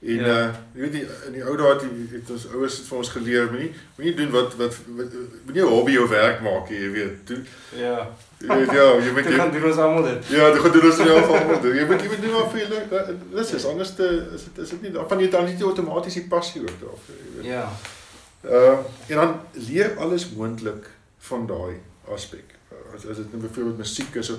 En 0.00 0.14
Ja. 0.14 0.26
ja. 0.26 0.48
uh 0.48 0.54
jy 0.74 0.80
weet 0.80 0.92
die, 0.92 1.06
in 1.26 1.32
die 1.32 1.44
ou 1.44 1.56
dae 1.56 1.72
het, 1.74 1.82
het 2.12 2.30
ons 2.30 2.46
ouers 2.52 2.76
het 2.78 2.86
vir 2.86 2.98
ons 2.98 3.08
geleer, 3.08 3.50
moenie 3.50 3.72
moenie 3.96 4.14
doen 4.16 4.30
wat 4.30 4.54
wat, 4.56 4.74
wat 4.96 5.12
moenie 5.44 5.62
'n 5.62 5.68
hobby 5.68 5.92
jou 5.92 6.08
werk 6.08 6.40
maak, 6.40 6.68
jy 6.68 6.90
weet. 6.90 7.26
Doen 7.26 7.46
ja. 7.76 8.16
Jy 8.38 8.56
weet 8.60 8.72
ja, 8.78 8.86
jy 9.00 9.12
moet 9.12 9.24
Dit 9.24 9.32
jy, 9.32 9.38
gaan 9.40 9.52
doen 9.54 9.64
ons 9.70 9.76
almal 9.84 10.02
dit. 10.02 10.26
Ja, 10.34 10.50
dit 10.52 10.60
gaan 10.62 10.72
doen 10.72 10.88
ons 10.90 10.96
wel 10.96 11.22
van. 11.30 11.68
Jy 11.76 11.84
moet 11.90 12.02
jy 12.04 12.08
moet 12.12 12.24
doen 12.24 12.34
wat 12.36 12.50
vir 12.52 12.72
leuk. 12.72 13.14
Dis 13.36 13.52
is 13.58 13.68
anders 13.70 13.94
te 13.98 14.08
is 14.34 14.48
dit 14.48 14.58
is 14.64 14.74
dit 14.74 14.82
nie 14.82 15.06
van 15.12 15.22
jy 15.24 15.28
dan 15.32 15.48
nie 15.48 15.56
outomaties 15.64 16.18
die 16.20 16.26
passie 16.32 16.62
ook 16.64 16.76
daarvoor, 16.82 17.22
jy 17.22 17.30
weet. 17.36 17.48
Ja. 17.52 17.64
Uh 18.44 18.76
en 19.08 19.22
dan 19.22 19.40
leer 19.68 19.96
alles 19.98 20.28
moontlik 20.36 20.90
van 21.30 21.46
daai 21.46 21.80
aspek. 22.12 22.54
As 22.94 23.06
as 23.06 23.22
dit 23.22 23.32
nou 23.32 23.42
byvoorbeeld 23.46 23.80
musiek 23.82 24.14
is, 24.14 24.26
so 24.26 24.38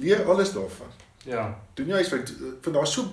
leer 0.00 0.24
alles 0.28 0.52
daarvan. 0.52 0.92
Ja. 1.24 1.48
Doen 1.74 1.86
jy 1.92 2.02
huiswerk 2.02 2.30
van 2.60 2.76
daar 2.76 2.86
so 2.86 3.08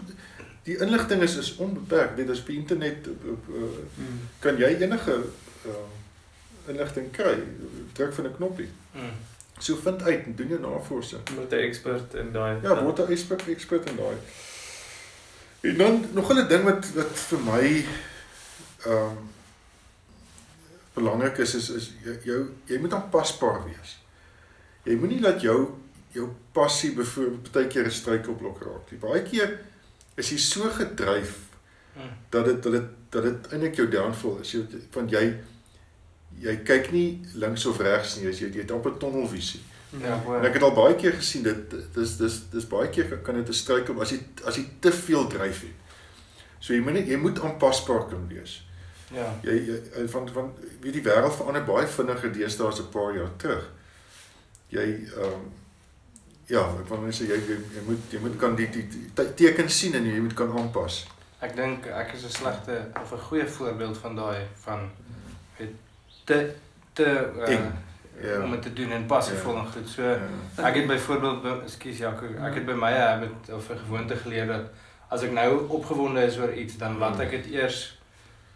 die 0.63 0.77
inligting 0.77 1.21
is 1.21 1.35
is 1.35 1.55
onbeperk. 1.55 2.15
Dit 2.15 2.29
is 2.29 2.39
op 2.39 2.51
die 2.51 2.59
internet 2.59 3.07
op, 3.07 3.25
op, 3.31 3.49
uh, 3.55 4.11
kan 4.39 4.57
jy 4.57 4.75
enige 4.83 5.23
uh 5.65 5.81
inligting 6.69 7.11
kry. 7.11 7.39
Druk 7.97 8.13
van 8.13 8.25
'n 8.25 8.35
knoppie. 8.35 8.69
Mm. 8.93 9.15
So 9.61 9.75
vind 9.83 10.01
uit 10.01 10.25
en 10.25 10.35
doen 10.35 10.47
jou 10.47 10.59
navorsing. 10.61 11.21
Word 11.35 11.51
'n 11.53 11.55
expert 11.67 12.13
in 12.13 12.31
daai. 12.33 12.59
Ja, 12.63 12.83
word 12.83 12.99
'n 12.99 13.11
expert 13.11 13.47
expert 13.47 13.89
in 13.89 13.95
daai. 13.95 14.15
En 15.61 15.77
dan 15.77 16.05
nog 16.13 16.31
'n 16.33 16.47
ding 16.47 16.63
wat 16.63 16.91
wat 16.93 17.19
vir 17.29 17.39
my 17.39 17.85
ehm 18.85 18.93
um, 18.93 19.29
belangrik 20.93 21.37
is 21.37 21.53
is 21.55 21.69
is 21.69 21.91
jou 22.23 22.49
jy 22.65 22.77
moet 22.79 22.93
aanpasbaar 22.93 23.63
wees. 23.65 23.97
Jy 24.83 24.95
moenie 24.95 25.21
laat 25.21 25.41
jou 25.41 25.77
jou 26.11 26.27
passie 26.51 26.91
byvoorbeeld 26.93 27.51
baie 27.51 27.67
keer 27.67 27.85
'n 27.85 27.91
struikelblok 27.91 28.63
raak 28.63 28.91
nie. 28.91 28.99
Baie 28.99 29.21
keer 29.23 29.59
is 30.15 30.29
jy 30.29 30.37
so 30.37 30.69
gedryf 30.69 31.37
Mm. 31.95 32.01
dat 32.29 32.45
dit 32.45 32.63
dat 32.63 32.71
dit 32.71 32.83
dat 33.09 33.23
dit 33.23 33.47
eintlik 33.51 33.75
jou 33.75 33.87
downfall 33.89 34.37
is. 34.41 34.51
Jy 34.51 34.65
want 34.93 35.09
jy 35.11 35.39
jy 36.39 36.55
kyk 36.63 36.91
nie 36.91 37.21
links 37.33 37.65
of 37.65 37.79
regs 37.79 38.15
nie. 38.17 38.25
Jy 38.31 38.51
jy 38.53 38.61
het 38.61 38.71
amper 38.71 38.97
tunnelvisie. 38.97 39.61
Ja, 39.99 40.13
En 40.13 40.23
hoor. 40.23 40.43
ek 40.45 40.53
het 40.53 40.63
al 40.63 40.71
baie 40.73 40.95
keer 40.95 41.11
gesien 41.13 41.43
dit 41.43 41.69
dis 41.93 42.17
dis 42.17 42.39
dis 42.51 42.65
baie 42.67 42.89
keer 42.89 43.17
kan 43.23 43.35
dit 43.35 43.47
'n 43.49 43.53
struikel 43.53 44.01
as 44.01 44.09
jy 44.11 44.19
as 44.45 44.55
jy 44.55 44.65
te 44.79 44.91
veel 44.91 45.27
dryf 45.27 45.61
het. 45.61 45.75
So 46.59 46.73
jy 46.73 46.79
moet 46.79 46.93
nie- 46.93 47.07
jy 47.09 47.17
moet 47.17 47.39
aanpasbaar 47.41 48.07
kan 48.09 48.27
wees. 48.27 48.63
Ja. 49.13 49.33
Jy, 49.43 49.51
jy 49.97 50.07
van 50.07 50.29
van 50.29 50.53
weet 50.81 50.93
die 50.93 51.01
wêreld 51.03 51.35
verander 51.35 51.63
baie 51.65 51.87
vinniger 51.87 52.31
deesdae 52.33 52.67
as 52.67 52.79
'n 52.79 52.89
paar 52.89 53.13
jaar 53.15 53.29
terug. 53.37 53.69
Jy 54.69 54.79
ehm 55.17 55.23
um, 55.23 55.51
ja, 56.47 56.61
ek 56.79 56.87
wil 56.89 57.01
net 57.01 57.13
sê 57.15 57.27
jy, 57.27 57.35
jy 57.47 57.57
jy 57.75 57.81
moet 57.85 57.99
jy 58.11 58.19
moet 58.19 58.37
kan 58.39 58.55
die 58.55 58.69
die, 58.69 58.87
die 58.87 59.09
te- 59.13 59.33
tekens 59.33 59.77
sien 59.79 59.93
en 59.95 60.05
jy 60.05 60.19
moet 60.21 60.33
kan 60.33 60.51
aanpas. 60.57 61.05
Ek 61.41 61.55
dink 61.55 61.85
ek 61.87 62.13
is 62.13 62.23
'n 62.23 62.29
slegte 62.29 62.87
of 63.01 63.11
'n 63.11 63.17
goeie 63.27 63.47
voorbeeld 63.47 63.97
van 63.97 64.15
daai 64.15 64.45
van 64.63 64.89
weet 65.57 65.75
te 66.31 66.51
te 66.93 67.07
uh. 67.49 67.59
Ja. 68.21 68.43
om 68.43 68.51
dit 68.51 68.61
te 68.61 68.73
doen 68.73 68.91
en 68.91 69.05
passievol 69.05 69.53
Ja. 69.53 69.59
en 69.59 69.71
goed. 69.71 69.87
So 69.89 70.01
Ja. 70.03 70.67
ek 70.67 70.75
het 70.75 70.87
byvoorbeeld 70.87 71.41
by- 71.41 71.61
ekskuus 71.63 71.97
Jaco, 71.97 72.25
ek 72.45 72.53
het 72.53 72.65
by 72.65 72.71
my 72.73 72.91
habit 72.93 73.49
of 73.53 73.69
'n 73.69 73.77
gewoonte 73.85 74.15
geleer 74.15 74.47
dat 74.47 74.61
as 75.09 75.21
ek 75.23 75.31
nou 75.31 75.67
opgewonde 75.67 76.21
is 76.25 76.37
oor 76.37 76.53
iets, 76.53 76.77
dan 76.77 76.97
laat 76.97 77.19
ek 77.19 77.29
dit 77.31 77.45
eers 77.51 77.97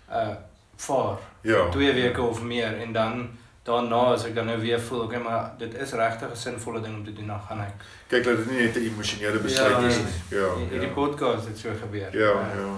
uh 0.10 0.36
vaar. 0.78 1.18
Ja. 1.42 1.70
2 1.70 1.94
weke 1.94 2.22
of 2.22 2.42
meer 2.42 2.78
en 2.82 2.92
dan 2.94 3.30
daarna 3.64 3.96
as 4.14 4.26
ek 4.26 4.36
dan 4.36 4.46
nou 4.46 4.60
weer 4.62 4.80
voel, 4.82 5.02
okay, 5.02 5.20
maar 5.20 5.52
dit 5.58 5.74
is 5.74 5.92
regtig 5.92 6.30
'n 6.32 6.36
sinvolle 6.36 6.82
ding 6.82 6.96
om 6.96 7.04
te 7.06 7.14
doen, 7.14 7.28
dan 7.28 7.40
gaan 7.48 7.60
ek. 7.62 7.74
Kyk 8.08 8.24
dat 8.24 8.38
dit 8.38 8.50
nie 8.52 8.62
net 8.62 8.76
'n 8.76 8.80
emosionele 8.86 9.40
besluit 9.40 9.72
Ja, 9.72 9.88
is 9.88 9.96
nee. 9.96 10.06
nie. 10.06 10.40
Ja. 10.40 10.48
In 10.54 10.70
hierdie 10.70 10.88
Ja. 10.88 10.94
podcast 10.94 11.48
het 11.48 11.58
so 11.58 11.70
gebeur. 11.82 12.10
Ja, 12.18 12.32
Uh, 12.32 12.46
ja. 12.60 12.70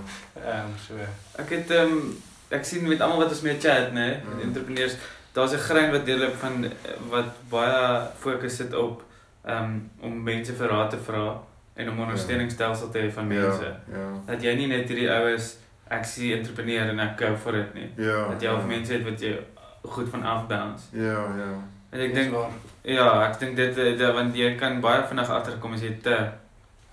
Ehm 0.52 0.70
so 0.88 0.94
Ek 1.42 1.50
het 1.50 1.72
ehm 1.72 1.92
um, 1.92 2.22
ek 2.50 2.66
sien 2.66 2.88
met 2.88 3.02
almal 3.02 3.18
wat 3.18 3.30
ons 3.30 3.42
mee 3.42 3.60
chat, 3.60 3.92
nê, 3.92 3.94
nee, 3.94 4.18
Mm. 4.24 4.42
entrepreneurs, 4.42 4.96
daar's 5.34 5.54
'n 5.54 5.58
grein 5.58 5.92
wat 5.92 6.06
deurloop 6.06 6.36
van 6.36 6.64
eh, 6.64 6.72
wat 7.10 7.26
baie 7.50 8.02
fokus 8.20 8.56
sit 8.56 8.74
op 8.74 9.04
um, 9.48 9.90
om 10.02 10.24
mense 10.24 10.54
vir 10.54 10.68
raad 10.70 10.90
te 10.90 10.98
vra 10.98 11.40
en 11.76 11.90
om 11.90 11.96
'n 11.98 12.02
ondersteuningsstelsel 12.02 12.90
te 12.90 13.00
hê 13.00 13.12
van 13.12 13.28
mense. 13.28 13.64
Ja. 13.64 13.98
Ja. 13.98 14.08
Dat 14.34 14.42
jy 14.42 14.56
nie 14.56 14.68
net 14.68 14.88
hierdie 14.90 15.12
oues 15.12 15.58
ek 15.90 16.06
sien 16.06 16.38
entrepreneur 16.38 16.90
en 16.90 17.00
ek 17.00 17.18
go 17.20 17.36
vir 17.36 17.52
dit 17.52 17.74
nie. 17.74 17.92
Ja. 18.06 18.28
Dat 18.28 18.42
jy 18.42 18.50
al 18.50 18.58
ja. 18.60 18.66
mense 18.66 18.94
het 18.94 19.04
wat 19.04 19.20
jy 19.22 19.40
goed 19.84 20.10
van 20.10 20.24
afbounce. 20.24 20.84
Ja, 20.92 21.14
ja. 21.38 21.52
En 21.92 22.00
ek 22.00 22.14
dink 22.14 22.36
ja, 22.84 23.28
ek 23.30 23.40
dink 23.40 23.56
dit 23.56 23.78
eh, 23.78 23.98
dit- 23.98 24.14
want 24.14 24.36
jy 24.36 24.56
kan 24.56 24.82
baie 24.82 25.04
vinnig 25.08 25.30
agterkom 25.30 25.74
as 25.74 25.82
jy 25.82 25.98
te 26.02 26.18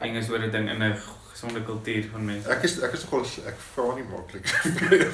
eng 0.01 0.15
is 0.17 0.31
oor 0.31 0.39
'n 0.39 0.51
ding 0.51 0.69
in 0.71 0.83
'n 0.83 0.95
gesonde 1.45 1.65
kultuur 1.67 2.05
van 2.13 2.25
mense. 2.25 2.49
Ek 2.51 2.63
is 2.65 2.79
ek 2.83 2.93
is 2.97 3.05
nogal 3.05 3.27
ek 3.47 3.57
vra 3.75 3.95
nie 3.95 4.05
maklik 4.11 4.47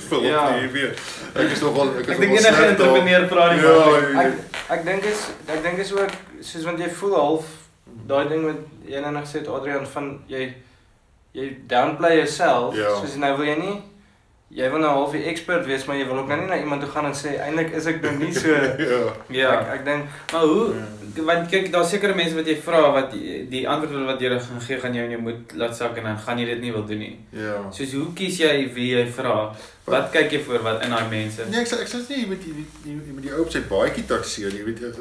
vir 0.08 0.22
Ja. 0.22 0.30
ja. 0.30 0.60
nie 0.60 0.68
weet. 0.74 1.00
Ek 1.34 1.50
is 1.56 1.60
nogal 1.60 1.90
ek 1.98 2.06
is 2.06 2.14
Ek 2.14 2.20
dink 2.20 2.32
nogal 2.32 2.46
enige 2.46 2.66
entrepreneur 2.70 3.28
vra 3.28 3.46
nie 3.54 3.62
Ja, 3.62 3.74
maklik. 3.76 4.16
Ek 4.24 4.78
ek 4.78 4.84
dink 4.86 5.04
is 5.12 5.26
ek 5.48 5.62
dink 5.62 5.78
is 5.78 5.92
ook 5.92 6.10
soos 6.40 6.64
want 6.64 6.78
jy 6.80 6.90
voel 7.00 7.16
half 7.18 7.46
daai 8.06 8.28
ding 8.30 8.44
wat 8.46 8.60
jy 8.86 9.00
nou 9.02 9.22
gesê 9.24 9.40
het 9.42 9.48
Adrian 9.48 9.86
van 9.86 10.10
jy 10.30 10.54
jy 11.34 11.48
downplay 11.70 12.16
jouself 12.22 12.74
Ja. 12.78 12.94
soos 13.00 13.16
nou 13.16 13.36
wil 13.38 13.46
jy 13.50 13.56
nie 13.58 13.76
jy 14.50 14.66
wil 14.70 14.80
nou 14.82 14.88
half 14.90 15.12
die 15.14 15.24
expert 15.30 15.66
wees 15.66 15.84
maar 15.86 15.96
jy 15.96 16.06
wil 16.08 16.18
ook 16.18 16.28
nou 16.28 16.36
nie 16.40 16.48
na 16.50 16.56
iemand 16.58 16.82
toe 16.82 16.90
gaan 16.90 17.06
en 17.06 17.14
sê 17.14 17.36
eintlik 17.38 17.70
is 17.78 17.86
ek 17.86 18.00
nou 18.02 18.16
nie 18.18 18.32
so 18.34 18.48
ja. 18.90 18.98
Ja. 19.30 19.50
ek 19.60 19.68
ek 19.76 19.84
dink 19.84 20.16
Maar 20.32 20.42
hoe 20.42 20.64
Ja. 21.14 21.22
want 21.26 21.48
kyk 21.50 21.68
daar's 21.72 21.90
sekere 21.90 22.14
mense 22.14 22.34
wat 22.34 22.46
jy 22.46 22.56
vra 22.62 22.80
wat 22.94 23.10
die, 23.14 23.46
die 23.50 23.62
antwoord 23.68 24.06
wat 24.06 24.20
jy 24.22 24.30
gaan 24.38 24.60
gee 24.66 24.78
gaan 24.82 24.94
jou 24.94 25.04
in 25.04 25.10
jou 25.14 25.20
moed 25.22 25.54
laat 25.58 25.76
sak 25.76 25.96
en 25.98 26.04
dan 26.10 26.18
gaan 26.18 26.38
jy 26.38 26.44
dit 26.50 26.60
nie 26.62 26.72
wil 26.72 26.84
doen 26.86 26.98
nie. 27.02 27.16
Ja. 27.34 27.56
Soos 27.74 27.92
hoe 27.98 28.12
kies 28.14 28.38
jy 28.38 28.52
wie 28.74 28.90
jy 28.94 29.06
vra? 29.10 29.54
Wat 29.90 30.10
kyk 30.14 30.30
jy 30.36 30.40
voor 30.46 30.62
wat 30.66 30.84
in 30.86 30.90
daai 30.94 31.08
mense? 31.10 31.46
Nee, 31.50 31.60
ek 31.64 31.70
sê 31.70 31.80
ek 31.82 31.90
sê 31.90 31.98
nie 32.08 32.20
jy 32.22 32.26
moet 32.30 32.44
jy 32.46 32.52
moet- 32.58 32.84
jy 32.86 33.14
moet 33.14 33.22
die 33.26 33.32
ou 33.34 33.42
op 33.42 33.50
sy 33.50 33.62
baadjie 33.70 34.06
takseer, 34.06 34.54
jy 34.54 34.64
weet 34.68 34.80
jy 34.86 34.92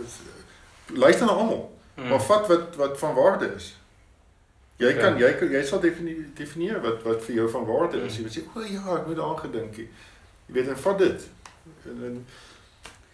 luister 0.97 1.25
na 1.25 1.33
almal. 1.33 1.69
hmm. 1.95 2.07
Maar 2.09 2.21
vat 2.21 2.47
wat 2.47 2.75
wat 2.75 2.97
van 2.99 3.13
waarde 3.15 3.51
is. 3.55 3.75
Jy 4.79 4.93
kan 4.95 5.17
jy 5.19 5.31
kan 5.39 5.49
jy 5.51 5.63
sal 5.67 5.81
definieer 5.83 6.27
definieer 6.37 6.77
wat 6.83 7.03
wat 7.03 7.23
vir 7.25 7.35
jou 7.35 7.49
van 7.51 7.65
waarde 7.67 7.99
is. 8.05 8.13
Mm. 8.13 8.17
Jy 8.17 8.21
moet 8.27 8.37
sê, 8.37 8.43
"O 8.55 8.59
ja, 8.61 8.99
ek 8.99 9.07
moet 9.07 9.17
daaraan 9.17 9.39
gedink 9.39 9.75
het." 9.75 10.05
Jy 10.47 10.53
weet 10.53 10.67
en 10.67 10.77
vat 10.77 10.97
dit. 10.97 11.27
En 11.85 11.97
en 12.05 12.25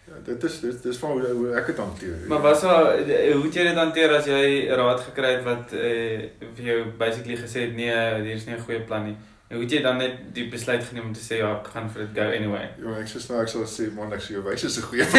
ja, 0.06 0.14
dit 0.24 0.44
is 0.44 0.60
dit 0.60 0.82
dis 0.82 0.98
van 0.98 1.10
hoe, 1.10 1.26
hoe 1.26 1.54
ek 1.58 1.66
dit 1.66 1.76
hanteer. 1.76 2.16
Maar 2.28 2.40
was 2.40 2.60
daar 2.60 2.84
hoe 3.32 3.42
het 3.44 3.54
jy 3.54 3.62
dit 3.62 3.74
hanteer 3.74 4.14
as 4.14 4.26
jy 4.26 4.68
raad 4.68 5.00
gekry 5.00 5.32
het 5.34 5.44
wat 5.44 5.72
eh 5.72 6.30
vir 6.54 6.64
jou 6.64 6.84
basically 6.98 7.36
gesê 7.36 7.66
het 7.66 7.74
nee, 7.74 7.96
hier 8.22 8.34
is 8.34 8.46
nie 8.46 8.54
'n 8.54 8.64
goeie 8.68 8.80
plan 8.80 9.04
nie. 9.04 9.16
Hoe 9.48 9.60
het 9.62 9.70
jy 9.70 9.80
dan 9.82 9.96
net 9.98 10.12
die 10.34 10.48
besluit 10.50 10.82
geneem 10.84 11.04
om 11.06 11.12
te 11.14 11.20
sê 11.22 11.36
ja, 11.38 11.52
ek 11.60 11.68
gaan 11.70 11.90
vir 11.90 12.02
dit 12.02 12.16
go 12.18 12.22
anyway? 12.34 12.64
Ja, 12.82 12.96
ek 12.98 13.06
sê 13.06 13.20
nou 13.30 13.42
ek 13.42 13.48
sal 13.48 13.62
sê 13.70 13.84
man 13.94 14.12
ek 14.12 14.20
sê 14.24 14.32
jou 14.34 14.42
wyse 14.42 14.66
is 14.66 14.78
'n 14.78 14.82
goeie. 14.88 15.06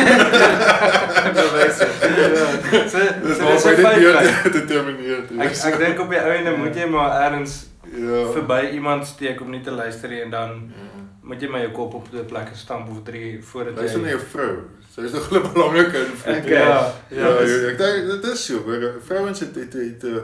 Ja, 1.37 1.43
so 1.71 2.99
Dis 3.23 3.37
dis 3.37 3.63
vir 3.63 3.71
'n 3.71 3.75
dit 3.75 3.95
weer 3.99 4.13
like, 4.19 4.41
te 4.43 4.49
determineer. 4.59 5.23
Ek 5.39 5.55
ek 5.71 5.77
dink 5.79 5.99
op 6.03 6.09
die 6.11 6.19
ou 6.19 6.31
ende 6.35 6.51
moet 6.57 6.75
jy 6.75 6.85
maar 6.91 7.21
ergens 7.31 7.67
ja. 7.91 8.25
verby 8.35 8.61
iemand 8.73 9.07
steek 9.07 9.41
om 9.41 9.49
nie 9.51 9.61
te 9.63 9.71
luister 9.71 10.09
nie 10.09 10.21
en 10.21 10.29
dan 10.31 10.49
Ja. 10.75 10.83
moet 11.21 11.41
jy 11.41 11.47
maar 11.51 11.61
jou 11.61 11.71
kop 11.71 11.93
op 11.93 12.07
'n 12.13 12.25
plek 12.25 12.49
stamp 12.55 12.89
of 12.89 13.03
drie 13.03 13.39
voordat 13.43 13.73
jy 13.75 13.79
Luister 13.79 14.01
na 14.01 14.09
jou 14.09 14.19
vrou. 14.31 14.53
Sy 14.95 15.01
is 15.01 15.11
nog 15.11 15.31
'n 15.31 15.53
belangrike 15.53 15.97
invloed. 16.05 16.37
Okay. 16.37 16.51
Ja, 16.51 16.93
Ja, 17.09 17.27
ja, 17.27 17.41
ja, 17.47 17.69
ek 17.71 17.77
dink 17.77 18.07
dit 18.11 18.31
is 18.33 18.45
so. 18.45 18.59
Vrouens 19.07 19.39
het 19.39 19.55
het 19.55 19.73
het 19.73 20.03
'n 20.03 20.21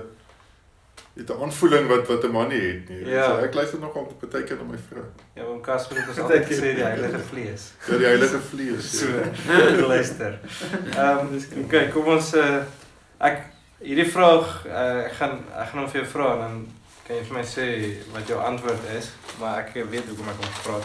het 1.13 1.29
'n 1.29 1.41
aanvoeling 1.41 1.87
wat 1.87 2.07
wat 2.07 2.23
'n 2.23 2.31
man 2.31 2.47
nie 2.47 2.61
het 2.61 2.89
nie. 2.89 3.05
Ja. 3.05 3.25
So 3.25 3.37
ek 3.37 3.53
luister 3.53 3.79
nogal 3.79 4.17
baie 4.29 4.43
keer 4.43 4.57
na 4.57 4.63
my 4.63 4.77
vrou. 4.89 5.05
Ja, 5.33 5.43
oom 5.43 5.61
Casper 5.61 5.97
het 5.97 6.07
ons 6.07 6.19
altyd 6.23 6.45
gesê 6.45 6.73
die 6.79 6.83
heilige 6.83 7.19
vlees. 7.19 7.71
Ja, 7.87 7.97
die 7.97 8.05
heilige 8.05 8.39
vlees. 8.39 8.99
So, 8.99 9.07
ja. 9.47 9.87
luister. 9.87 10.39
Ehm 10.97 11.17
um, 11.17 11.63
okay, 11.63 11.87
kom 11.89 12.05
ons 12.05 12.33
uh 12.35 12.61
ek 13.17 13.41
hierdie 13.77 14.11
vraag 14.11 14.65
uh, 14.65 15.05
ek 15.05 15.13
gaan 15.13 15.45
ek 15.55 15.67
gaan 15.69 15.79
hom 15.79 15.89
vir 15.89 16.01
jou 16.01 16.09
vra 16.09 16.33
en 16.33 16.39
dan 16.39 16.67
kan 17.07 17.15
jy 17.15 17.23
vir 17.23 17.37
my 17.37 17.43
sê 17.43 17.67
wat 18.13 18.27
jou 18.27 18.39
antwoord 18.39 18.83
is, 18.97 19.11
maar 19.39 19.59
ek 19.59 19.73
weet 19.73 20.07
hoekom 20.07 20.29
ek 20.29 20.41
hom 20.43 20.53
vra. 20.63 20.79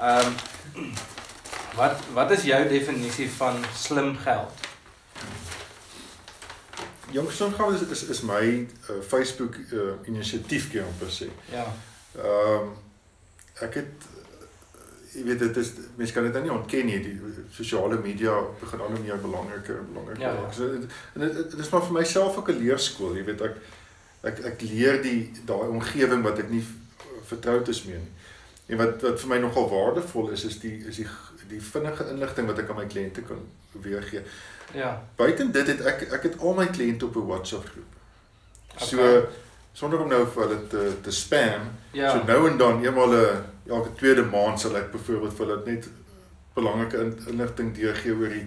Ehm 0.00 0.34
um, 0.76 0.92
wat 1.80 1.96
wat 2.14 2.30
is 2.30 2.42
jou 2.42 2.68
definisie 2.68 3.30
van 3.30 3.64
slim 3.74 4.16
geld? 4.16 4.69
Jongson 7.10 7.52
gaan 7.52 7.74
is, 7.74 7.82
is 7.82 8.04
is 8.04 8.20
my 8.22 8.66
uh, 8.90 9.00
Facebook 9.06 9.54
uh, 9.72 9.80
inisiatief 10.04 10.70
kan 10.72 10.86
op 10.88 11.08
sê. 11.08 11.28
Ja. 11.50 11.66
Ehm 12.16 12.70
ek 13.60 13.74
het 13.74 14.06
uh, 14.08 15.14
jy 15.14 15.24
weet 15.24 15.38
dit 15.38 15.56
is 15.56 15.72
mense 15.96 16.14
kan 16.14 16.24
dit 16.24 16.32
nou 16.32 16.42
nie 16.44 16.52
ontken 16.52 16.86
nie 16.86 17.00
die 17.04 17.16
sosiale 17.52 17.98
media 18.00 18.36
begin 18.60 18.80
al 18.80 18.94
hoe 18.94 19.02
meer 19.02 19.20
belangriker 19.20 19.82
en 19.82 19.90
belangriker 19.92 20.22
Ja, 20.22 20.32
ja. 20.32 20.52
So 20.52 20.70
dit 20.70 20.86
dit, 21.14 21.50
dit 21.50 21.58
is 21.58 21.68
maar 21.68 21.84
vir 21.84 21.98
myself 21.98 22.36
ook 22.36 22.48
'n 22.48 22.62
leerskool, 22.62 23.16
jy 23.16 23.24
weet 23.24 23.40
ek 23.40 23.56
ek 24.22 24.40
ek 24.52 24.60
leer 24.60 25.02
die 25.02 25.32
daai 25.44 25.68
omgewing 25.68 26.22
wat 26.22 26.38
ek 26.38 26.50
nie 26.50 26.64
vertroud 27.26 27.68
is 27.68 27.84
mee 27.84 27.98
nie. 27.98 28.14
En 28.70 28.76
wat 28.76 29.02
wat 29.02 29.20
vir 29.20 29.28
my 29.28 29.38
nogal 29.38 29.68
waardevol 29.68 30.30
is 30.30 30.44
is 30.44 30.58
die 30.62 30.76
is 30.86 30.96
die 31.02 31.08
die 31.50 31.60
vinnige 31.62 32.06
inligting 32.12 32.46
wat 32.50 32.58
ek 32.62 32.70
aan 32.70 32.76
my 32.80 32.86
kliënte 32.86 33.22
kan 33.26 33.42
weergee. 33.82 34.22
Ja. 34.74 34.94
Buiten 35.16 35.52
dit 35.52 35.66
het 35.66 35.80
ek 35.86 36.02
ek 36.12 36.22
het 36.28 36.38
al 36.40 36.54
my 36.54 36.66
kliënte 36.66 37.04
op 37.10 37.16
'n 37.16 37.26
WhatsApp 37.26 37.66
groep. 37.68 37.92
So 38.76 38.96
Okay. 38.98 39.28
sonder 39.72 40.00
om 40.00 40.08
nou 40.08 40.26
vir 40.26 40.42
hulle 40.48 40.66
te 40.66 40.92
te 41.02 41.10
spam, 41.10 41.60
Ja. 41.92 42.10
so 42.10 42.24
nou 42.24 42.48
en 42.50 42.56
dan 42.58 42.84
eenmal 42.84 43.12
'n 43.14 43.44
elke 43.68 43.94
tweede 43.94 44.22
maand 44.24 44.60
sal 44.60 44.76
ek 44.76 44.90
byvoorbeeld 44.92 45.34
vir 45.36 45.46
hulle 45.46 45.62
net 45.66 45.88
belangrike 46.54 46.96
in, 46.98 47.18
inligting 47.28 47.74
deurgee 47.74 48.12
oor 48.14 48.28
die 48.28 48.46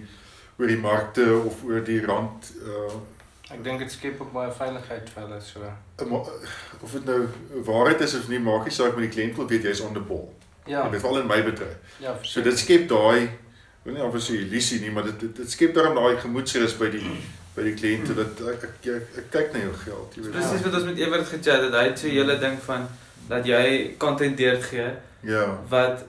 oor 0.58 0.66
die 0.66 0.76
markte 0.78 1.42
of 1.46 1.62
oor 1.64 1.80
die 1.84 2.00
rand 2.06 2.52
uh 2.66 2.92
Ek 3.50 3.62
dink 3.64 3.78
dit 3.78 3.90
skep 3.92 4.20
ook 4.20 4.32
baie 4.32 4.50
veiligheid 4.52 5.10
vir 5.10 5.22
hulle 5.22 5.40
so. 5.40 5.60
ma- 6.08 6.24
of 6.82 6.92
dit 6.92 7.04
nou 7.04 7.28
waarheid 7.64 8.00
is 8.00 8.14
of 8.14 8.28
nie 8.28 8.38
maak 8.38 8.64
nie 8.64 8.70
saak 8.72 8.96
met 8.96 9.12
die 9.12 9.20
kliënt 9.22 9.36
wil 9.36 9.46
weet 9.48 9.62
jy's 9.62 9.80
on 9.80 9.92
the 9.94 10.00
ball. 10.00 10.33
Ja. 10.66 10.84
Jy 10.84 10.90
weet 10.90 11.00
veral 11.00 11.18
in 11.20 11.26
my 11.26 11.42
bedryf. 11.42 11.76
Ja, 12.00 12.14
So 12.22 12.40
dit 12.42 12.58
skep 12.58 12.88
daai 12.88 13.22
ek 13.24 13.84
wil 13.84 13.94
nie 13.94 14.02
of 14.02 14.14
as 14.14 14.30
'n 14.30 14.34
illusie 14.34 14.80
nie, 14.80 14.90
maar 14.90 15.04
dit 15.04 15.20
dit, 15.20 15.36
dit 15.36 15.50
skep 15.50 15.74
daarom 15.74 15.94
daai 15.94 16.16
gemoedsrus 16.16 16.76
by 16.78 16.88
die 16.90 17.10
by 17.56 17.62
die 17.62 17.74
kliënte 17.74 18.14
dat 18.14 18.40
ek 18.48 18.62
ek, 18.64 18.86
ek, 18.86 19.06
ek 19.18 19.30
kyk 19.30 19.52
na 19.52 19.58
jou 19.60 19.72
geld, 19.84 20.14
jy 20.16 20.22
weet. 20.22 20.32
Presies 20.32 20.62
wat 20.64 20.74
ons 20.74 20.84
met 20.84 20.98
Evert 20.98 21.26
gechat 21.28 21.62
het. 21.62 21.72
Hy 21.72 21.84
het 21.84 21.98
so 21.98 22.06
'n 22.06 22.10
hele 22.10 22.38
ding 22.38 22.58
van 22.62 22.88
dat 23.28 23.44
jy 23.46 23.94
content 23.98 24.36
deur 24.36 24.62
gee 24.62 24.90
Ja, 25.22 25.58
wat 25.68 26.04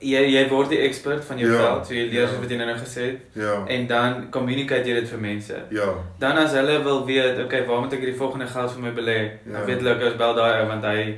jy 0.00 0.20
jy 0.32 0.48
word 0.48 0.68
die 0.70 0.78
expert 0.84 1.24
van 1.24 1.38
jou 1.38 1.50
Ja, 1.50 1.58
veld, 1.58 1.86
so 1.86 1.94
jy 1.94 2.04
leer 2.10 2.28
ja. 2.28 2.38
wat 2.40 2.50
jy 2.50 2.56
nou 2.56 2.76
gesê 2.78 3.02
het 3.02 3.20
ja, 3.32 3.64
en 3.66 3.86
dan 3.86 4.30
communicate 4.30 4.84
jy 4.88 4.94
dit 5.00 5.08
vir 5.08 5.18
mense. 5.18 5.54
ja. 5.70 5.94
Dan 6.18 6.36
as 6.38 6.52
hulle 6.52 6.82
wil 6.84 7.06
weet, 7.06 7.38
okay, 7.44 7.64
waar 7.66 7.80
moet 7.80 7.92
ek 7.92 8.00
hierdie 8.00 8.16
volgende 8.18 8.46
geld 8.46 8.72
vir 8.72 8.80
my 8.82 8.90
belê? 8.92 9.18
Ja. 9.46 9.52
Dan 9.52 9.66
weet 9.66 9.78
hulle 9.80 9.90
ek 10.10 10.16
bel 10.18 10.34
daai 10.34 10.60
ou 10.62 10.68
want 10.68 10.84
hy 10.84 11.16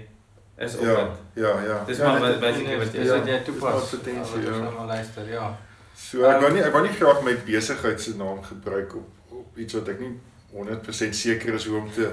is 0.58 0.74
op 0.76 0.84
Ja, 0.84 0.94
dit. 0.94 1.44
ja, 1.44 1.60
ja. 1.62 1.84
Dis 1.86 1.96
ja, 1.96 2.10
maar 2.12 2.20
wat- 2.20 2.40
basically 2.40 2.78
wat 2.78 2.92
jy 2.92 3.02
ja, 3.04 3.18
wat 3.18 3.26
jy 3.26 3.38
toepas. 3.44 3.74
advertensie, 3.82 4.42
Ja, 4.42 4.84
luister, 4.86 5.28
ja. 5.30 5.58
So 5.94 6.22
ek 6.24 6.30
Ehm, 6.34 6.40
wou 6.40 6.52
nie 6.52 6.62
ek 6.62 6.72
wou 6.72 6.82
nie 6.82 6.92
graag 6.92 7.22
my 7.22 7.36
besigheid 7.44 8.00
se 8.00 8.16
naam 8.16 8.42
gebruik 8.42 8.94
op 8.94 9.08
op 9.30 9.56
iets 9.58 9.72
wat 9.74 9.88
ek 9.88 10.00
nie 10.00 10.20
100% 10.52 11.14
seker 11.14 11.54
is 11.54 11.66
hoe 11.66 11.76
om 11.78 11.90
te 11.92 12.10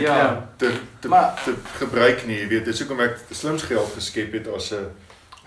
Ja. 0.00 0.48
te 0.56 0.72
te, 1.00 1.08
Maar- 1.08 1.40
te 1.44 1.54
gebruik 1.78 2.26
nie. 2.26 2.38
Jy 2.40 2.48
weet, 2.48 2.64
dis 2.64 2.78
hoekom 2.80 3.00
ek 3.00 3.16
slims 3.30 3.62
geld 3.62 3.92
geskep 3.94 4.32
het 4.32 4.48
as 4.54 4.70
'n 4.72 4.86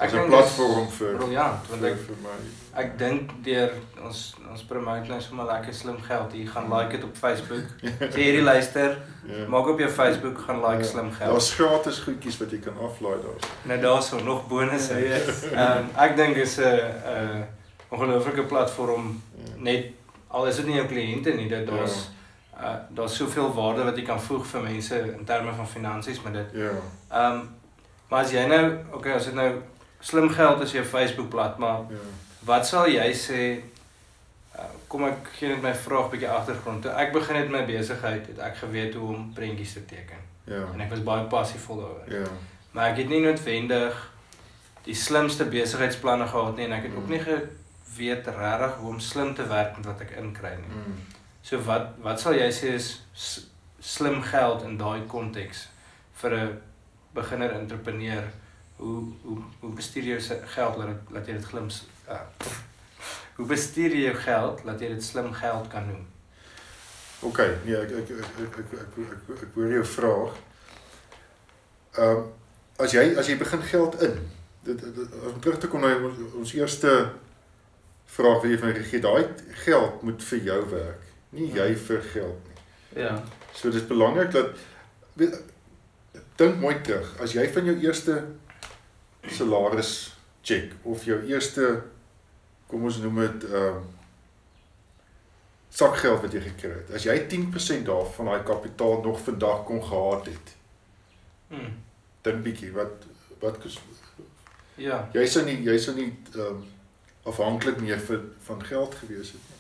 Ek 0.02 0.10
as 0.10 0.14
'n 0.18 0.30
platform 0.30 0.88
vir 0.90 1.16
briljant 1.18 1.68
want 1.70 1.84
ek 1.84 1.98
vir 2.08 2.16
my. 2.24 2.38
ek 2.82 2.98
dink 2.98 3.32
deur 3.46 3.72
ons 4.04 4.36
ons 4.52 4.64
promote 4.64 5.08
nou 5.08 5.20
sommer 5.22 5.46
lekker 5.46 5.74
slim 5.74 5.98
geld. 6.02 6.34
Jy 6.34 6.46
gaan 6.46 6.70
like 6.74 6.92
dit 6.92 7.04
op 7.04 7.16
Facebook. 7.18 7.66
Sê 8.14 8.18
hierdie 8.26 8.42
luister, 8.42 8.98
Ja. 9.28 9.48
maak 9.48 9.68
op 9.68 9.80
jou 9.80 9.90
Facebook 9.90 10.38
gaan 10.48 10.62
like 10.62 10.84
Ja. 10.84 10.90
slim 10.90 11.12
geld. 11.12 11.32
Daar's 11.32 11.54
gratis 11.54 12.00
goedjies 12.00 12.38
wat 12.40 12.52
jy 12.52 12.58
kan 12.60 12.74
aflaai 12.82 13.18
daar. 13.22 13.50
Nou 13.64 13.80
daarso 13.82 14.20
nog 14.24 14.48
bonusse. 14.48 14.94
Ja, 14.98 15.16
yes. 15.16 15.44
Ehm 15.64 15.86
ek 15.98 16.16
dink 16.18 16.36
is 16.38 16.58
'n 16.58 16.64
'n 16.64 17.46
ongelooflike 17.90 18.44
platform 18.44 19.22
Ja. 19.36 19.54
net 19.58 19.86
al 20.30 20.48
is 20.48 20.56
dit 20.56 20.66
nie 20.66 20.76
jou 20.76 20.88
kliënte 20.88 21.34
nie, 21.36 21.48
dit 21.50 21.68
daar's 21.68 22.10
uh 22.58 22.76
daar's 22.90 23.16
soveel 23.16 23.54
waarde 23.54 23.84
wat 23.84 23.98
jy 23.98 24.04
kan 24.06 24.20
voeg 24.22 24.46
vir 24.46 24.62
mense 24.62 24.96
in 25.18 25.26
terme 25.26 25.54
van 25.54 25.68
finansies 25.68 26.22
met 26.24 26.34
dit. 26.34 26.46
Ja. 26.54 26.72
Ehm 27.12 27.40
maar 28.10 28.24
as 28.24 28.32
jy 28.32 28.46
nou, 28.48 28.78
okay, 28.94 29.14
as 29.14 29.26
dit 29.26 29.34
nou 29.34 29.62
slim 30.02 30.30
geld 30.30 30.62
is 30.62 30.72
jou 30.72 30.84
Facebook 30.86 31.30
blad, 31.30 31.58
maar 31.58 31.80
Ja. 31.90 31.98
wat 32.46 32.68
sal 32.68 32.88
jy 32.88 33.12
sê 33.14 33.62
Uh, 34.56 34.64
kom 34.88 35.06
ek 35.08 35.28
gee 35.40 35.48
net 35.48 35.62
my 35.64 35.72
vraag 35.74 36.10
bietjie 36.12 36.28
agtergrond. 36.30 36.82
Toe 36.84 36.92
ek 36.92 37.14
begin 37.14 37.36
het 37.36 37.50
met 37.50 37.62
my 37.62 37.66
besigheid, 37.78 38.26
het 38.28 38.40
ek 38.40 38.58
geweet 38.58 38.94
hoe 39.00 39.14
om 39.16 39.34
prentjies 39.34 39.74
te 39.74 39.86
teken 39.86 40.18
Ja. 40.46 40.66
en 40.74 40.82
ek 40.82 40.90
was 40.90 41.04
baie 41.04 41.24
passievol 41.24 41.78
daaroor. 41.78 42.12
Ja. 42.22 42.28
Maar 42.72 42.90
ek 42.92 42.98
het 42.98 43.10
nie 43.10 43.22
noodwendig 43.22 44.12
die 44.84 44.94
slimste 44.96 45.46
besigheidsplanne 45.46 46.28
gehad 46.28 46.56
nie 46.58 46.66
en 46.66 46.72
ek 46.74 46.84
het 46.84 46.96
ook 46.96 47.06
Mm. 47.08 47.10
nie 47.10 47.20
geweet 47.24 48.28
regtig 48.28 48.76
hoe 48.80 48.90
om 48.90 49.00
slim 49.00 49.34
te 49.36 49.48
werk 49.48 49.78
met 49.78 49.86
wat 49.86 50.02
ek 50.02 50.12
inkry 50.18 50.50
nie. 50.56 50.76
Mm. 50.76 51.00
So 51.42 51.58
wat 51.62 51.88
wat 52.04 52.20
sal 52.20 52.34
jy 52.34 52.50
sê 52.52 52.74
is 52.76 53.00
slim 53.80 54.22
geld 54.22 54.64
in 54.64 54.78
daai 54.78 55.02
konteks 55.08 55.68
vir 56.14 56.32
'n 56.36 56.62
beginner 57.14 57.52
entrepreneur? 57.54 58.24
Hoe 58.82 59.02
hoe 59.24 59.38
hoe 59.62 59.72
bestuur 59.78 60.04
jy 60.08 60.16
jou 60.18 60.22
se- 60.26 60.42
geld 60.56 60.78
laat 60.82 60.88
dit 60.94 61.12
laat 61.16 61.28
jy 61.30 61.34
dit 61.38 61.46
glim 61.52 61.70
s- 61.70 61.86
uh, 62.10 62.22
Hoe 63.38 63.46
bestuur 63.48 63.94
jy 63.94 64.04
jou 64.10 64.16
geld 64.26 64.64
laat 64.68 64.82
jy 64.82 64.88
dit 64.96 65.04
slim 65.06 65.30
geld 65.38 65.68
kan 65.72 65.86
noem? 65.88 66.08
OK, 67.22 67.38
nee, 67.66 67.78
ek 67.78 67.92
ek 68.02 68.10
ek 68.10 68.40
ek 68.46 68.56
ek 68.64 68.72
ek, 68.82 68.96
ek, 69.30 69.42
ek 69.46 69.52
hoor 69.56 69.74
jou 69.78 69.84
vraag. 69.86 70.38
Ehm 71.98 72.18
um, 72.18 72.30
as 72.82 72.94
jy 72.96 73.04
as 73.20 73.28
jy 73.30 73.36
begin 73.38 73.62
geld 73.70 73.98
in, 74.02 74.16
dit, 74.66 74.80
dit 74.82 75.16
om 75.30 75.40
terug 75.44 75.60
te 75.62 75.68
kom 75.70 75.84
na 75.86 75.92
ons, 76.02 76.18
ons 76.40 76.54
eerste 76.58 76.94
vraag 78.16 78.40
wat 78.42 78.50
jy 78.50 78.58
van 78.64 78.74
gegee, 78.80 79.02
daai 79.04 79.28
geld 79.66 80.02
moet 80.08 80.24
vir 80.32 80.42
jou 80.48 80.60
werk, 80.72 81.04
nie 81.38 81.52
jy 81.54 81.68
vir 81.86 82.02
geld 82.14 82.48
nie. 82.50 83.04
Ja. 83.04 83.14
So 83.54 83.70
dis 83.72 83.86
belangrik 83.88 84.32
dat 84.34 84.56
weet, 85.20 85.38
dink 86.42 86.58
mooi 86.64 86.74
terug. 86.82 87.12
As 87.22 87.36
jy 87.38 87.46
van 87.54 87.70
jou 87.70 87.78
eerste 87.86 88.18
salaris 89.30 90.16
check 90.42 90.72
of 90.84 91.04
jou 91.06 91.20
eerste 91.28 91.82
kom 92.68 92.84
ons 92.84 92.98
noem 93.04 93.20
dit 93.26 93.44
ehm 93.52 93.76
um, 93.78 93.90
sakgeld 95.72 96.22
wat 96.22 96.34
jy 96.36 96.42
gekry 96.44 96.72
het. 96.82 96.90
As 96.98 97.06
jy 97.08 97.14
10% 97.32 97.86
daarvan 97.88 98.28
daai 98.28 98.42
kapitaal 98.44 99.02
nog 99.06 99.22
vandag 99.24 99.64
kon 99.66 99.84
gehad 99.84 100.26
het, 100.26 100.58
Hmm. 101.52 101.74
dink 102.24 102.44
bietjie 102.44 102.72
wat 102.72 103.04
wat 103.42 103.58
kos 103.60 103.78
Ja. 104.76 105.10
jy 105.14 105.26
sou 105.28 105.44
nie 105.46 105.58
jy 105.64 105.78
sou 105.80 105.96
nie 105.96 106.14
ehm 106.36 106.42
um, 106.48 106.66
afhanklik 107.26 107.80
meer 107.82 108.00
vir 108.00 108.22
van 108.46 108.64
geld 108.66 108.96
gewees 108.96 109.32
het 109.36 109.42
nie. 109.50 109.60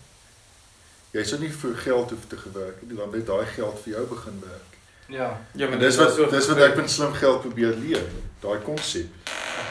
Jy 1.19 1.23
sou 1.27 1.39
nie 1.41 1.49
vir 1.51 1.75
geld 1.75 2.09
hoef 2.09 2.27
te 2.27 2.37
gewerk 2.37 2.81
nie, 2.81 2.95
dan 2.97 3.13
het 3.13 3.25
daai 3.27 3.45
geld 3.45 3.79
vir 3.83 3.93
jou 3.93 4.05
begin 4.07 4.39
werk. 4.39 4.77
Ja. 5.07 5.41
Ja, 5.53 5.67
En 5.67 5.79
dis 5.79 5.95
wat 5.97 6.15
dis 6.31 6.47
wat 6.47 6.57
ek 6.57 6.75
met 6.75 6.89
slim 6.89 7.13
geld 7.13 7.41
probeer 7.41 7.75
leer, 7.75 8.07
daai 8.39 8.59
konsep 8.63 9.07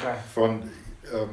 Okay. 0.01 0.14
van 0.32 0.62
ehm 1.12 1.14
um, 1.22 1.28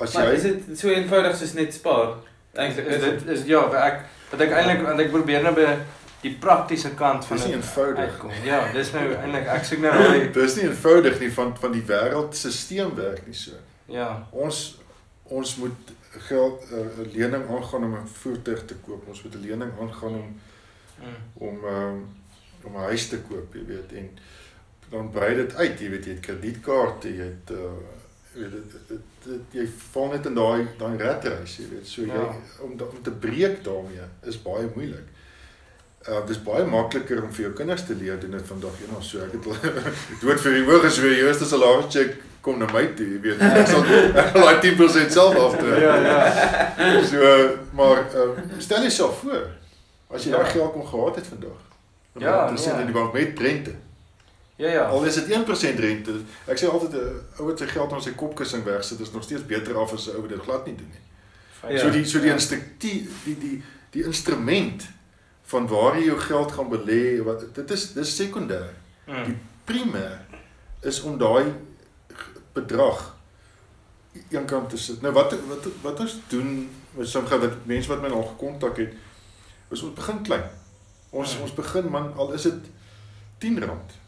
as 0.00 0.14
Maar 0.14 0.26
jy 0.26 0.34
is 0.36 0.42
dit 0.42 0.78
so 0.78 0.88
eenvoudig 0.88 1.36
soos 1.36 1.52
net 1.52 1.74
spaar? 1.74 2.14
Eintlik 2.54 2.86
Is 2.86 3.00
dit 3.00 3.26
is 3.28 3.44
ja, 3.46 3.60
wat 3.68 3.74
ek 3.74 4.00
wat 4.30 4.40
ek 4.40 4.50
eintlik 4.50 4.82
want 4.86 5.00
ek 5.00 5.10
probeer 5.10 5.42
nou 5.42 5.54
by 5.54 5.76
die 6.22 6.34
praktiese 6.40 6.90
kant 6.94 7.24
van 7.24 7.36
Dis 7.36 7.46
nie 7.46 7.54
dit 7.54 7.62
eenvoudig. 7.64 7.98
uitkom. 8.10 8.30
Ja, 8.44 8.72
dis 8.72 8.92
nou 8.92 9.04
eintlik 9.14 9.46
ek 9.46 9.64
soek 9.64 9.78
nou 9.84 9.92
daai 10.02 10.30
dis 10.32 10.56
nie 10.56 10.64
eenvoudig 10.68 11.20
nie 11.20 11.30
van 11.32 11.56
van 11.56 11.72
die 11.72 11.82
wêreldstelsel 11.86 12.94
werk 12.96 13.26
nie 13.26 13.34
so. 13.34 13.52
ja. 13.86 14.26
Ons 14.30 14.78
ons 15.24 15.56
moet 15.56 15.92
geld 16.28 16.64
'n 16.70 16.74
uh, 16.74 17.12
lening 17.14 17.44
aangaan 17.48 17.84
om 17.84 17.94
'n 17.94 18.06
voertuig 18.22 18.64
te 18.66 18.74
koop. 18.74 19.08
Ons 19.08 19.22
moet 19.22 19.34
'n 19.34 19.40
lening 19.48 19.72
aangaan 19.80 20.14
om 20.14 20.40
Mm. 21.00 21.16
om 21.34 21.64
um, 21.64 22.00
om 22.64 22.72
'n 22.76 22.84
huis 22.92 23.08
te 23.08 23.18
koop, 23.18 23.54
jy 23.54 23.64
weet, 23.66 23.92
en 23.92 24.10
dan 24.90 25.10
brei 25.10 25.34
dit 25.36 25.54
uit, 25.54 25.80
jy 25.80 25.90
weet, 25.90 26.04
jy 26.04 26.12
het 26.16 26.20
kredietkaarte, 26.26 27.08
jy 27.16 27.24
het 27.30 27.50
uh 27.50 27.72
jy 28.34 28.40
weet 28.42 28.52
dit, 28.52 28.74
dit, 28.88 29.00
dit 29.24 29.54
jy 29.60 29.64
val 29.92 30.08
net 30.12 30.26
in 30.26 30.34
daai 30.34 30.66
daai 30.78 30.96
ratreis, 30.98 31.56
jy 31.58 31.64
weet. 31.70 31.86
So 31.86 32.02
jy 32.02 32.14
Ja. 32.14 32.28
om 32.62 32.76
da- 32.76 32.84
om 32.90 33.02
te 33.02 33.10
breek 33.10 33.64
daarmee 33.64 34.06
is 34.26 34.38
baie 34.42 34.68
moeilik. 34.74 35.06
Uh 36.08 36.26
dis 36.26 36.38
baie 36.42 36.64
makliker 36.64 37.22
om 37.22 37.32
vir 37.32 37.42
jou 37.44 37.52
kinders 37.52 37.82
te 37.86 37.94
leer 37.94 38.20
doen 38.20 38.30
dit 38.30 38.46
vandag 38.46 38.78
eendag 38.80 39.02
so 39.04 39.18
ek 39.18 39.32
het 39.32 39.44
dood 40.22 40.40
vir 40.40 40.52
die 40.54 40.64
hoog 40.64 40.84
as 40.84 40.98
weer 40.98 41.16
jou 41.18 41.26
eerste 41.28 41.44
salaris 41.44 41.90
check 41.92 42.14
kom 42.40 42.58
na 42.58 42.66
my 42.72 42.86
toe, 42.96 43.04
jy 43.06 43.20
weet. 43.20 43.40
Ek 43.40 43.66
sal 43.68 43.82
daai 44.46 44.60
10% 44.64 45.10
self 45.12 45.36
aftrek. 45.36 45.82
Ja, 45.82 45.96
ja. 46.06 47.02
So 47.04 47.58
maar 47.76 48.06
uh, 48.14 48.30
stel 48.58 48.80
jouself 48.86 49.18
voor 49.20 49.46
as 50.10 50.24
jy 50.24 50.30
Ja. 50.30 50.38
daai 50.38 50.50
geld 50.54 50.72
kon 50.72 50.86
gehad 50.86 51.16
het 51.16 51.26
vandag. 51.26 51.60
Ja, 52.18 52.50
nee. 52.50 52.80
in 52.80 52.86
die 52.86 52.94
bank 52.94 53.12
met 53.12 53.38
rente. 53.38 53.74
Ja, 54.60 54.68
ja. 54.68 54.82
Al 54.92 55.04
is 55.08 55.14
dit 55.16 55.28
1% 55.32 55.78
rente. 55.80 56.12
Ek 56.52 56.58
sê 56.60 56.68
altyd 56.68 56.92
'n 56.92 57.20
ou 57.40 57.46
wat 57.48 57.58
sy 57.58 57.66
geld 57.66 57.92
op 57.92 58.00
sy 58.04 58.12
kopkussing 58.12 58.64
wegsit 58.64 59.00
is 59.00 59.12
nog 59.12 59.22
steeds 59.24 59.46
beter 59.46 59.76
af 59.78 59.92
as 59.92 60.06
'n 60.08 60.14
ou 60.16 60.20
wat 60.20 60.30
dit 60.30 60.40
glad 60.44 60.66
nie 60.66 60.74
doen 60.76 60.90
nie. 60.92 61.72
Ja. 61.74 61.78
So 61.80 61.90
die 61.90 62.04
so 62.04 62.18
die 62.18 62.28
Ja. 62.28 62.34
instruktie 62.34 63.08
die 63.24 63.38
die 63.38 63.62
die 63.90 64.04
instrument 64.04 64.88
van 65.42 65.66
waar 65.68 65.96
jy 65.98 66.04
jou 66.04 66.18
geld 66.18 66.52
gaan 66.52 66.68
belê, 66.70 67.22
wat 67.24 67.54
dit 67.54 67.70
is 67.70 67.92
dis 67.92 68.16
sekondêr. 68.22 68.68
Mm. 69.06 69.24
Die 69.24 69.36
primêr 69.64 70.18
is 70.82 71.00
om 71.00 71.18
daai 71.18 71.52
bedrag 72.52 73.16
een 74.30 74.44
kant 74.44 74.70
te 74.70 74.76
sit. 74.76 75.00
Nou 75.02 75.12
wat 75.14 75.34
wat 75.48 75.66
wat 75.82 76.00
ons 76.00 76.16
doen 76.28 76.68
met 76.94 77.08
sommige 77.08 77.38
wat 77.38 77.52
mense 77.66 77.88
wat 77.88 78.02
my 78.02 78.08
al 78.08 78.22
gekontak 78.36 78.76
het, 78.76 78.92
is 79.70 79.82
ons 79.82 79.94
begin 79.94 80.22
klein. 80.22 80.44
Ons 81.10 81.32
Hmm. 81.34 81.42
ons 81.42 81.54
begin 81.54 81.90
man 81.90 82.12
al 82.16 82.32
is 82.32 82.42
dit 82.42 82.54
R10. 83.38 83.99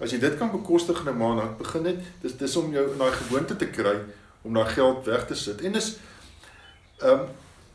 As 0.00 0.10
jy 0.10 0.18
dit 0.18 0.38
kan 0.38 0.50
bekostig 0.50 1.00
in 1.00 1.12
'n 1.12 1.16
maand, 1.16 1.40
dan 1.40 1.56
begin 1.58 1.82
dit 1.82 1.98
dis 2.20 2.36
dis 2.36 2.56
om 2.56 2.72
jou 2.72 2.92
in 2.92 2.98
daai 2.98 3.12
gewoonte 3.12 3.56
te 3.56 3.66
kry 3.68 3.96
om 4.42 4.54
daai 4.54 4.68
geld 4.68 5.04
weg 5.04 5.26
te 5.26 5.34
sit. 5.34 5.60
En 5.60 5.72
dis 5.72 5.98
ehm 6.98 7.10
um, 7.10 7.28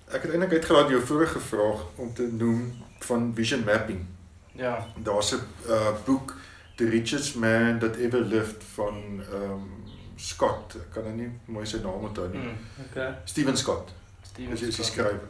ek 0.06 0.22
het 0.22 0.32
eintlik 0.32 0.52
uitgelaat 0.52 0.90
jou 0.90 1.02
vorige 1.02 1.40
vraag 1.40 1.82
om 1.96 2.14
te 2.14 2.28
noem 2.32 2.74
van 3.00 3.32
vision 3.36 3.64
mapping. 3.66 4.06
Ja. 4.52 4.88
Daar's 5.04 5.32
'n 5.32 5.42
uh, 5.68 5.94
boek 6.06 6.36
The 6.76 6.90
Richest 6.90 7.36
Man 7.36 7.80
That 7.80 7.96
Ever 7.96 8.22
Lived 8.22 8.64
van 8.74 9.24
ehm 9.32 9.52
um, 9.52 9.84
Scott. 10.16 10.76
Ek 10.76 10.92
kan 10.92 11.04
nou 11.04 11.16
nie 11.16 11.32
mooi 11.46 11.66
sy 11.66 11.78
naam 11.84 12.04
onthou 12.08 12.28
nie. 12.32 12.42
Mm. 12.42 12.58
Okay. 12.90 13.14
Steven 13.24 13.58
Scott. 13.58 13.92
Steven 14.22 14.52
Dis 14.52 14.62
is 14.62 14.76
die 14.76 14.86
skrywer. 14.86 15.28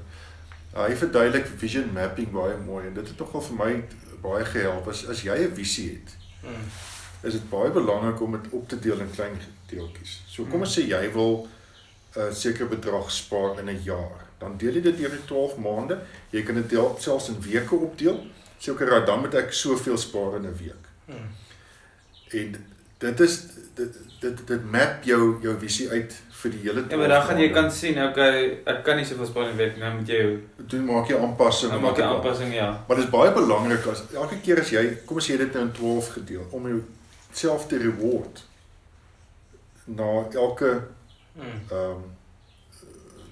Uh, 0.76 0.86
hy 0.86 0.96
verduidelik 0.96 1.48
vision 1.58 1.94
mapping 1.94 2.32
baie 2.32 2.58
mooi 2.66 2.88
en 2.88 2.94
dit 2.94 3.08
het 3.08 3.20
nogal 3.20 3.42
vir 3.42 3.56
my 3.56 3.72
baie 4.22 4.46
gehelp. 4.46 4.88
As 4.88 5.06
as 5.08 5.24
jy 5.24 5.38
'n 5.48 5.56
visie 5.56 5.90
het, 5.90 6.16
Mm. 6.46 6.70
is 7.22 7.34
dit 7.34 7.50
baie 7.50 7.72
belangrik 7.72 8.22
om 8.22 8.32
dit 8.32 8.52
op 8.52 8.70
te 8.70 8.80
deel 8.80 9.00
in 9.00 9.12
klein 9.12 9.40
deeltjies. 9.70 10.22
So 10.30 10.46
kom 10.46 10.62
ons 10.62 10.78
sê 10.78 10.84
jy 10.88 11.12
wil 11.14 11.48
'n 12.16 12.34
sekere 12.34 12.68
bedrag 12.70 13.12
spaar 13.12 13.60
in 13.60 13.70
'n 13.70 13.84
jaar. 13.84 14.26
Dan 14.38 14.58
deel 14.58 14.74
jy 14.74 14.82
dit 14.82 14.98
deur 14.98 15.10
die 15.10 15.26
12 15.26 15.58
maande. 15.58 16.00
Jy 16.30 16.44
kan 16.44 16.56
dit 16.56 16.70
deel, 16.70 16.96
selfs 17.00 17.30
in 17.30 17.42
weke 17.42 17.76
opdeel. 17.76 18.26
Sê 18.60 18.70
ook 18.70 18.80
raai 18.80 19.06
dan 19.06 19.20
moet 19.20 19.34
ek 19.34 19.54
soveel 19.54 19.98
spaar 19.98 20.36
in 20.36 20.46
'n 20.46 20.58
week. 20.58 20.86
Mm. 21.06 21.30
En 22.30 22.66
dit 23.00 23.20
is 23.20 23.48
dit 23.76 23.98
dit 24.22 24.48
dit 24.48 24.64
map 24.72 25.04
jou 25.04 25.38
jou 25.44 25.56
visie 25.60 25.90
uit 25.90 26.14
vir 26.42 26.52
die 26.52 26.60
hele 26.60 26.84
Ja, 26.90 26.98
maar 26.98 27.08
dan 27.08 27.22
gaan 27.22 27.40
jy 27.40 27.50
kan 27.54 27.72
sien, 27.72 27.98
okay, 28.04 28.62
ek 28.66 28.84
kan 28.84 28.98
nie 28.98 29.06
soveel 29.06 29.26
spaar 29.28 29.50
in 29.50 29.54
'n 29.54 29.58
week 29.58 29.78
nie, 29.78 29.90
moet 29.98 30.08
jy 30.08 30.40
doen 30.58 30.86
maak 30.86 31.08
jy 31.10 31.18
aanpassings. 31.18 31.72
dan 31.74 31.82
maak 31.82 31.98
jy 31.98 32.04
aanpassing 32.04 32.54
ja. 32.54 32.70
Maar 32.88 32.96
dit 32.98 33.06
is 33.06 33.12
baie 33.12 33.32
belangrik 33.34 33.86
as 33.88 34.04
elke 34.14 34.40
keer 34.42 34.60
as 34.60 34.70
jy 34.70 34.98
kom 35.06 35.18
as 35.18 35.28
jy 35.28 35.38
dit 35.38 35.54
nou 35.54 35.64
in 35.64 35.72
12 35.72 36.10
gedeel 36.14 36.46
om 36.52 36.68
jouself 36.68 37.68
te 37.68 37.78
reward 37.78 38.44
na 39.86 40.26
elke 40.34 40.82
Mm. 41.36 41.44
ehm 41.72 41.92
um, 41.92 42.04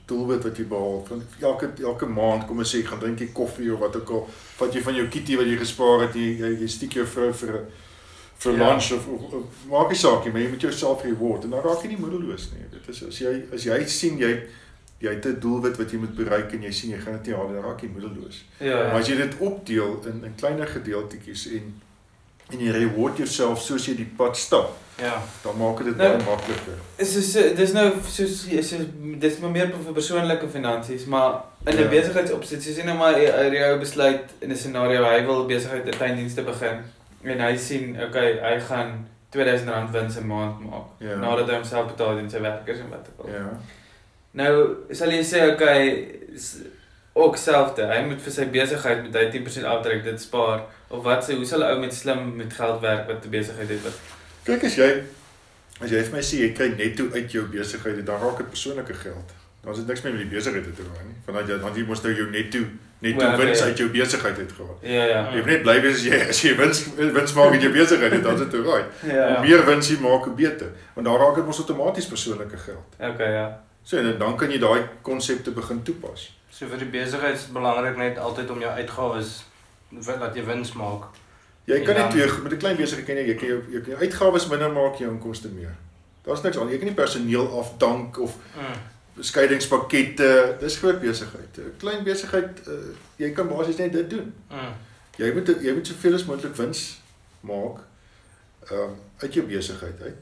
doelwit 0.05 0.43
wat 0.43 0.57
jy 0.57 0.65
behaal 0.67 1.05
van 1.07 1.21
elke 1.41 1.69
elke 1.83 2.05
maand 2.05 2.45
kom 2.47 2.57
ons 2.59 2.75
sê 2.75 2.81
gaan 2.85 2.99
drink 2.99 3.19
jy 3.19 3.29
koffie 3.33 3.73
of 3.73 3.79
wat 3.79 3.95
ook 3.95 4.09
al 4.09 4.25
vat 4.57 4.73
jy 4.75 4.81
van 4.83 4.95
jou 4.95 5.07
kitty 5.07 5.37
wat 5.39 5.45
jy 5.47 5.57
gespaar 5.57 6.01
het 6.01 6.13
jy 6.19 6.33
jy, 6.41 6.49
jy 6.59 6.67
stiek 6.67 6.91
jou 6.99 7.05
vrou 7.07 7.31
vir 7.33 7.53
'n 7.53 7.65
vir 8.43 8.53
Ja. 8.57 8.67
lunch 8.69 8.91
of, 8.93 9.07
of, 9.07 9.33
of 9.33 9.43
maak 9.69 9.89
nie 9.89 9.97
saak 9.97 10.25
nie 10.25 10.31
maar 10.33 10.41
jy 10.41 10.49
moet 10.49 10.61
jouself 10.61 11.03
reward 11.03 11.43
en 11.43 11.49
dan 11.49 11.61
raak 11.63 11.81
jy 11.83 11.87
nie 11.93 11.99
moedeloos 11.99 12.49
nie 12.53 12.65
dit 12.71 12.89
is 12.95 13.03
as 13.07 13.19
jy 13.19 13.33
as 13.53 13.63
jy 13.63 13.85
sien 13.85 14.17
jy 14.17 14.33
jy 15.03 15.09
het 15.15 15.25
'n 15.25 15.39
doelwit 15.39 15.77
wat 15.77 15.91
jy 15.91 15.97
moet 15.99 16.15
bereik 16.15 16.53
en 16.53 16.61
jy 16.63 16.71
sien 16.71 16.91
jy 16.91 16.97
gaan 16.99 17.13
dit 17.17 17.27
nie 17.27 17.35
haal 17.35 17.47
dan 17.53 17.63
raak 17.63 17.81
jy 17.81 17.89
moedeloos 17.89 18.43
Ja. 18.59 18.75
Maar 18.91 18.99
as 19.01 19.07
jy 19.07 19.15
dit 19.17 19.33
opdeel 19.39 19.99
in 20.05 20.23
in 20.25 20.35
kleiner 20.35 20.67
gedeeltetjies 20.67 21.47
en 21.51 21.73
en 22.51 22.59
jy 22.59 22.71
reward 22.71 23.17
jouself 23.17 23.61
soos 23.61 23.85
jy 23.87 23.95
die 23.95 24.09
pad 24.17 24.37
stap, 24.37 24.77
Ja. 24.99 25.21
dan 25.43 25.57
maak 25.57 25.77
dit 25.83 25.95
Nou, 25.97 26.09
baie 26.17 26.23
makliker. 26.25 26.77
Is 26.97 27.15
is 27.15 27.31
dis 27.55 27.71
nou 27.73 27.93
soos 28.07 28.41
soos 28.69 28.85
dis 29.19 29.39
maar 29.39 29.49
meer 29.51 29.71
vir 29.85 29.93
persoonlike 29.93 30.49
finansies, 30.49 31.05
maar 31.05 31.41
in 31.65 31.75
'n 31.75 31.79
Ja. 31.81 31.87
besigheidsopset, 31.89 32.61
soos 32.63 32.75
jy 32.77 32.83
nou 32.85 32.97
maar 32.97 33.13
hy 33.15 33.55
jou 33.55 33.79
besluit 33.79 34.23
in 34.41 34.51
'n 34.51 34.55
scenario 34.55 35.03
hy 35.03 35.25
wil 35.25 35.45
besigheid 35.45 35.85
'n 35.87 35.97
tuindienste 35.97 36.41
begin 36.43 36.77
en 37.23 37.39
hy 37.39 37.57
sien 37.57 37.97
okay, 38.07 38.39
hy 38.41 38.59
gaan 38.59 39.07
R2000 39.33 39.91
wins 39.91 40.17
'n 40.17 40.27
maand 40.27 40.59
maak 40.59 40.87
Ja. 40.99 41.15
nadat 41.15 41.47
hy 41.47 41.55
homself 41.55 41.87
betaal 41.87 42.17
en 42.17 42.29
sy 42.29 42.39
werkers 42.41 42.79
en 42.79 42.89
wat 42.89 43.09
ook 43.17 43.25
al. 43.25 43.33
Ja. 43.33 43.49
Nou 44.31 44.75
sal 44.91 45.09
jy 45.11 45.23
sê 45.23 45.51
okay, 45.53 46.07
ook 47.13 47.37
selfde, 47.37 47.85
hy 47.85 48.01
moet 48.05 48.21
vir 48.21 48.31
sy 48.33 48.45
besigheid 48.45 49.03
moet 49.03 49.15
hy 49.15 49.25
10% 49.31 49.65
aftrek 49.69 50.03
dit 50.03 50.21
spaar 50.21 50.63
of 50.89 51.03
wat 51.03 51.23
sê 51.23 51.35
hoe 51.35 51.45
sal 51.45 51.59
'n 51.63 51.71
ou 51.75 51.79
met 51.79 51.93
slim 51.93 52.35
met 52.35 52.53
geld 52.53 52.81
werk 52.81 53.07
wat 53.07 53.25
'n 53.25 53.29
besigheid 53.29 53.69
het 53.69 53.83
wat 53.83 53.93
Kyk 54.45 54.63
as 54.63 54.75
jy 54.75 55.03
as 55.81 55.89
jy 55.91 56.01
vir 56.03 56.11
my 56.13 56.19
sê 56.21 56.35
jy 56.43 56.53
kry 56.53 56.67
netto 56.77 57.03
uit 57.13 57.31
jou 57.31 57.45
besigheid, 57.47 58.05
dan 58.05 58.21
raak 58.21 58.37
dit 58.37 58.49
persoonlike 58.49 58.93
geld. 58.93 59.31
Dan 59.63 59.71
is 59.71 59.77
dit 59.79 59.87
niks 59.87 60.01
meer 60.03 60.13
met 60.13 60.21
die 60.21 60.35
besigheid 60.37 60.63
te 60.63 60.71
doen 60.75 60.91
nie. 61.07 61.15
Want 61.25 61.47
jy 61.47 61.57
dan 61.59 61.75
jy 61.75 61.83
moes 61.87 62.01
nou 62.03 62.13
jou 62.13 62.29
netto 62.29 62.59
netto 62.99 63.25
Ja, 63.25 63.37
wins 63.37 63.59
ja. 63.59 63.65
uit 63.65 63.77
jou 63.77 63.89
besigheid 63.89 64.37
uit 64.37 64.51
gehad. 64.51 64.77
Ja 64.81 65.03
ja. 65.05 65.21
Jy 65.31 65.37
moet 65.37 65.45
net 65.45 65.61
bly 65.63 65.81
wees 65.81 65.95
as 65.95 66.03
jy 66.03 66.19
as 66.29 66.41
jy 66.41 66.55
wins 66.55 66.81
wins 66.95 67.33
maak 67.33 67.51
uit 67.55 67.61
jou 67.61 67.71
besigheid, 67.73 68.11
het, 68.11 68.23
dan 68.23 68.33
is 68.33 68.39
dit 68.49 68.53
reg. 68.65 68.85
Ja. 69.15 69.27
Hoe 69.35 69.45
meer 69.47 69.65
wins 69.65 69.89
jy 69.89 69.97
maak, 69.99 70.23
hoe 70.27 70.33
beter. 70.35 70.69
Want 70.93 71.07
daar 71.07 71.19
raak 71.19 71.35
dit 71.35 71.45
mos 71.45 71.59
outomaties 71.59 72.07
persoonlike 72.07 72.57
geld. 72.57 72.95
Okay, 72.99 73.31
ja. 73.33 73.47
So 73.83 73.97
en 73.97 74.17
dan 74.19 74.35
kan 74.37 74.51
jy 74.51 74.59
daai 74.59 74.81
konsepte 75.01 75.51
begin 75.51 75.83
toepas. 75.83 76.29
So 76.49 76.67
vir 76.67 76.77
die 76.77 76.91
besigheid 76.99 77.35
is 77.35 77.47
belangrik 77.51 77.97
net 77.97 78.17
altyd 78.17 78.49
om 78.49 78.59
jou 78.59 78.71
uitgawes 78.71 79.43
dat 80.19 80.35
jy 80.35 80.43
wins 80.45 80.73
maak. 80.73 81.03
Jy 81.65 81.79
kan 81.85 81.95
net 81.95 82.11
twee 82.11 82.27
met 82.43 82.51
'n 82.53 82.57
klein 82.57 82.75
besigheid 82.75 83.05
kan 83.07 83.15
jy 83.15 83.27
jy 83.27 83.35
kan 83.35 83.47
jou, 83.47 83.61
jou, 83.71 83.83
jou 83.87 83.97
uitgawes 83.99 84.47
minder 84.47 84.71
maak, 84.71 84.95
jou 84.99 85.11
inkomste 85.11 85.47
meer. 85.47 85.75
Daar's 86.23 86.41
niks 86.43 86.57
aan. 86.57 86.69
Jy 86.69 86.77
kan 86.77 86.87
nie 86.87 86.95
personeel 86.95 87.59
afdank 87.59 88.19
of 88.19 88.35
Mm. 88.55 88.91
Beskeidingspakkette. 89.15 90.57
Dis 90.59 90.77
groot 90.77 90.99
besigheid. 90.99 91.57
'n 91.57 91.73
Klein 91.77 92.03
besigheid, 92.03 92.61
uh, 92.67 92.73
jy 93.15 93.31
kan 93.31 93.47
basies 93.47 93.77
net 93.77 93.93
dit 93.93 94.09
doen. 94.09 94.33
Mm. 94.51 94.73
Jy 95.17 95.33
moet 95.33 95.47
jy 95.61 95.73
moet 95.73 95.87
soveel 95.87 96.13
as 96.13 96.25
moontlik 96.25 96.55
wins 96.55 97.01
maak 97.39 97.79
ehm 98.69 98.79
um, 98.79 98.95
uit 99.17 99.33
jou 99.33 99.45
besigheid 99.45 100.01
uit. 100.01 100.21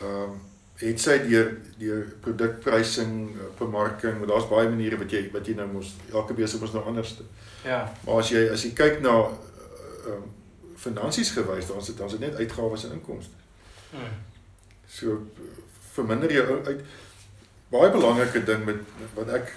Ehm 0.00 0.22
um, 0.22 0.40
het 0.74 1.00
sy 1.00 1.18
deur 1.28 1.52
deur 1.78 2.04
produkprysing, 2.20 3.30
eh, 3.38 3.44
bemarking, 3.58 4.18
maar 4.18 4.26
daar's 4.26 4.48
baie 4.48 4.68
maniere 4.68 4.98
wat 4.98 5.10
jy 5.10 5.30
wat 5.32 5.46
jy 5.46 5.54
nou 5.54 5.68
mos 5.72 5.94
elke 6.12 6.34
besigheid 6.34 6.60
mos 6.60 6.72
nou 6.72 6.84
anderste. 6.84 7.22
Ja. 7.64 7.92
Maar 8.04 8.16
as 8.18 8.28
jy 8.28 8.48
as 8.52 8.62
jy 8.62 8.72
kyk 8.72 9.00
na 9.00 9.14
ehm 9.22 10.12
um, 10.12 10.32
finansies 10.76 11.30
gewys, 11.30 11.66
dan 11.66 11.78
is 11.78 11.86
dit 11.86 11.96
dan 11.96 12.06
is 12.06 12.12
dit 12.12 12.20
net 12.20 12.34
uitgawes 12.34 12.84
en 12.84 12.92
inkomste. 12.92 13.32
Mm. 13.92 13.98
So 14.88 15.06
eh, 15.12 15.62
verminder 15.92 16.32
jou 16.32 16.46
ou- 16.48 16.64
uit 16.66 16.80
baie 17.74 17.90
belangrike 17.90 18.44
ding 18.46 18.64
met 18.68 18.76
wat 19.18 19.30
ek 19.40 19.52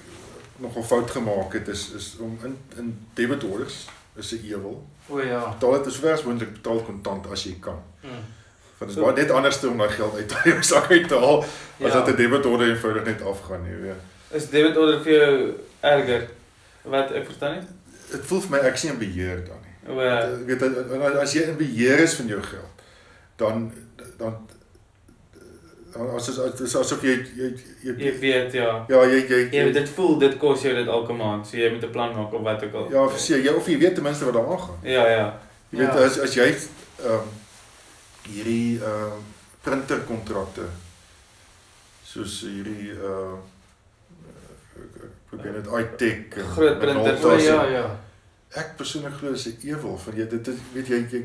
nogal 0.63 0.83
fout 0.83 1.11
gemaak 1.13 1.53
het 1.53 1.67
is 1.73 1.91
is 1.99 2.15
om 2.23 2.37
in 2.43 2.55
in 2.81 2.87
debit 3.19 3.43
orders 3.43 3.83
is 4.17 4.31
'n 4.33 4.41
ewel. 4.49 4.79
O 5.09 5.19
ja. 5.21 5.49
Betaal 5.53 5.77
dit 5.77 5.87
as 5.87 5.97
ver 6.01 6.13
as 6.13 6.23
moontlik 6.23 6.53
betaal 6.53 6.81
kontant 6.81 7.27
as 7.31 7.43
jy 7.43 7.55
kan. 7.59 7.79
Mm. 8.03 8.09
Want 8.77 8.79
dit 8.79 8.89
is 8.89 8.95
So- 8.95 9.01
baie 9.05 9.15
net 9.21 9.31
anders 9.31 9.63
om 9.65 9.77
daai 9.77 9.89
geld 9.89 10.15
uit 10.15 10.33
jou 10.43 10.63
sak 10.71 10.91
uit 10.91 11.07
te 11.07 11.15
haal 11.15 11.39
as 11.43 11.47
Ja. 11.77 11.89
dat 11.89 12.07
'n 12.07 12.15
debit 12.15 12.45
order 12.45 12.69
eenvoudig 12.69 13.05
net 13.05 13.21
afgaan, 13.21 13.65
jy 13.65 13.81
weet. 13.81 14.01
Is 14.31 14.49
debit 14.49 14.77
order 14.77 15.01
vir 15.01 15.11
jou 15.13 15.53
erger? 15.79 16.27
Wat 16.81 17.11
ek 17.11 17.25
verstaan 17.25 17.53
nie. 17.53 17.67
Dit 18.11 18.25
voel 18.25 18.41
vir 18.41 18.49
my 18.49 18.57
ek 18.57 18.83
in 18.83 18.97
beheer 18.97 19.45
dan 19.45 19.59
nie. 19.61 19.95
O 19.95 20.01
ja. 20.01 20.27
Jy 20.29 20.45
weet 20.45 21.17
as 21.21 21.33
jy 21.33 21.41
in 21.41 21.57
beheer 21.57 21.99
is 21.99 22.13
van 22.15 22.27
jou 22.27 22.41
geld, 22.41 22.81
dan 23.35 23.71
dan 24.17 24.47
as 26.15 26.25
dit 26.25 26.59
is 26.67 26.75
asof 26.75 27.01
jy 27.03 27.15
jy 27.35 27.47
jy, 27.83 27.93
Jy 27.97 28.11
weet 28.19 28.53
ja. 28.53 28.85
ja, 28.87 29.03
jy 29.05 29.19
jy, 29.27 29.39
Jy 29.51 29.63
weet 29.63 29.73
dit 29.73 29.89
voel 29.89 30.17
dit 30.19 30.37
kos 30.37 30.61
jou 30.61 30.73
dit 30.75 30.87
elke 30.87 31.13
maand. 31.13 31.47
So 31.47 31.57
jy 31.57 31.69
moet 31.73 31.83
'n 31.83 31.91
plan 31.91 32.15
maak 32.15 32.33
of 32.33 32.41
wat 32.41 32.63
ook 32.63 32.73
al. 32.73 32.91
Ja, 32.91 33.07
verseker, 33.09 33.43
jy 33.45 33.53
of 33.57 33.67
jy 33.67 33.77
weet 33.77 33.95
ten 33.95 34.03
minste 34.03 34.25
wat 34.25 34.33
daar 34.33 34.47
aangaan. 34.51 34.77
Ja 34.83 35.07
ja. 35.09 35.39
Jy 35.69 35.77
weet 35.79 35.93
Ja. 35.93 36.03
as 36.05 36.19
as 36.19 36.33
jy 36.35 36.47
ehm 36.47 37.11
um, 37.13 37.27
hierdie 38.29 38.79
ehm 38.79 39.11
um, 39.17 39.23
printerkontrakte 39.61 40.65
soos 42.03 42.41
hierdie 42.41 42.91
ehm 42.91 43.33
uh, 43.33 43.39
probeer 45.29 45.51
net 45.53 45.67
iTech 45.67 46.37
en 46.37 46.51
Groot 46.55 46.79
printers, 46.79 47.23
O 47.23 47.27
Minolta 47.35 47.43
ja, 47.43 47.63
ja. 47.79 47.85
Ek 48.55 48.77
persoonlik 48.77 49.13
glo 49.19 49.31
dis 49.31 49.45
'n 49.47 49.57
ewel 49.67 49.97
van 49.97 50.13
jy 50.15 50.27
dit 50.29 50.47
is 50.47 50.55
weet 50.73 50.87
jy 50.87 50.99
jy 51.11 51.21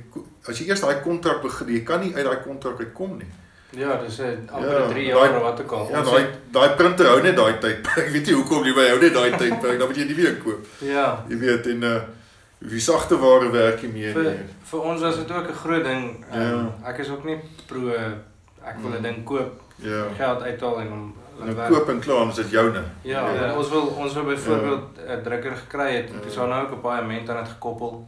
as 0.48 0.58
jy 0.58 0.66
eers 0.68 0.80
daai 0.80 1.00
kontrak 1.02 1.42
begin, 1.42 1.68
jy 1.68 1.82
kan 1.84 2.00
nie 2.00 2.14
uit 2.14 2.24
daai 2.24 2.42
kontrak 2.42 2.80
uitkom 2.80 3.18
nie. 3.18 3.26
Ja, 3.72 3.96
dis 3.96 4.18
'n 4.20 4.48
amper 4.52 4.80
Ja, 4.80 4.86
3 4.88 5.12
daai- 5.12 5.28
jaar 5.30 5.36
of 5.36 5.42
wat 5.42 5.60
ook 5.60 5.72
al. 5.72 5.88
Ja, 5.90 5.98
Ons 5.98 6.10
daai 6.10 6.22
het- 6.22 6.52
daai 6.52 6.70
printer 6.76 7.06
hou 7.06 7.22
net 7.22 7.36
daai 7.36 7.58
tyd. 7.58 7.86
Ek 7.96 8.08
weet 8.12 8.26
nie 8.26 8.34
hoekom 8.34 8.62
nie, 8.62 8.74
maar 8.74 8.88
hou 8.88 9.00
net 9.00 9.14
daai 9.14 9.30
tyd. 9.36 9.62
Dan 9.62 9.86
moet 9.88 9.96
jy 9.96 10.04
nie 10.04 10.14
weer 10.14 10.36
koop. 10.36 10.66
Ja. 10.78 11.24
Jy 11.28 11.38
weet 11.38 11.66
en 11.66 11.82
uh 11.82 12.00
wie 12.58 12.80
sagte 12.80 13.18
ware 13.18 13.50
werk 13.50 13.82
nie 13.82 13.92
meer 13.92 14.12
Vir 14.12 14.22
nie. 14.22 14.38
vir 14.64 14.80
ons 14.80 15.00
was 15.00 15.16
dit 15.16 15.30
ook 15.30 15.48
'n 15.48 15.54
groot 15.54 15.84
ding. 15.84 16.24
Um, 16.34 16.40
Ja. 16.82 16.88
Ek 16.90 16.98
is 16.98 17.10
ook 17.10 17.24
nie 17.24 17.38
pro 17.66 17.88
ek 18.64 18.76
wil 18.82 18.92
'n 18.98 19.02
ding 19.02 19.24
koop, 19.24 19.60
Ja. 19.82 20.04
geld 20.16 20.42
uithaal 20.42 20.80
en 20.80 20.88
hom 20.88 21.14
Nou 21.44 21.68
koop 21.68 21.88
en 21.88 21.98
klaar, 22.00 22.18
dan 22.18 22.28
is 22.30 22.50
joune. 22.50 22.82
Ja, 23.02 23.24
weet. 23.24 23.40
want 23.40 23.56
ons 23.56 23.68
wil 23.70 23.86
ons 23.86 24.12
wil 24.14 24.24
byvoorbeeld 24.24 24.84
'n 25.08 25.22
drukker 25.22 25.52
gekry 25.56 25.96
het. 25.96 26.22
Dis 26.24 26.34
Ja. 26.34 26.46
nou 26.46 26.64
ook 26.64 26.72
'n 26.72 26.80
paaiement 26.80 27.30
aan 27.30 27.36
dit 27.44 27.52
gekoppel. 27.52 28.06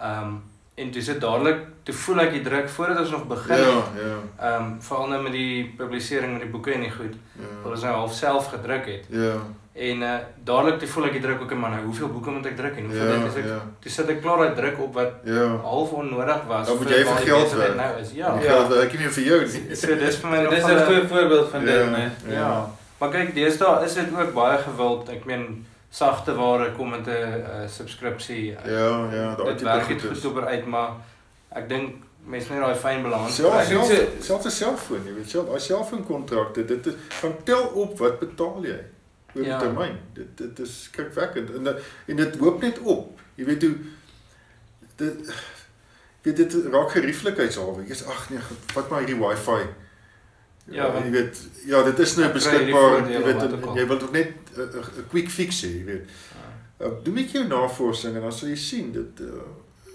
Ehm 0.00 0.22
um, 0.24 0.42
en 0.74 0.90
dis 0.90 1.04
dit 1.06 1.20
dadelik 1.20 1.58
toe 1.84 1.94
voel 1.94 2.20
ek 2.20 2.30
die 2.32 2.42
druk 2.42 2.68
voordat 2.68 2.98
ons 2.98 3.10
nog 3.10 3.26
begin 3.28 3.56
Ja, 3.58 3.82
ja. 3.96 4.12
Ehm 4.40 4.62
um, 4.62 4.76
veral 4.80 5.08
nou 5.08 5.22
met 5.22 5.32
die 5.32 5.74
publisering 5.76 6.32
met 6.32 6.42
die 6.42 6.50
boeke 6.50 6.72
en 6.72 6.80
die 6.80 6.90
goed. 6.90 7.16
Wat 7.36 7.64
Ja. 7.64 7.70
ons 7.70 7.82
nou 7.82 7.94
half 7.94 8.12
self 8.14 8.46
gedruk 8.54 8.86
het. 8.86 9.04
Ja. 9.10 9.34
En 9.74 10.02
uh 10.02 10.16
dadelik 10.44 10.78
toe 10.78 10.88
voel 10.88 11.04
ek 11.06 11.12
die 11.12 11.20
druk 11.20 11.40
ook 11.42 11.50
in 11.50 11.58
man, 11.58 11.70
nou 11.70 11.84
hoeveel 11.84 12.08
boeke 12.08 12.30
moet 12.30 12.46
ek 12.46 12.56
druk 12.56 12.76
en 12.76 12.84
hoeveel 12.84 13.06
Ja, 13.12 13.18
dit 13.22 13.28
is 13.32 13.36
ek. 13.40 13.44
ja. 13.44 13.58
Toe 13.80 13.90
sit 13.92 14.08
ek 14.08 14.20
klaar 14.22 14.38
daai 14.38 14.54
druk 14.54 14.78
op 14.80 14.94
wat 14.94 15.12
Ja. 15.24 15.46
half 15.62 15.90
onnodig 15.92 16.40
was. 16.46 16.66
Dan 16.66 16.76
moet 16.76 16.88
jy 16.88 17.04
vir 17.04 17.16
geld 17.16 17.52
werk. 17.54 17.74
Nou 17.76 17.98
is. 18.00 18.12
Ja. 18.12 18.32
Die 18.38 18.48
geld 18.48 18.68
werk 18.68 18.92
nie 18.98 19.08
vir 19.08 19.24
jou 19.24 19.40
nie. 19.40 19.74
So 19.76 19.94
dis 19.96 20.16
vir 20.16 20.30
my 20.30 20.44
So, 20.44 20.50
dis 20.50 20.64
'n 20.64 20.84
goeie 20.86 21.08
voorbeeld 21.08 21.50
van 21.50 21.64
dit, 21.64 21.74
Ja. 21.74 21.90
né? 21.90 22.10
Ja. 22.28 22.66
Maar 22.98 23.10
kyk, 23.10 23.34
deesdae 23.34 23.84
is 23.84 23.94
dit 23.94 24.06
ook 24.18 24.32
baie 24.34 24.58
gewild. 24.58 25.08
Ek 25.08 25.24
meen 25.24 25.66
sagte 25.92 26.32
ware 26.38 26.70
kom 26.76 26.90
met 26.90 27.06
'n 27.06 27.10
uh, 27.10 27.66
subskripsie. 27.68 28.56
Ja, 28.64 28.88
ja, 29.12 29.34
daai 29.36 29.48
dit 29.48 29.58
tipe 29.58 29.70
werk 29.70 29.84
goed 29.84 30.24
oor 30.24 30.46
uit, 30.46 30.66
maar 30.66 30.90
ek 31.52 31.68
dink 31.68 31.94
mense 32.24 32.52
moet 32.52 32.62
daai 32.62 32.76
fyn 32.78 33.02
balans 33.02 33.34
Selfs 33.36 33.68
dink 33.68 33.84
selfs 33.84 33.88
so- 34.18 34.22
selfs 34.26 34.44
'n 34.46 34.50
selfoon, 34.50 35.04
jy 35.06 35.14
weet, 35.14 35.30
selfs 35.30 35.48
daai 35.48 35.60
selfoonkontrakte, 35.60 36.64
dit 36.64 36.86
is 36.86 36.94
van 37.20 37.34
tel 37.44 37.64
op 37.84 37.98
wat 37.98 38.18
betaal 38.20 38.62
jy 38.64 38.78
oor 39.34 39.42
die 39.42 39.50
Ja. 39.52 39.58
termyn. 39.58 39.98
Dit 40.14 40.36
dit 40.38 40.58
is 40.58 40.82
skrikwekkend 40.82 41.54
en 41.56 41.64
dit- 41.64 41.82
en 42.06 42.16
dit 42.16 42.36
hoop 42.38 42.60
net 42.62 42.78
op. 42.78 43.20
Jy 43.34 43.44
weet 43.44 43.62
hoe 43.62 43.74
dit 44.96 45.14
weet 46.22 46.36
dit 46.36 46.54
raak 46.72 46.90
gerieflikheidshalwe. 46.90 47.84
Jy's 47.86 48.04
ag 48.06 48.30
nee, 48.30 48.38
vat 48.72 48.88
maar 48.90 48.98
hierdie 49.02 49.18
wifi. 49.28 49.66
Ja, 50.70 50.92
want- 50.92 51.04
jy 51.04 51.10
weet 51.10 51.38
ja, 51.66 51.82
dit 51.82 51.98
is 51.98 52.16
nou 52.16 52.28
kry 52.28 52.34
beskikbaar, 52.38 53.08
jy 53.10 53.22
weet 53.22 53.40
jy 53.76 53.86
wil 53.86 54.00
ook 54.02 54.12
net 54.12 54.32
'n 54.56 55.06
quick 55.10 55.28
fix 55.30 55.62
hê, 55.64 55.68
jy 55.78 55.84
weet. 55.84 56.04
Ja. 56.80 56.86
Uh, 56.86 56.92
doen 57.04 57.14
met 57.14 57.30
jou 57.30 57.44
navorsing 57.46 58.14
en 58.16 58.20
dan 58.22 58.32
sal 58.32 58.48
jy 58.48 58.56
sien 58.56 58.92
dit 58.92 59.20
uh, 59.20 59.26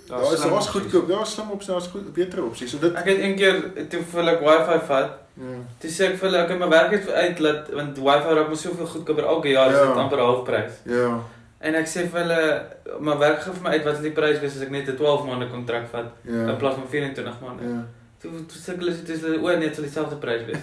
Daar's 0.07 0.23
daar 0.23 0.33
is 0.33 0.39
daar's 0.39 0.53
opsies. 0.53 0.69
goedkoop, 0.71 1.07
daar's 1.07 1.33
slim 1.33 1.49
opsies, 1.51 1.67
daar's 1.67 1.87
goed 1.87 2.13
beter 2.13 2.43
opsies. 2.43 2.71
So 2.71 2.77
dit 2.79 2.93
Ek 2.95 3.05
het 3.05 3.17
een 3.19 3.35
keer 3.35 3.87
toe 3.89 4.01
voel 4.11 4.29
ek 4.29 4.39
wifi 4.39 4.79
vat. 4.87 5.11
ja. 5.35 5.57
Toe 5.79 5.89
sê 5.89 6.03
ek 6.11 6.15
vir 6.17 6.29
hulle, 6.29 6.43
okay, 6.43 6.57
my 6.57 6.67
werk 6.69 6.91
het 6.91 7.09
uit 7.09 7.39
laat 7.39 7.69
want 7.73 7.97
wifi 7.97 8.33
raak 8.37 8.49
mos 8.49 8.61
soveel 8.61 8.85
goedkoper 8.85 9.23
elke 9.23 9.49
jaar, 9.49 9.69
is 9.69 9.75
Ja. 9.75 9.85
dit 9.87 9.95
amper 9.97 10.19
halfprys. 10.19 10.73
Ja. 10.85 11.19
En 11.59 11.75
ek 11.75 11.87
sê 11.87 12.07
vir 12.07 12.19
hulle, 12.21 12.65
maar 12.99 13.17
werk 13.19 13.41
gee 13.41 13.53
vir 13.53 13.61
my 13.63 13.69
uit 13.69 13.83
wat 13.83 13.93
is 13.93 14.01
die 14.01 14.11
prys 14.11 14.39
wees 14.39 14.55
as 14.55 14.61
ek 14.61 14.69
net 14.71 14.87
'n 14.87 14.95
12 14.95 15.25
maande 15.25 15.49
kontrak 15.49 15.87
vat 15.91 16.05
Ja. 16.23 16.47
in 16.49 16.57
plaas 16.57 16.75
van 16.75 16.87
24 16.87 17.41
maande. 17.41 17.63
Ja. 17.63 17.83
Toe 18.22 18.32
toe 18.49 18.57
sê 18.57 18.72
ek 18.74 18.80
hulle 18.82 18.93
dis 19.05 19.22
hulle 19.22 19.38
o 19.45 19.51
nee, 19.59 19.70
dit 19.70 19.76
sal 19.76 19.84
dieselfde 19.86 20.15
prys 20.18 20.45
wees. 20.47 20.61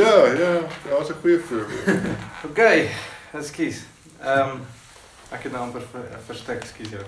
Ja, 0.00 0.14
ja, 0.40 0.60
daar's 0.88 1.08
'n 1.10 1.14
goeie 1.20 1.40
voorbeeld. 1.48 2.06
Okay, 2.50 2.88
ekskuus. 3.32 3.82
Ehm 4.24 4.40
um, 4.50 4.60
ek 5.30 5.42
het 5.42 5.52
nou 5.52 5.62
amper 5.64 5.82
ver, 5.92 6.00
verstik, 6.26 6.62
ekskuus 6.62 6.88
jou. 6.90 7.02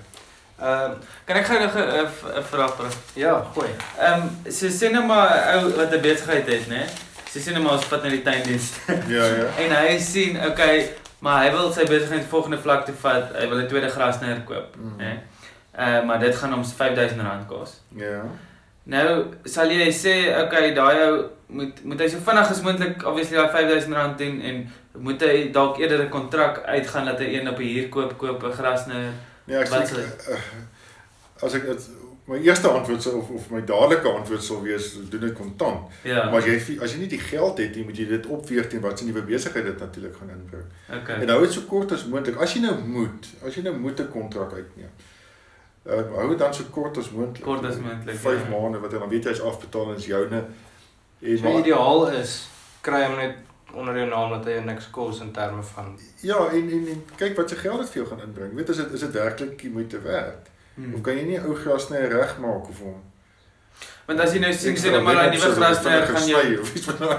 Ehm 0.60 0.90
um, 0.90 0.98
Kan 1.24 1.36
ek 1.36 1.46
gou 1.46 1.58
nog 1.60 1.74
'n 1.76 2.42
vraag 2.50 2.74
vra? 2.76 2.88
ja, 3.14 3.46
gooi. 3.54 3.68
Ehm 3.98 4.22
um, 4.22 4.52
so 4.52 4.66
sê 4.68 4.90
nou 4.92 5.04
maar 5.06 5.54
ou 5.56 5.72
wat 5.76 5.92
'n 5.92 6.00
besigheid 6.00 6.46
het, 6.46 6.68
né? 6.68 6.84
So 7.32 7.38
sê 7.40 7.52
nou 7.52 7.62
maar 7.62 7.72
ons 7.72 7.84
vat 7.84 8.02
na 8.02 8.08
die 8.08 8.22
tuindiens. 8.22 8.72
Ja, 9.16 9.24
ja. 9.24 9.46
En 9.58 9.70
hy 9.76 9.98
sien, 9.98 10.36
okay, 10.46 10.90
maar 11.18 11.44
hy 11.44 11.50
wil 11.50 11.72
sy 11.72 11.84
besigheid 11.84 12.24
volgende 12.28 12.58
vlak 12.58 12.84
toe 12.84 12.94
vat. 13.00 13.32
Hy 13.40 13.48
wil 13.48 13.58
'n 13.58 13.68
tweede 13.68 13.88
grasnyer 13.90 14.40
koop, 14.44 14.76
Mm. 14.76 14.96
né? 14.98 15.18
Uh 15.78 16.04
maar 16.06 16.18
dit 16.18 16.36
gaan 16.36 16.52
hom 16.52 16.64
R5000 16.64 17.46
kos. 17.46 17.80
Ja. 17.96 18.24
Nou 18.82 19.34
sal 19.44 19.70
jy 19.70 19.90
sê, 19.92 20.14
okay, 20.44 20.72
daai 20.74 21.02
ou 21.08 21.24
moet 21.46 21.84
moet 21.84 22.00
hy 22.00 22.08
so 22.08 22.22
vinnig 22.28 22.50
as 22.50 22.62
moontlik 22.62 23.02
obviously 23.06 23.36
daai 23.36 23.50
R5000 23.50 24.16
doen 24.16 24.40
en 24.40 24.62
moet 25.08 25.22
hy 25.26 25.50
dalk 25.52 25.78
eerder 25.78 26.04
'n 26.04 26.08
kontrak 26.08 26.62
uitgaan 26.64 27.04
dat 27.04 27.18
hy 27.18 27.34
een 27.34 27.48
op 27.48 27.58
'n 27.58 27.62
huur 27.62 27.88
koop, 27.88 28.18
koop 28.18 28.42
'n 28.42 28.52
grasnyer. 28.52 29.12
Nee, 29.44 29.58
ek 29.58 29.68
sê 29.68 30.00
uh, 30.30 30.40
as 31.42 31.54
ek 31.54 31.66
dit 31.66 31.88
my 32.26 32.38
eerste 32.42 32.68
antwoord 32.68 33.02
sou 33.02 33.16
of 33.20 33.28
of 33.30 33.50
my 33.50 33.60
dadelike 33.64 34.08
antwoord 34.08 34.42
sal 34.42 34.62
wees 34.62 34.94
doen 35.10 35.20
dit 35.20 35.32
kontant. 35.32 35.90
Ja. 36.02 36.24
Maar 36.30 36.40
as 36.40 36.44
jy 36.44 36.78
as 36.82 36.92
jy 36.94 36.98
nie 36.98 37.10
die 37.12 37.22
geld 37.22 37.58
het 37.58 37.74
nie, 37.74 37.84
moet 37.84 37.98
jy 38.00 38.06
dit 38.10 38.26
opweeg 38.26 38.66
teen 38.66 38.82
wat 38.82 38.98
se 38.98 39.06
nuwe 39.06 39.22
besigheid 39.22 39.64
dit 39.64 39.78
natuurlik 39.78 40.16
gaan 40.16 40.32
inbring. 40.34 40.64
Okay. 41.00 41.20
En 41.20 41.28
hou 41.28 41.40
dit 41.44 41.52
so 41.52 41.68
kort 41.70 41.92
as 41.92 42.06
moontlik. 42.10 42.40
As 42.42 42.54
jy 42.54 42.64
nou 42.64 42.74
moet, 42.86 43.28
as 43.46 43.54
jy 43.54 43.62
nou 43.62 43.76
moet 43.78 44.00
'n 44.00 44.10
kontrak 44.10 44.52
uitneem. 44.52 44.90
Uh 45.86 46.02
hou 46.18 46.28
dit 46.28 46.38
dan 46.38 46.54
so 46.54 46.64
kort 46.70 46.96
as 46.98 47.10
moontlik. 47.10 47.44
Kort 47.44 47.64
as 47.64 47.76
moontlik, 47.78 48.16
5 48.18 48.42
ja. 48.42 48.48
maande 48.50 48.78
wat 48.82 48.90
dan 48.90 49.08
weet 49.08 49.24
jy 49.24 49.30
is 49.30 49.40
afbetaal 49.40 49.90
en 49.90 49.96
is 49.96 50.06
joune. 50.06 50.44
En 51.20 51.38
So 51.38 51.58
ideaal 51.58 52.08
is 52.10 52.48
kry 52.80 53.04
hom 53.04 53.16
net 53.16 53.36
onder 53.74 53.96
jou 53.96 54.08
naam 54.08 54.30
dat 54.30 54.44
hy 54.44 54.50
jou 54.56 54.64
niks 54.64 54.90
kos 54.90 55.20
in 55.20 55.32
terme 55.32 55.62
van 55.62 55.98
Ja, 56.20 56.38
en 56.48 56.70
en, 56.70 56.86
en 56.88 57.04
kyk 57.16 57.36
wat 57.36 57.48
se 57.50 57.56
geld 57.56 57.78
dit 57.78 57.90
vir 57.90 58.02
jou 58.02 58.06
gaan 58.10 58.20
inbring. 58.26 58.54
Weet 58.54 58.68
is 58.68 58.76
dit 58.76 58.92
is 58.92 59.00
dit 59.00 59.12
werklik 59.12 59.58
die 59.62 59.70
moeite 59.70 60.00
werd? 60.00 60.48
Hmm. 60.74 60.94
Of 60.94 61.00
kan 61.00 61.16
jy 61.16 61.22
nie 61.24 61.40
ou 61.40 61.54
grasnyer 61.54 62.08
regmaak 62.12 62.68
of 62.68 62.80
hom? 62.84 63.02
Want 64.06 64.20
as 64.20 64.32
jy 64.32 64.40
nou 64.40 64.52
sien 64.54 64.76
sê 64.78 64.90
nou 64.94 65.02
maar 65.02 65.14
net 65.18 65.34
nuwe 65.34 65.48
dat 65.48 65.56
grasnyer 65.60 66.06
gaan 66.06 66.26
jou 66.28 66.42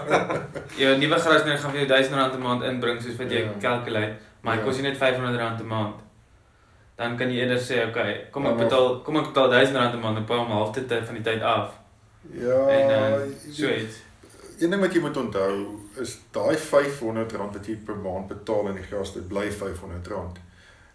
jou 0.84 0.98
nuwe 0.98 1.20
grasnyer 1.20 1.58
gaan 1.58 1.72
vir 1.72 1.80
jou 1.84 1.88
R1000 1.90 2.36
'n 2.36 2.42
maand 2.42 2.64
inbring 2.64 3.02
soos 3.02 3.16
wat 3.18 3.32
jy 3.32 3.42
Ja. 3.44 3.54
calculate, 3.62 4.14
maar 4.42 4.54
hy 4.56 4.60
Ja. 4.60 4.66
kos 4.66 4.78
jy 4.78 4.84
net 4.84 4.98
R500 4.98 5.62
'n 5.64 5.68
maand. 5.68 6.07
Dan 6.98 7.18
kan 7.18 7.30
jy 7.30 7.40
eerder 7.44 7.60
sê, 7.62 7.84
okay, 7.90 8.26
kom 8.32 8.44
Ja, 8.48 8.52
ek 8.52 8.58
betaal 8.58 9.02
kom 9.06 9.18
ek 9.18 9.28
betaal 9.34 9.52
R1000 9.54 9.94
'n 9.96 10.00
maand 10.02 10.18
en 10.18 10.26
paai 10.26 10.38
hom 10.40 10.52
halfte 10.52 10.86
tyd 10.90 11.06
van 11.06 11.16
die 11.16 11.24
tyd 11.24 11.42
af. 11.42 11.72
Ja, 12.34 12.68
En 12.68 12.90
uh, 12.90 13.26
jy- 13.46 13.54
so 13.54 13.70
iets. 13.70 13.98
Een 14.60 14.70
ding 14.72 14.82
wat 14.82 14.94
jy 14.94 15.00
moet 15.02 15.18
onthou 15.18 15.80
is 16.02 16.18
daai 16.34 16.56
R500 16.56 17.38
wat 17.54 17.66
jy 17.68 17.76
per 17.86 17.96
maand 17.96 18.28
betaal 18.28 18.68
in 18.70 18.76
die 18.76 18.84
gas, 18.90 19.14
dit 19.14 19.28
bly 19.28 19.46
R500. 19.50 20.40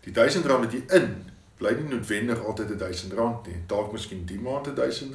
Die 0.05 0.13
R1000 0.13 0.47
wat 0.47 0.73
jy 0.73 0.83
in 0.99 1.25
bly 1.59 1.71
nie 1.79 1.95
noodwendig 1.95 2.45
altyd 2.45 2.69
R1000 2.71 3.47
nie. 3.47 3.57
Dalk 3.69 3.93
miskien 3.93 4.25
die 4.27 4.39
maand 4.41 4.67
R1000. 4.67 5.15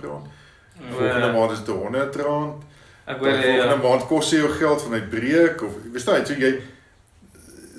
Volgende 0.91 1.31
maand 1.33 1.51
is 1.51 1.63
dit 1.65 1.75
R100. 1.75 2.63
Ek 3.07 3.19
Dan 3.19 3.29
hoor 3.31 3.41
volgende 3.41 3.75
ja. 3.75 3.89
maand 3.89 4.07
kos 4.07 4.31
jy 4.31 4.37
jou 4.37 4.49
geld 4.51 4.81
vanuit 4.81 5.09
breek 5.09 5.61
of 5.61 5.73
jy 5.83 5.91
verstaan, 5.91 6.25
so 6.25 6.33
jy 6.33 6.61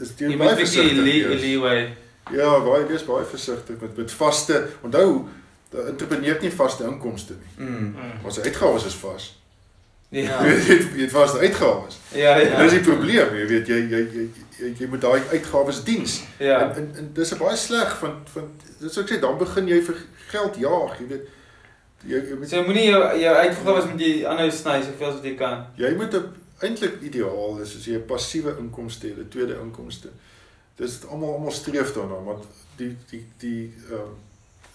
is 0.01 0.13
jy 0.19 0.29
Jy 0.31 0.37
baie 0.37 0.51
moet 0.51 0.59
'n 0.59 0.63
bietjie 0.63 0.83
versigtig. 0.83 1.29
le- 1.29 1.41
leeway. 1.47 1.97
Ja, 2.33 2.61
baie 2.61 2.87
wees 2.87 3.05
baie 3.05 3.25
versigtig 3.25 3.81
met 3.81 3.97
met 3.97 4.13
vaste. 4.13 4.67
Onthou, 4.83 5.27
'n 5.73 5.87
entrepreneur 5.87 6.33
het 6.33 6.41
nie 6.43 6.53
vaste 6.53 6.85
inkomste 6.85 7.33
nie. 7.35 7.67
Mm. 7.67 7.77
Mm. 7.77 7.95
Maar 8.23 8.33
sy 8.33 8.41
uitgawes 8.41 8.85
is 8.87 8.95
vas. 8.95 9.37
Ja. 10.11 10.41
Jy 10.45 10.49
weet 10.55 10.67
jy 10.67 10.75
het- 10.77 10.95
jy 10.95 11.01
het 11.03 11.11
vaste 11.11 11.39
uitgawes. 11.39 11.99
Ja, 12.15 12.37
ja. 12.37 12.63
Dis 12.63 12.71
die 12.73 12.81
probleem, 12.81 13.35
jy 13.37 13.47
weet 13.47 13.67
jy 13.67 13.75
jy 13.75 13.99
jy 14.13 14.29
jy, 14.59 14.75
jy 14.79 14.87
moet 14.89 15.01
daai 15.01 15.21
uitgawes 15.33 15.85
diens. 15.85 16.23
Ja. 16.39 16.61
En, 16.63 16.75
en 16.77 16.95
en 16.97 17.11
dis 17.13 17.33
'n 17.35 17.39
baie 17.39 17.57
sleg 17.57 17.99
van 17.99 18.15
van 18.33 18.51
dis 18.81 18.97
wat 18.97 19.05
ek 19.11 19.17
sê 19.17 19.21
dan 19.21 19.39
begin 19.39 19.69
jy 19.69 19.83
vir 19.83 19.97
geld 20.29 20.57
jaag, 20.57 20.99
jy 20.99 21.07
weet. 21.09 21.29
Jy 22.07 22.17
jy 22.29 22.35
moet 22.39 22.49
So 22.49 22.63
moenie 22.63 22.85
jou 22.91 23.19
jou 23.21 23.37
uitgawes 23.37 23.85
met 23.85 24.01
jy 24.01 24.25
aanhou 24.27 24.51
sny 24.51 24.83
soveel 24.83 25.09
as 25.09 25.15
wat 25.15 25.25
jy 25.25 25.35
kan. 25.35 25.67
jy 25.77 25.95
moet 25.95 26.15
eintlik 26.63 27.01
ideaal 27.03 27.59
is 27.63 27.77
as 27.77 27.85
jy 27.85 27.95
'n 27.95 28.07
passiewe 28.07 28.57
inkomste 28.59 29.07
het, 29.07 29.19
'n 29.19 29.29
tweede 29.29 29.57
inkomste. 29.63 30.09
Dis 30.79 31.01
almal 31.11 31.35
almal 31.35 31.51
streef 31.55 31.93
daarna, 31.97 32.21
maar 32.25 32.37
die 32.79 32.93
die 33.11 33.25
die 33.43 33.75
ehm 33.91 33.95
um, 34.07 34.15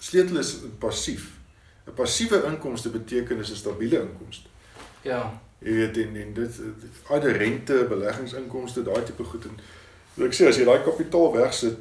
sleutel 0.04 0.38
is 0.42 0.58
passief. 0.80 1.30
'n 1.88 1.94
Passiewe 1.96 2.44
inkomste 2.48 2.90
beteken 2.90 3.40
is 3.40 3.52
'n 3.52 3.56
stabiele 3.56 4.00
inkomste. 4.02 4.48
Ja. 5.02 5.40
Jy 5.60 5.72
weet 5.74 5.98
en 5.98 6.16
en 6.16 6.34
dit 6.34 6.60
uit 7.10 7.24
rente, 7.24 7.86
beleggingsinkomste, 7.90 8.84
daai 8.84 9.04
tipe 9.04 9.24
goed 9.24 9.46
en 9.46 9.60
wat 10.16 10.28
ek 10.28 10.34
sê 10.36 10.48
as 10.48 10.58
jy 10.60 10.66
daai 10.66 10.84
kapitaal 10.84 11.32
wegsit 11.34 11.78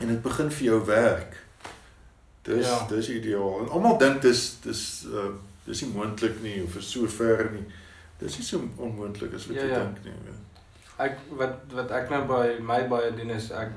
en 0.00 0.08
dit 0.08 0.22
begin 0.22 0.50
vir 0.50 0.64
jou 0.64 0.84
werk. 0.86 1.36
Dis 2.42 2.66
Ja. 2.66 2.76
ja. 2.76 2.86
dis 2.96 3.08
ideaal. 3.08 3.60
En 3.60 3.68
almal 3.68 3.98
dink 3.98 4.22
dis 4.22 4.56
dis 4.62 5.04
uh 5.12 5.32
dis 5.64 5.82
nie 5.82 5.92
moontlik 5.92 6.40
nie 6.42 6.62
of 6.64 6.76
is 6.76 6.90
so 6.90 7.06
ver 7.06 7.50
nie. 7.52 7.64
Dis 8.18 8.38
nie 8.38 8.44
so 8.46 8.60
onmoontlik 8.76 9.34
as 9.34 9.46
wat 9.46 9.56
Ja, 9.56 9.62
jy 9.62 9.68
ja. 9.68 9.78
dink 9.84 10.04
nie. 10.04 10.12
weet. 10.24 10.57
Ek 10.98 11.18
wat 11.38 11.54
wat 11.72 11.90
ek 11.90 12.10
nou 12.10 12.24
by 12.26 12.56
my 12.60 12.80
baie 12.88 13.12
doen 13.14 13.30
is 13.30 13.50
ek 13.50 13.68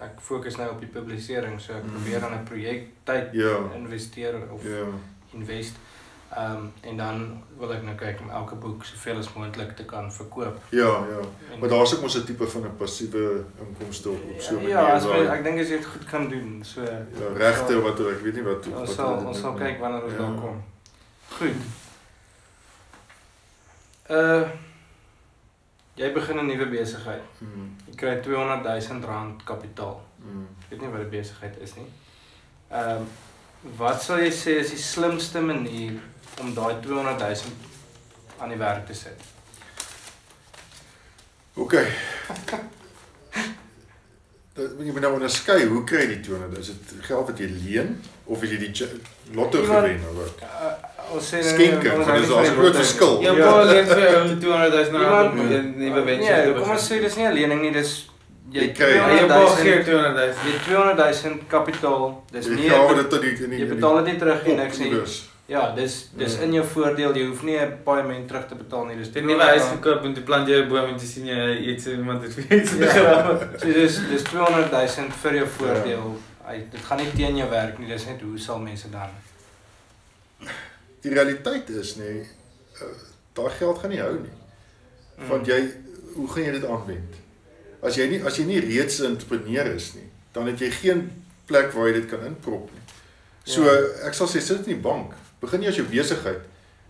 ek 0.00 0.20
fokus 0.20 0.56
nou 0.56 0.70
op 0.70 0.80
die 0.80 0.88
publisering, 0.88 1.60
so 1.60 1.72
ek 1.72 1.84
Mm. 1.84 1.90
probeer 1.90 2.24
aan 2.24 2.32
'n 2.40 2.44
projek 2.44 2.88
tyd 3.04 3.28
Ja. 3.32 3.56
investeer 3.76 4.34
of 4.50 4.62
Ja. 4.64 4.84
invest. 5.34 5.74
Ehm 6.36 6.56
um, 6.56 6.72
en 6.80 6.96
dan 6.96 7.42
wil 7.58 7.72
ek 7.72 7.82
nou 7.82 7.94
kyk 7.96 8.20
om 8.20 8.30
elke 8.30 8.54
boek 8.54 8.84
soveel 8.84 9.18
as 9.18 9.32
moontlik 9.34 9.76
te 9.76 9.84
kan 9.84 10.12
verkoop. 10.12 10.58
Ja, 10.70 10.86
ja. 10.86 11.20
En, 11.52 11.58
Maar 11.60 11.68
daar's 11.68 11.94
ook 11.94 12.00
mos 12.02 12.14
'n 12.16 12.24
tipe 12.24 12.46
van 12.46 12.62
'n 12.64 12.76
passiewe 12.76 13.44
inkomste 13.58 14.08
op 14.10 14.22
op 14.34 14.40
so 14.40 14.58
'n 14.58 14.68
Ja, 14.68 14.94
as 14.94 15.04
waar- 15.04 15.18
jy 15.18 15.26
ek 15.28 15.42
dink 15.44 15.60
as 15.60 15.68
jy 15.68 15.76
dit 15.76 15.86
goed 15.86 16.04
kan 16.04 16.28
doen, 16.28 16.60
so 16.64 16.82
ja, 16.82 17.04
regte 17.34 17.80
wat 17.82 18.00
ek 18.00 18.20
weet 18.22 18.34
nie 18.34 18.42
wat 18.44 18.66
wat 18.66 18.80
ons 18.80 18.94
sal 18.94 19.06
hulle 19.08 19.18
dit 19.18 19.26
ons 19.28 19.40
sal 19.40 19.54
kyk 19.54 19.78
wanneer 19.80 20.02
ons 20.04 20.12
Ja. 20.12 20.18
daar 20.18 20.34
kom. 20.40 20.62
Goed. 21.30 21.56
Uh 24.10 24.48
jy 26.00 26.12
begin 26.12 26.38
'n 26.38 26.46
nuwe 26.46 26.66
besigheid. 26.66 27.22
Hmm. 27.38 27.76
Jy 27.86 27.94
kry 27.94 28.14
200 28.24 28.64
000 28.88 29.04
rand 29.10 29.42
kapitaal. 29.44 30.00
Hmm. 30.22 30.46
Ek 30.62 30.70
weet 30.70 30.80
nie 30.80 30.92
wat 30.94 31.00
'n 31.00 31.10
besigheid 31.10 31.56
is 31.60 31.74
nie. 31.76 31.90
Ehm 32.70 32.96
um, 32.96 33.08
wat 33.76 34.02
sal 34.02 34.18
jy 34.18 34.30
sê 34.32 34.56
is 34.60 34.70
die 34.72 34.80
slimste 34.80 35.40
manier 35.40 36.00
om 36.40 36.54
daai 36.54 36.80
200 36.80 37.18
000 37.18 37.52
aan 38.38 38.48
die 38.48 38.58
werk 38.58 38.86
te 38.86 38.94
sit? 38.94 39.20
OK. 41.54 41.74
Dat 44.52 44.76
moet 44.76 44.86
jy 44.86 44.92
moet 44.92 45.00
nou 45.00 45.12
onderskei, 45.14 45.64
hoe 45.66 45.84
kry 45.84 46.00
jy 46.00 46.06
die 46.06 46.20
200? 46.20 46.58
Is 46.58 46.66
dit 46.66 47.04
geld 47.06 47.28
wat 47.30 47.38
jy 47.38 47.46
leen 47.48 47.92
of 48.24 48.42
is 48.42 48.50
jy 48.50 48.58
die 48.58 48.88
lotto 49.32 49.62
gewen 49.64 50.02
of 50.08 50.16
wat? 50.16 50.42
Uh, 50.42 50.72
ons 51.14 51.32
sê 51.32 51.42
Skenke, 51.42 51.88
ons 51.94 52.06
want 52.06 52.10
hou 52.10 52.18
dis 52.20 52.28
nie 52.28 52.36
al 52.36 52.44
'n 52.44 52.54
groot 52.56 52.72
nie. 52.74 52.80
verskil. 52.82 53.22
Jou 53.22 53.36
Ja. 53.38 53.44
pa 53.52 53.62
leen 53.64 53.86
vir 53.86 54.00
jou 54.00 54.38
200 54.40 54.90
000 54.92 55.02
rand 55.10 55.32
om 55.32 55.38
'n 55.40 55.74
nuwe 55.78 56.04
Nee, 56.04 56.18
te 56.18 56.44
kom 56.44 56.54
begin. 56.54 56.70
ons 56.70 56.90
sê 56.90 57.00
dis 57.00 57.16
nie 57.16 57.26
'n 57.26 57.34
lening 57.34 57.60
nie, 57.62 57.72
dis 57.72 58.06
jy 58.52 58.60
Jy 58.60 58.72
kry- 58.72 58.94
Ja, 58.94 59.02
pa 59.06 59.36
200 59.36 59.62
gee 59.62 59.74
000 59.74 59.84
200 59.84 60.34
000. 60.34 60.52
jy 60.52 60.58
200 60.64 61.22
000 61.24 61.38
kapitaal. 61.48 62.24
Dis 62.32 62.46
Jy 62.46 62.54
nie 62.54 62.68
gawe 62.70 62.94
dit 62.94 63.10
tot 63.10 63.20
die 63.22 63.30
in 63.44 63.50
die 63.50 63.58
jy 63.60 63.66
betaal 63.74 63.96
dit 63.96 64.06
nie 64.12 64.18
terug 64.18 64.46
nie 64.46 64.56
niks 64.56 64.78
nie. 64.78 64.90
die 64.90 65.02
Ja, 65.50 65.72
dis 65.74 66.10
dis 66.16 66.34
Ja. 66.36 66.42
in 66.44 66.52
jou 66.52 66.64
voordeel. 66.64 67.12
Jy 67.14 67.26
hoef 67.26 67.42
nie 67.42 67.58
'n 67.58 67.72
paaiement 67.84 68.28
terug 68.28 68.46
te 68.48 68.54
betaal 68.54 68.84
nie. 68.86 68.96
Dis 68.96 69.08
Jy 69.14 69.20
'n 69.20 69.26
nuwe 69.26 69.42
huis 69.42 69.62
gekoop 69.62 70.04
en 70.04 70.14
toe 70.14 70.22
plant 70.22 70.48
jy 70.48 70.62
'n 70.62 70.68
boom 70.68 70.84
en 70.88 70.96
toe 70.96 71.06
sien 71.08 71.26
jy 71.26 71.56
iets 71.72 71.86
iemand 71.86 72.22
het 72.22 72.34
vir 72.34 72.56
iets 72.58 72.70
begrawe. 72.72 73.48
So 73.58 73.66
dis 73.66 73.98
dis 74.10 74.22
200 74.22 74.70
000 74.70 75.10
vir 75.22 75.34
jou 75.34 75.46
voordeel. 75.58 76.18
Hy 76.46 76.56
dit 76.70 76.80
gaan 76.84 76.98
nie 76.98 77.10
teen 77.16 77.36
jou 77.36 77.50
werk 77.50 77.78
nie. 77.78 77.88
Dis 77.88 78.06
net 78.06 78.20
hoe 78.22 78.38
sal 78.38 78.58
mense 78.58 78.88
dan? 78.90 79.10
Die 81.02 81.12
realiteit 81.14 81.68
is 81.68 81.94
nê, 81.96 82.26
uh, 82.82 82.88
daai 83.32 83.50
geld 83.50 83.78
gaan 83.78 83.90
nie 83.90 84.00
hou 84.00 84.18
nie. 84.20 84.36
Want 85.28 85.46
jy 85.46 85.60
hoe 86.14 86.28
gaan 86.28 86.42
jy 86.44 86.52
dit 86.52 86.64
aanwend? 86.64 87.14
As 87.82 87.96
jy 87.96 88.06
nie 88.08 88.22
as 88.26 88.36
jy 88.36 88.44
nie 88.44 88.60
reeds 88.60 89.00
'n 89.00 89.04
entrepreneur 89.14 89.66
is 89.74 89.94
nie, 89.94 90.08
dan 90.32 90.46
het 90.46 90.58
jy 90.58 90.70
geen 90.70 91.10
plek 91.46 91.72
waar 91.72 91.86
jy 91.88 91.92
dit 92.00 92.06
kan 92.10 92.24
inprop 92.24 92.70
nie. 92.72 92.80
So 93.44 93.64
Ja. 93.64 94.06
ek 94.06 94.14
sal 94.14 94.26
sê 94.28 94.40
sit 94.40 94.58
in 94.66 94.74
die 94.74 94.76
bank. 94.82 95.12
Begin 95.40 95.62
jy 95.62 95.68
as 95.68 95.76
jou 95.76 95.86
besigheid 95.86 96.40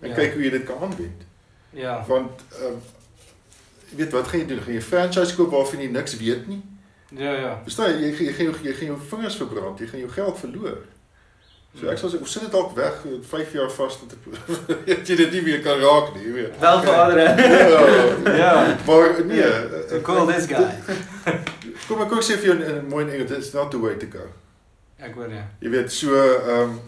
en 0.03 0.09
Ja. 0.09 0.15
kyk 0.15 0.33
hoe 0.35 0.43
jy 0.43 0.51
dit 0.51 0.65
kan 0.65 0.79
aanwend. 0.79 1.23
Ja. 1.73 2.05
Want 2.09 2.41
jy 3.91 3.97
weet 3.97 4.13
wat 4.13 4.29
gaan 4.29 4.41
jy 4.41 4.47
doen? 4.47 4.61
Gaan 4.63 4.73
jy 4.75 4.79
'n 4.81 4.83
franchise 4.83 5.35
koop 5.37 5.51
waarvan 5.51 5.81
jy 5.81 5.91
niks 5.91 6.17
weet 6.17 6.47
nie? 6.49 6.63
Ja, 7.17 7.33
ja. 7.35 7.61
Verstaan 7.63 7.99
jy? 8.01 8.11
Jy 8.11 8.33
gaan 8.33 8.45
jou, 8.47 8.57
jy 8.63 8.73
gaan 8.73 8.87
jou 8.87 8.99
vingers 9.09 9.37
verbrand, 9.37 9.79
jy 9.79 9.87
gaan 9.87 10.01
jou 10.01 10.11
geld 10.11 10.39
verloor. 10.39 10.79
So 11.79 11.87
ek 11.89 11.99
sal 11.99 12.11
sê 12.11 12.19
of 12.21 12.29
sit 12.29 12.43
dit 12.43 12.51
dalk 12.53 12.73
weg 12.77 12.97
5 13.31 13.53
jaar 13.55 13.71
vas 13.71 13.97
tot 14.01 14.15
jy 15.09 15.17
dit 15.17 15.33
nie 15.33 15.43
weer 15.47 15.61
kan 15.63 15.79
raak 15.81 16.15
nie, 16.17 16.25
jy 16.27 16.33
weet. 16.33 16.57
Wel 16.61 16.81
vir 16.83 16.95
ander. 16.95 17.19
Ja. 17.19 18.37
Ja. 18.37 18.77
Maar 18.87 19.25
nee, 19.25 19.43
So 19.89 19.97
ek- 19.97 20.03
cool 20.03 20.27
this 20.27 20.47
guy. 20.51 20.75
Kom 21.89 22.03
ek 22.03 22.09
kom 22.11 22.21
sê 22.23 22.37
vir 22.39 22.47
jou 22.51 22.57
in, 22.59 22.63
in 22.75 22.89
mooi 22.91 23.05
in 23.05 23.11
Engels, 23.15 23.31
it's 23.39 23.53
not 23.55 23.71
the 23.71 23.79
way 23.79 23.95
to 23.99 24.07
go. 24.07 24.27
Ek 24.99 25.15
hoor 25.15 25.31
ja. 25.33 25.45
Jy 25.63 25.71
weet, 25.71 25.93
so 25.93 26.15
ehm 26.15 26.75
um, 26.75 26.81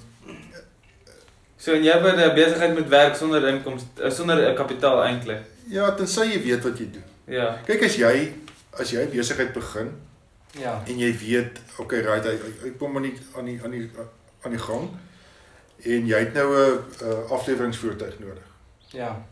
So 1.62 1.72
en 1.78 1.84
jy 1.86 1.92
het 1.94 2.02
'n 2.18 2.34
besigheid 2.34 2.74
met 2.74 2.88
werk 2.90 3.14
sonder 3.16 3.44
inkomste 3.48 4.10
sonder 4.10 4.36
'n 4.50 4.56
kapitaal 4.58 5.02
eintlik. 5.06 5.42
ja, 5.70 5.90
tensy 5.94 6.24
jy 6.32 6.42
weet 6.42 6.64
wat 6.64 6.78
jy 6.78 6.88
doen. 6.92 7.04
Ja. 7.26 7.58
Kyk 7.66 7.82
as 7.86 7.96
jy 7.96 8.32
as 8.80 8.90
jy 8.90 9.06
besigheid 9.06 9.52
begin 9.52 9.92
Ja. 10.58 10.82
en 10.86 10.98
jy 10.98 11.12
weet, 11.18 11.60
okay, 11.78 12.00
right, 12.02 12.24
hy 12.62 12.70
kom 12.78 12.92
maar 12.92 13.02
nie 13.02 13.14
aan 13.36 13.44
die 13.44 13.60
aan 13.64 13.70
die 13.70 13.88
aan 14.42 14.50
die 14.50 14.60
gang 14.60 14.88
en 15.84 16.06
jy 16.06 16.18
het 16.18 16.34
nou 16.34 16.48
'n 16.56 16.78
uh, 17.02 17.30
afleweringsvoertuig 17.30 18.18
nodig. 18.18 18.44
Ja. 18.90 19.22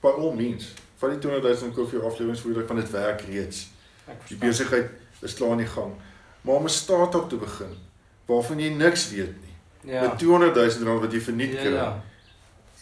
By 0.00 0.08
all 0.08 0.32
means, 0.34 0.72
vat 0.96 1.10
die 1.10 1.18
200 1.18 1.60
000 1.60 1.72
koop 1.72 1.88
vir 1.90 1.98
jou 2.00 2.10
afleweringsvoertuig 2.10 2.66
van 2.66 2.76
dit 2.76 2.90
werk 2.90 3.20
reeds. 3.20 3.68
Die 4.28 4.36
besigheid 4.36 4.90
is 5.20 5.34
klaar 5.34 5.50
aan 5.50 5.56
die 5.64 5.66
gang. 5.66 5.92
Maar 6.40 6.54
om 6.54 6.64
'n 6.64 6.68
start-up 6.68 7.28
te 7.28 7.36
begin 7.36 7.76
waarvan 8.26 8.58
jy 8.60 8.68
niks 8.68 9.10
weet 9.10 9.34
nie. 9.42 9.92
Ja. 9.92 10.00
Met 10.00 10.18
200 10.18 10.54
000 10.54 10.84
rand 10.88 11.00
wat 11.00 11.12
jy 11.12 11.20
verniet 11.20 11.52
Ja, 11.52 11.60
kry. 11.60 11.72
ja. 11.72 12.02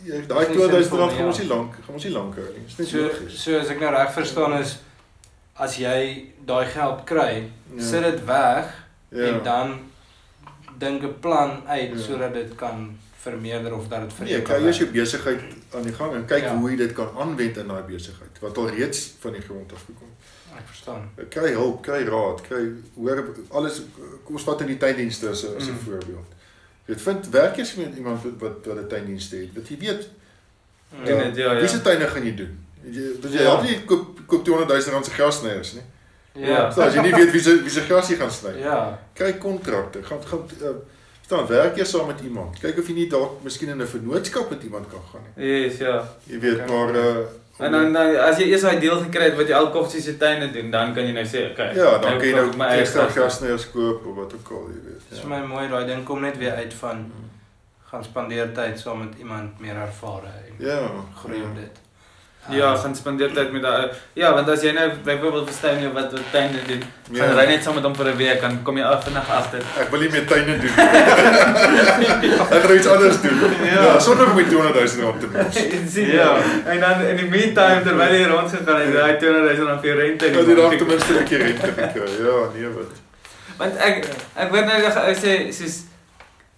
Ja, 0.05 0.15
daai 0.27 0.47
nie 0.49 0.57
200 0.57 0.71
000 0.71 0.83
sinvol 0.83 0.99
rand 0.99 1.11
nie, 1.11 1.19
gaan 1.19 1.27
ons 1.27 1.37
ja. 1.37 1.43
nie 1.43 1.51
lank, 1.53 1.75
gaan 1.85 1.95
ons 1.95 2.05
nie 2.05 2.13
lank 2.13 2.35
hou 2.35 2.45
nie. 2.57 2.65
Dis 2.67 2.77
net 2.79 2.89
So 2.89 2.99
logies. 3.03 3.43
so 3.43 3.59
as 3.59 3.69
ek 3.69 3.81
nou 3.81 3.91
reg 3.91 4.13
verstaan 4.13 4.53
is 4.61 4.79
as 5.55 5.77
jy 5.77 6.33
daai 6.45 6.67
geld 6.67 7.05
kry, 7.05 7.49
Ja. 7.77 7.83
sit 7.83 8.03
dit 8.03 8.25
weg 8.25 8.67
Ja. 9.11 9.23
en 9.25 9.43
dan 9.43 9.81
dink 10.79 11.03
'n 11.03 11.19
plan 11.21 11.63
uit 11.67 11.91
Ja. 11.91 11.99
sodat 11.99 12.35
dit 12.35 12.55
kan 12.55 12.99
vermeerder 13.19 13.75
of 13.75 13.89
dat 13.89 14.01
dit 14.01 14.13
vir 14.13 14.25
Nee, 14.25 14.33
jou 14.33 14.45
kry 14.45 14.55
kan 14.57 14.65
eers 14.67 14.79
werk. 14.79 14.93
jou 14.93 15.03
besigheid 15.05 15.41
aan 15.75 15.83
die 15.83 15.93
gang 15.93 16.15
en 16.15 16.25
kyk 16.27 16.43
Ja. 16.43 16.57
hoe 16.57 16.71
jy 16.71 16.77
dit 16.77 16.93
kan 16.93 17.09
aanwend 17.19 17.57
in 17.57 17.67
daai 17.69 17.83
besigheid 17.83 18.39
wat 18.41 18.57
al 18.59 18.69
reeds 18.69 19.13
van 19.21 19.33
die 19.33 19.41
grond 19.43 19.73
af 19.73 19.85
gekom 19.87 20.09
het. 20.19 20.59
Ek 20.59 20.67
verstaan. 20.67 21.11
Kry 21.29 21.53
hulp, 21.53 21.83
kry 21.83 22.05
raad, 22.05 22.41
kry 22.41 22.69
hoor 22.97 23.25
alles 23.51 23.83
kom 24.25 24.35
ons 24.35 24.45
vat 24.45 24.61
in 24.61 24.67
die 24.67 24.77
tuindienste 24.77 25.29
as 25.29 25.43
'n 25.45 25.57
as 25.57 25.67
'n 25.67 25.71
Mm. 25.73 25.79
voorbeeld. 25.85 26.29
Jy 26.87 26.95
vind 26.99 27.29
werk 27.31 27.57
eers 27.57 27.75
met 27.75 27.97
iemand 27.97 28.23
wat 28.23 28.33
wat 28.41 28.67
wat 28.67 28.77
'n 28.77 28.89
tuindienste 28.89 29.37
het. 29.37 29.55
Wat 29.55 29.69
jy 29.69 29.79
weet, 29.79 30.09
Mm. 30.93 31.05
Dit, 31.05 31.37
ja, 31.37 31.53
ja. 31.53 31.59
Wie 31.61 31.69
se 31.69 31.81
tuine 31.81 32.07
gaan 32.07 32.25
jy 32.25 32.35
doen? 32.35 32.59
Jy 32.85 33.01
jy 33.23 33.31
Ja. 33.31 33.39
help 33.39 33.63
nie 33.63 33.85
koop 33.85 34.21
koop 34.27 34.45
200 34.45 34.69
000 34.69 34.91
rand 34.93 35.05
se 35.05 35.11
grassnyers 35.11 35.73
nie. 35.73 35.83
Ja. 36.35 36.71
So 36.71 36.81
as 36.83 36.95
jy 36.95 37.03
nie 37.03 37.15
weet 37.15 37.31
wie 37.33 37.41
se 37.41 37.59
wie 37.63 37.71
se 37.71 37.81
gras 37.81 38.09
jy 38.09 38.17
gaan 38.17 38.31
sny. 38.31 38.55
Ja. 38.63 38.99
Kry 39.15 39.33
kontrakte. 39.33 40.03
Gaan 40.03 40.19
gaan 40.27 40.47
uh, 40.63 40.69
staan 41.27 41.47
werk 41.47 41.77
jy 41.77 41.85
saam 41.85 42.07
met 42.07 42.21
iemand. 42.25 42.59
Kyk 42.61 42.79
of 42.79 42.89
jy 42.89 42.95
nie 42.95 43.09
dalk 43.09 43.43
miskien 43.45 43.69
in 43.69 43.81
'n 43.83 43.87
vennootskap 43.87 44.51
met 44.51 44.63
iemand 44.63 44.87
kan 44.91 45.01
gaan 45.13 45.21
nie. 45.37 45.47
Yes, 45.63 45.79
ja. 45.79 46.03
Jy 46.27 46.39
weet 46.41 46.61
Okay. 46.63 46.67
maar 46.77 46.95
uh 46.95 47.17
En 47.59 47.73
dan, 47.73 47.93
dan 47.93 48.17
as 48.17 48.39
jy 48.39 48.45
eers 48.49 48.63
daai 48.63 48.79
deel 48.81 48.97
gekry 49.01 49.25
het 49.25 49.37
wat 49.37 49.47
jy 49.49 49.55
al 49.55 49.71
koffie 49.71 50.01
se 50.01 50.17
tuine 50.17 50.51
doen, 50.53 50.71
dan 50.71 50.95
kan 50.95 51.05
jy 51.07 51.13
nou 51.13 51.25
sê, 51.25 51.51
okay. 51.53 51.75
ja, 51.77 51.99
dan 51.99 52.17
kan 52.19 52.27
jy 52.27 52.33
nou 52.35 52.49
eie 52.59 52.81
ekstra 52.81 53.03
stuff. 53.11 53.15
gasneiers 53.25 53.71
koop 53.71 54.07
of 54.07 54.17
wat 54.17 54.33
ook 54.35 54.51
al, 54.51 54.65
jy 54.73 54.81
weet. 54.89 55.03
Dit 55.09 55.19
is 55.19 55.21
vir 55.21 55.29
my 55.31 55.41
mooi 55.47 55.69
daai 55.69 55.87
ding 55.87 56.05
kom 56.05 56.21
net 56.21 56.39
weer 56.39 56.53
uit 56.55 56.75
van 56.75 56.97
Mm. 56.97 57.29
gaan 57.91 58.05
spandeer 58.05 58.53
tyd 58.55 58.79
saam 58.81 58.99
met 58.99 59.19
iemand 59.19 59.61
meer 59.61 59.77
ervare 59.77 60.27
en 60.49 60.67
Ja, 60.67 60.81
groei 61.15 61.43
op 61.43 61.55
dit. 61.55 61.77
Ja, 62.51 62.77
gaan 62.77 62.95
spandeer 62.95 63.31
tyd 63.33 63.53
met 63.53 63.63
daai 63.63 63.91
Ja, 64.19 64.33
want 64.35 64.49
as 64.51 64.63
jy 64.67 64.73
nou 64.75 64.89
byvoorbeeld 65.05 65.47
verstaan 65.47 65.79
jy 65.83 65.91
wat 65.95 66.11
wat 66.13 66.25
tuine 66.33 66.59
doen, 66.67 66.83
Ja. 67.13 67.27
gaan 67.27 67.37
ry 67.39 67.45
net 67.47 67.63
saam 67.63 67.75
met 67.75 67.85
hom 67.85 67.95
vir 67.95 68.09
'n 68.11 68.17
week, 68.17 68.41
dan 68.41 68.63
kom 68.63 68.77
jy 68.77 68.85
af 68.85 69.05
vinnig 69.05 69.31
agter. 69.31 69.63
Ek 69.79 69.91
wil 69.91 70.01
nie 70.01 70.11
meer 70.11 70.27
tuine 70.27 70.59
doen. 70.59 70.75
Ek 72.57 72.67
wil 72.67 72.77
iets 72.77 72.87
anders 72.87 73.21
doen. 73.21 73.39
Ja. 73.65 73.83
Ja, 73.85 73.99
sonder 73.99 74.27
om 74.31 74.35
my 74.35 74.45
200 74.45 74.95
000 74.97 75.07
rand 75.07 75.21
te 75.21 75.27
mors. 75.33 75.55
sien 75.95 76.07
jy? 76.07 76.15
Ja. 76.15 76.37
En 76.67 76.81
dan 76.81 77.01
in 77.03 77.17
die 77.17 77.29
meantime 77.31 77.83
terwyl 77.83 78.15
jy 78.15 78.27
rondgegaan 78.27 78.81
het, 78.81 78.93
daai 78.93 79.17
200 79.19 79.57
000 79.57 79.69
rand 79.69 79.81
vir 79.81 79.97
rente. 79.97 80.27
Ja, 80.27 80.43
die 80.43 80.55
dag 80.55 80.77
ten 80.77 80.87
minste 80.87 81.13
'n 81.13 81.19
bietjie 81.19 81.39
rente 81.39 81.67
gekry. 81.67 82.11
Ja, 82.27 82.39
nee 82.55 82.69
wat. 82.69 82.91
Want 83.57 83.77
ek 83.77 84.07
ek 84.35 84.51
weet 84.51 84.67
nou 84.67 84.83
ou 84.83 85.15
sê 85.15 85.53
soos 85.53 85.83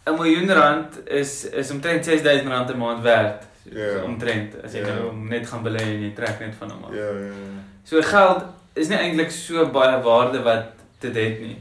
'n 0.07 0.15
miljoen 0.17 0.51
rand 0.53 1.01
is 1.07 1.45
is 1.45 1.71
omtrent 1.71 2.05
6000 2.05 2.49
rand 2.49 2.71
'n 2.71 2.79
maand 2.79 3.03
werd. 3.03 3.53
Ja. 3.73 3.93
So, 3.93 4.05
omtrent 4.05 4.55
as 4.65 4.73
jy 4.73 4.81
Ja. 4.85 4.95
nou 4.95 5.13
net 5.29 5.47
gaan 5.47 5.63
belê 5.65 5.81
en 5.81 6.03
jy 6.03 6.13
trek 6.15 6.41
net 6.41 6.55
van 6.59 6.71
hom 6.71 6.85
af. 6.85 6.95
Ja, 6.95 7.09
ja. 7.11 7.27
ja. 7.33 7.63
So 7.85 8.03
geld 8.03 8.45
is 8.75 8.89
nie 8.89 8.99
eintlik 8.99 9.31
so 9.31 9.67
baie 9.71 10.03
waarde 10.03 10.43
wat 10.43 10.65
dit 11.01 11.15
het 11.15 11.41
nie. 11.41 11.59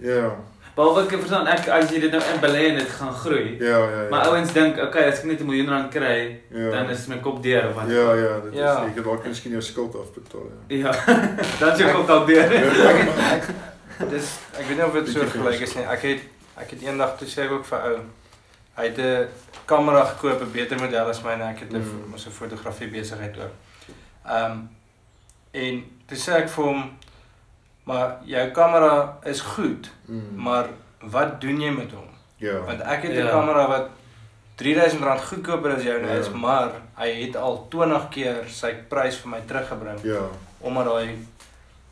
Ja. 0.00 0.34
Behalwe 0.76 1.02
ek 1.02 1.10
verstaan 1.20 1.46
ek 1.50 1.68
as 1.68 1.90
jy 1.90 2.00
dit 2.00 2.12
nou 2.12 2.20
in 2.34 2.40
belê 2.40 2.68
en 2.70 2.76
dit 2.78 2.88
gaan 2.88 3.12
groei. 3.12 3.56
Ja, 3.60 3.78
ja, 3.78 4.02
ja. 4.02 4.08
Maar 4.10 4.26
ouens 4.28 4.52
dink, 4.52 4.78
okay, 4.78 5.08
as 5.08 5.18
ek 5.18 5.24
net 5.24 5.40
'n 5.40 5.46
miljoen 5.46 5.68
rand 5.68 5.90
kry, 5.92 6.40
ja. 6.50 6.70
dan 6.70 6.90
is 6.90 7.06
my 7.06 7.18
kop 7.18 7.42
deur 7.42 7.68
of 7.68 7.74
wat. 7.74 7.88
Ja, 7.90 8.14
ja, 8.14 8.40
dit 8.40 8.52
is 8.52 8.58
Ja. 8.58 8.84
jy 8.86 8.92
kan 8.94 9.02
dalk 9.04 9.26
miskien 9.26 9.52
jou 9.52 9.62
skuld 9.62 9.94
afbetaal, 9.94 10.46
ja. 10.68 10.76
Ja. 10.76 10.92
dan 11.60 11.72
is 11.72 11.78
jou 11.78 11.92
kop 11.92 12.06
dalk 12.06 12.26
deur. 12.26 12.48
Dis 14.10 14.38
ek 14.58 14.64
weet 14.68 14.76
nie 14.76 14.84
of 14.86 14.92
dit 14.92 15.08
so 15.08 15.20
gelyk 15.26 15.60
is 15.60 15.74
nie. 15.76 15.84
Ek 15.84 16.02
het 16.02 16.20
ek 16.56 16.70
het 16.70 16.82
eendag 16.82 17.16
toe 17.18 17.28
sê 17.28 17.44
ek 17.44 17.50
ook 17.52 17.64
vir 17.68 17.78
ou 17.90 17.98
hy 18.80 18.86
het 18.88 18.98
'n 18.98 19.28
kamera 19.64 20.04
gekoop, 20.04 20.40
'n 20.42 20.52
beter 20.52 20.78
model 20.80 21.08
as 21.08 21.22
myne. 21.22 21.44
Ek 21.44 21.58
het 21.60 21.72
'n 21.72 21.76
Mm. 21.78 22.10
mos 22.10 22.26
'n 22.26 22.30
fotografie 22.30 22.88
besigheid 22.88 23.36
ook. 23.38 23.54
Ehm 24.26 24.58
en 25.52 25.84
toe 26.06 26.16
sê 26.18 26.32
ek 26.42 26.48
vir 26.48 26.64
hom 26.64 26.90
maar 27.84 28.16
jou 28.24 28.50
kamera 28.50 29.18
is 29.24 29.40
goed, 29.40 29.90
Mm. 30.06 30.42
maar 30.42 30.66
wat 31.00 31.40
doen 31.40 31.60
jy 31.60 31.70
met 31.70 31.90
hom? 31.92 32.08
ja. 32.36 32.60
Want 32.66 32.80
ek 32.80 33.02
het 33.02 33.12
'n 33.12 33.24
Ja. 33.24 33.30
kamera 33.30 33.68
wat 33.68 33.88
R3000 34.56 35.20
goedkoper 35.24 35.74
as 35.76 35.82
joune 35.82 36.06
Ja. 36.06 36.12
is, 36.18 36.30
maar 36.30 36.70
hy 36.96 37.22
het 37.24 37.36
al 37.36 37.66
20 37.68 38.08
keer 38.08 38.44
sy 38.48 38.74
prys 38.88 39.16
vir 39.16 39.28
my 39.30 39.40
teruggebring 39.46 40.00
Ja. 40.02 40.20
omdat 40.60 40.84
daai 40.84 41.18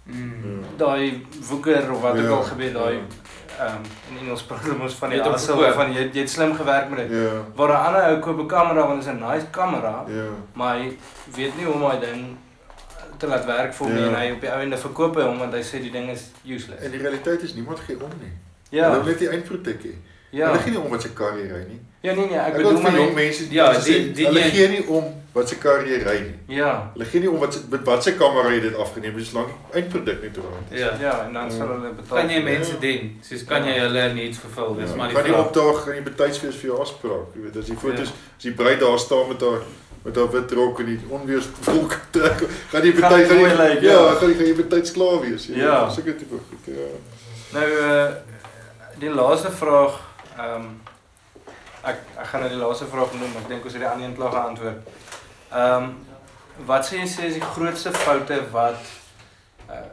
Mm. 0.05 0.65
daai 0.77 1.27
woeker 1.49 1.93
of 1.93 2.01
wat 2.01 2.13
ook 2.13 2.23
Ja, 2.23 2.29
al 2.29 2.43
gebeur 2.43 2.73
daai 2.73 2.95
ja. 2.95 3.01
Ehm 3.59 3.83
in 4.11 4.19
Engels 4.23 4.43
praat 4.43 4.61
hulle 4.61 4.77
mos 4.79 4.95
van 4.95 5.11
die 5.11 5.23
hustle 5.23 5.55
verkoop. 5.57 5.75
van 5.75 5.93
jy 5.93 5.99
het- 6.03 6.15
jy 6.15 6.21
het 6.21 6.31
slim 6.31 6.55
gewerk 6.55 6.89
met 6.91 6.99
dit. 6.99 7.11
Ja. 7.11 7.31
Waar 7.55 7.69
'n 7.69 7.87
ander 7.87 8.03
ou 8.11 8.19
koop 8.19 8.39
'n 8.41 8.47
kamera 8.47 8.87
want 8.87 9.03
dit 9.05 9.09
is 9.09 9.21
'n 9.21 9.25
nice 9.31 9.47
kamera, 9.51 10.05
Ja. 10.09 10.25
maar 10.53 10.77
hy 10.79 10.97
weet 11.35 11.57
nie 11.57 11.65
hoe 11.65 11.75
om 11.75 11.81
daai 11.81 12.01
ding 12.01 12.37
te 13.19 13.27
laat 13.27 13.45
werk 13.45 13.75
vir 13.75 13.87
hom 13.87 13.95
nie 13.95 14.03
Ja. 14.03 14.09
en 14.09 14.15
hy 14.15 14.31
op 14.33 14.41
die 14.41 14.51
ou 14.53 14.61
ende 14.61 14.77
verkoop 14.77 15.15
hy 15.17 15.23
hom 15.23 15.39
want 15.39 15.53
hy 15.53 15.61
sê 15.63 15.81
die 15.83 15.91
ding 15.91 16.11
is 16.11 16.31
useless. 16.45 16.83
En 16.85 16.91
die 16.91 17.01
realiteit 17.01 17.43
is 17.43 17.55
niemand 17.55 17.79
gee 17.81 17.97
om 18.03 18.11
nie. 18.21 18.33
Ja. 18.71 18.85
Hulle 18.91 18.97
wil 19.03 19.05
net 19.11 19.19
die 19.19 19.29
eindproduk 19.29 19.83
hê. 19.83 19.95
Ja. 20.31 20.49
Hulle 20.51 20.59
gee 20.63 20.71
nie 20.71 20.81
om 20.81 20.91
wat 20.91 21.03
se 21.03 21.09
kar 21.17 21.37
jy 21.39 21.47
ry 21.49 21.63
nie. 21.69 21.81
Ja 22.03 22.13
nee 22.15 22.27
nee, 22.27 22.39
ek 22.39 22.47
Ek 22.53 22.57
bedoel 22.57 22.81
maar 22.83 22.93
jong 22.97 23.15
mense 23.15 23.47
Ja, 23.51 23.73
sê, 23.75 23.85
die- 23.85 24.13
die 24.13 24.27
hulle 24.27 24.43
gee 24.53 24.69
nie 24.69 24.83
om 24.87 25.05
wat 25.33 25.49
se 25.49 25.57
kar 25.59 25.87
jy 25.87 25.99
ry 26.05 26.19
nie. 26.21 26.57
ja. 26.57 26.91
Hulle 26.95 27.05
gee 27.05 27.21
nie 27.21 27.31
om 27.31 27.39
wat 27.39 27.55
se 27.55 27.61
met 27.71 27.85
wat 27.85 28.03
se 28.05 28.13
kamera 28.15 28.49
jy 28.53 28.61
dit 28.61 28.77
afgeneem 28.77 29.15
het, 29.17 29.27
solank 29.27 29.49
die 29.49 29.81
eindproduk 29.81 30.23
net 30.23 30.37
rond 30.37 30.71
is. 30.73 30.81
Ja. 30.81 30.91
Ja, 31.01 31.25
en 31.27 31.33
dan 31.33 31.51
sal 31.51 31.67
Ja. 31.67 31.73
hulle 31.75 31.93
betaal. 31.97 32.19
Kan 32.19 32.31
jy 32.31 32.43
mense 32.43 32.79
dien? 32.79 33.19
Soos 33.23 33.45
kan 33.45 33.65
jy 33.65 33.79
hulle 33.79 34.13
needs 34.15 34.39
vervul? 34.39 34.75
Dis 34.77 34.95
maar 34.95 35.09
die 35.09 35.17
nie 35.17 35.33
vraag. 35.33 35.47
opdaag 35.47 35.87
in 35.97 36.03
die 36.05 36.11
betydsfees 36.11 36.55
vir 36.57 36.71
jou 36.71 36.81
afspraak. 36.81 37.35
Jy 37.35 37.43
weet, 37.43 37.57
as 37.57 37.65
die 37.67 37.77
foto's, 37.77 38.13
as 38.37 38.43
die 38.43 38.53
bruid 38.53 38.81
daar 38.81 38.99
staan 38.99 39.29
met 39.29 39.41
haar 39.41 39.61
met 40.05 40.17
haar 40.17 40.31
wit 40.31 40.53
rok 40.53 40.79
en 40.81 40.87
die 40.87 41.01
onweerswolk 41.09 41.97
trek, 42.15 42.39
gaan 42.71 42.83
die 42.83 42.93
die 42.93 43.03
gaan 43.03 43.19
die 43.19 43.57
lyk, 43.57 43.81
ja, 43.81 43.91
ja. 43.93 44.15
gaan 44.15 44.29
die 44.29 44.37
gaan 44.37 44.45
die 44.45 44.55
betyds 44.55 44.93
klaar 44.93 45.21
wees. 45.21 45.47
jy 45.47 45.55
weet, 45.55 45.63
Ja. 45.63 45.89
Sulke 45.91 46.17
tipe 46.17 46.35
goed, 46.49 46.65
ja. 46.65 46.93
Nou 47.53 47.67
uh 47.71 48.09
die 48.99 49.11
laaste 49.11 49.51
vraag 49.51 49.99
ehm 50.39 50.67
ek 51.83 52.03
ek 52.17 52.27
gaan 52.27 52.41
nou 52.41 52.51
die 52.51 52.61
laaste 52.61 52.87
vraag 52.91 53.13
noem, 53.15 53.37
ek 53.43 53.49
dink 53.49 53.65
ons 53.65 53.73
het 53.77 53.83
die 53.83 53.91
ander 53.91 54.09
een 54.09 54.17
klaar 54.19 54.37
geantwoord. 54.37 54.93
Ehm 55.53 55.91
wat 56.67 56.87
sê 56.87 56.99
jy 56.99 57.07
sê 57.07 57.27
is 57.31 57.39
die 57.39 57.51
grootste 57.55 57.93
foute 57.95 58.39
wat 58.55 58.83
uh 59.71 59.87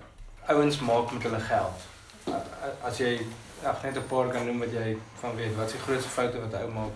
ouens 0.54 0.80
maak 0.80 1.12
met 1.12 1.24
hulle 1.26 1.40
geld? 1.42 1.86
Uh, 2.30 2.74
as 2.86 2.98
jy 3.02 3.14
ag 3.66 3.84
net 3.84 3.98
'n 3.98 4.08
paar 4.10 4.30
kan 4.30 4.46
noem 4.46 4.60
wat 4.60 4.74
jy 4.74 4.98
van 5.22 5.36
weet, 5.36 5.56
wat 5.56 5.66
is 5.68 5.72
die 5.78 5.82
grootste 5.86 6.10
foute 6.10 6.42
wat 6.42 6.54
'n 6.54 6.64
ou 6.66 6.72
maak? 6.72 6.96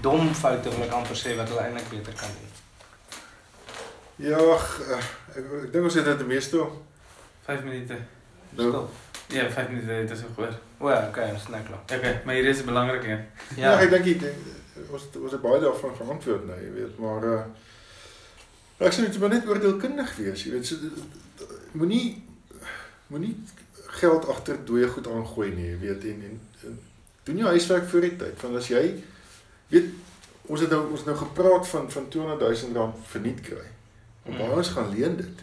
Dom 0.00 0.34
foute 0.34 0.70
wil 0.70 0.84
ek 0.86 0.92
amper 0.92 1.16
sê 1.16 1.36
wat 1.36 1.48
hulle 1.48 1.60
eintlik 1.60 1.88
beter 1.88 2.12
kan 2.12 2.28
doen. 2.36 2.50
Ja, 4.16 4.36
ag, 4.36 4.80
eh, 4.80 5.04
ek 5.36 5.44
ek 5.64 5.72
dink 5.72 5.84
ons 5.84 5.94
het 5.94 6.04
dit 6.04 6.18
die 6.18 6.26
meeste 6.26 6.66
5 7.46 7.62
minute. 7.62 7.96
nou 8.50 8.68
Stil. 8.68 9.11
Ja, 9.32 9.50
5 9.50 9.68
minute 9.68 9.92
het 9.92 10.08
dit 10.08 10.18
so 10.18 10.24
gehoor. 10.34 10.54
O, 10.78 10.88
ja, 10.90 11.06
okay, 11.08 11.30
ons 11.30 11.42
is 11.42 11.48
nou 11.48 11.62
klaar. 11.62 11.98
Okay, 11.98 12.20
maar 12.24 12.34
hier 12.34 12.44
is 12.44 12.60
'n 12.62 12.64
belangrike 12.64 13.08
een. 13.08 13.24
Ja, 13.56 13.70
Ja. 13.72 13.80
ek 13.80 13.90
dink 13.90 14.04
dink, 14.04 14.34
ons 14.90 15.02
ons 15.22 15.32
het 15.32 15.40
baie 15.42 15.60
daarvan 15.60 15.96
geantwoord 15.96 16.46
nou, 16.46 16.60
jy 16.60 16.72
weet, 16.72 16.98
maar 16.98 17.24
uh 17.24 17.42
ek 18.86 18.92
sê 18.92 19.00
net 19.00 19.14
jy 19.14 19.20
moet 19.20 19.30
net 19.30 19.46
oordeelkundig 19.46 20.16
wees, 20.16 20.44
jy 20.44 20.50
weet, 20.52 20.66
so 20.66 20.76
moenie 21.72 22.24
moenie 23.06 23.36
geld 23.86 24.26
agter 24.28 24.56
dooie 24.64 24.88
goed 24.88 25.06
aangooi 25.06 25.50
nie, 25.54 25.66
jy 25.70 25.78
weet, 25.78 26.04
en, 26.04 26.22
en, 26.28 26.40
en 26.66 26.78
doen 27.24 27.36
jou 27.36 27.48
huiswerk 27.48 27.88
voor 27.88 28.00
die 28.00 28.16
tyd, 28.16 28.40
want 28.42 28.56
as 28.56 28.68
jy 28.68 29.02
weet 29.68 29.84
ons 30.46 30.60
het 30.60 30.70
nou 30.70 30.90
ons 30.90 30.98
het 30.98 31.06
nou 31.06 31.16
gepraat 31.16 31.68
van 31.68 31.90
van 31.90 32.08
200 32.08 32.40
000 32.40 32.72
rand 32.74 32.94
verniet 33.06 33.40
kry. 33.40 33.66
En 34.24 34.32
Mm. 34.32 34.38
baie 34.38 34.50
ons 34.56 34.68
gaan 34.68 34.90
leen 34.96 35.16
dit. 35.16 35.42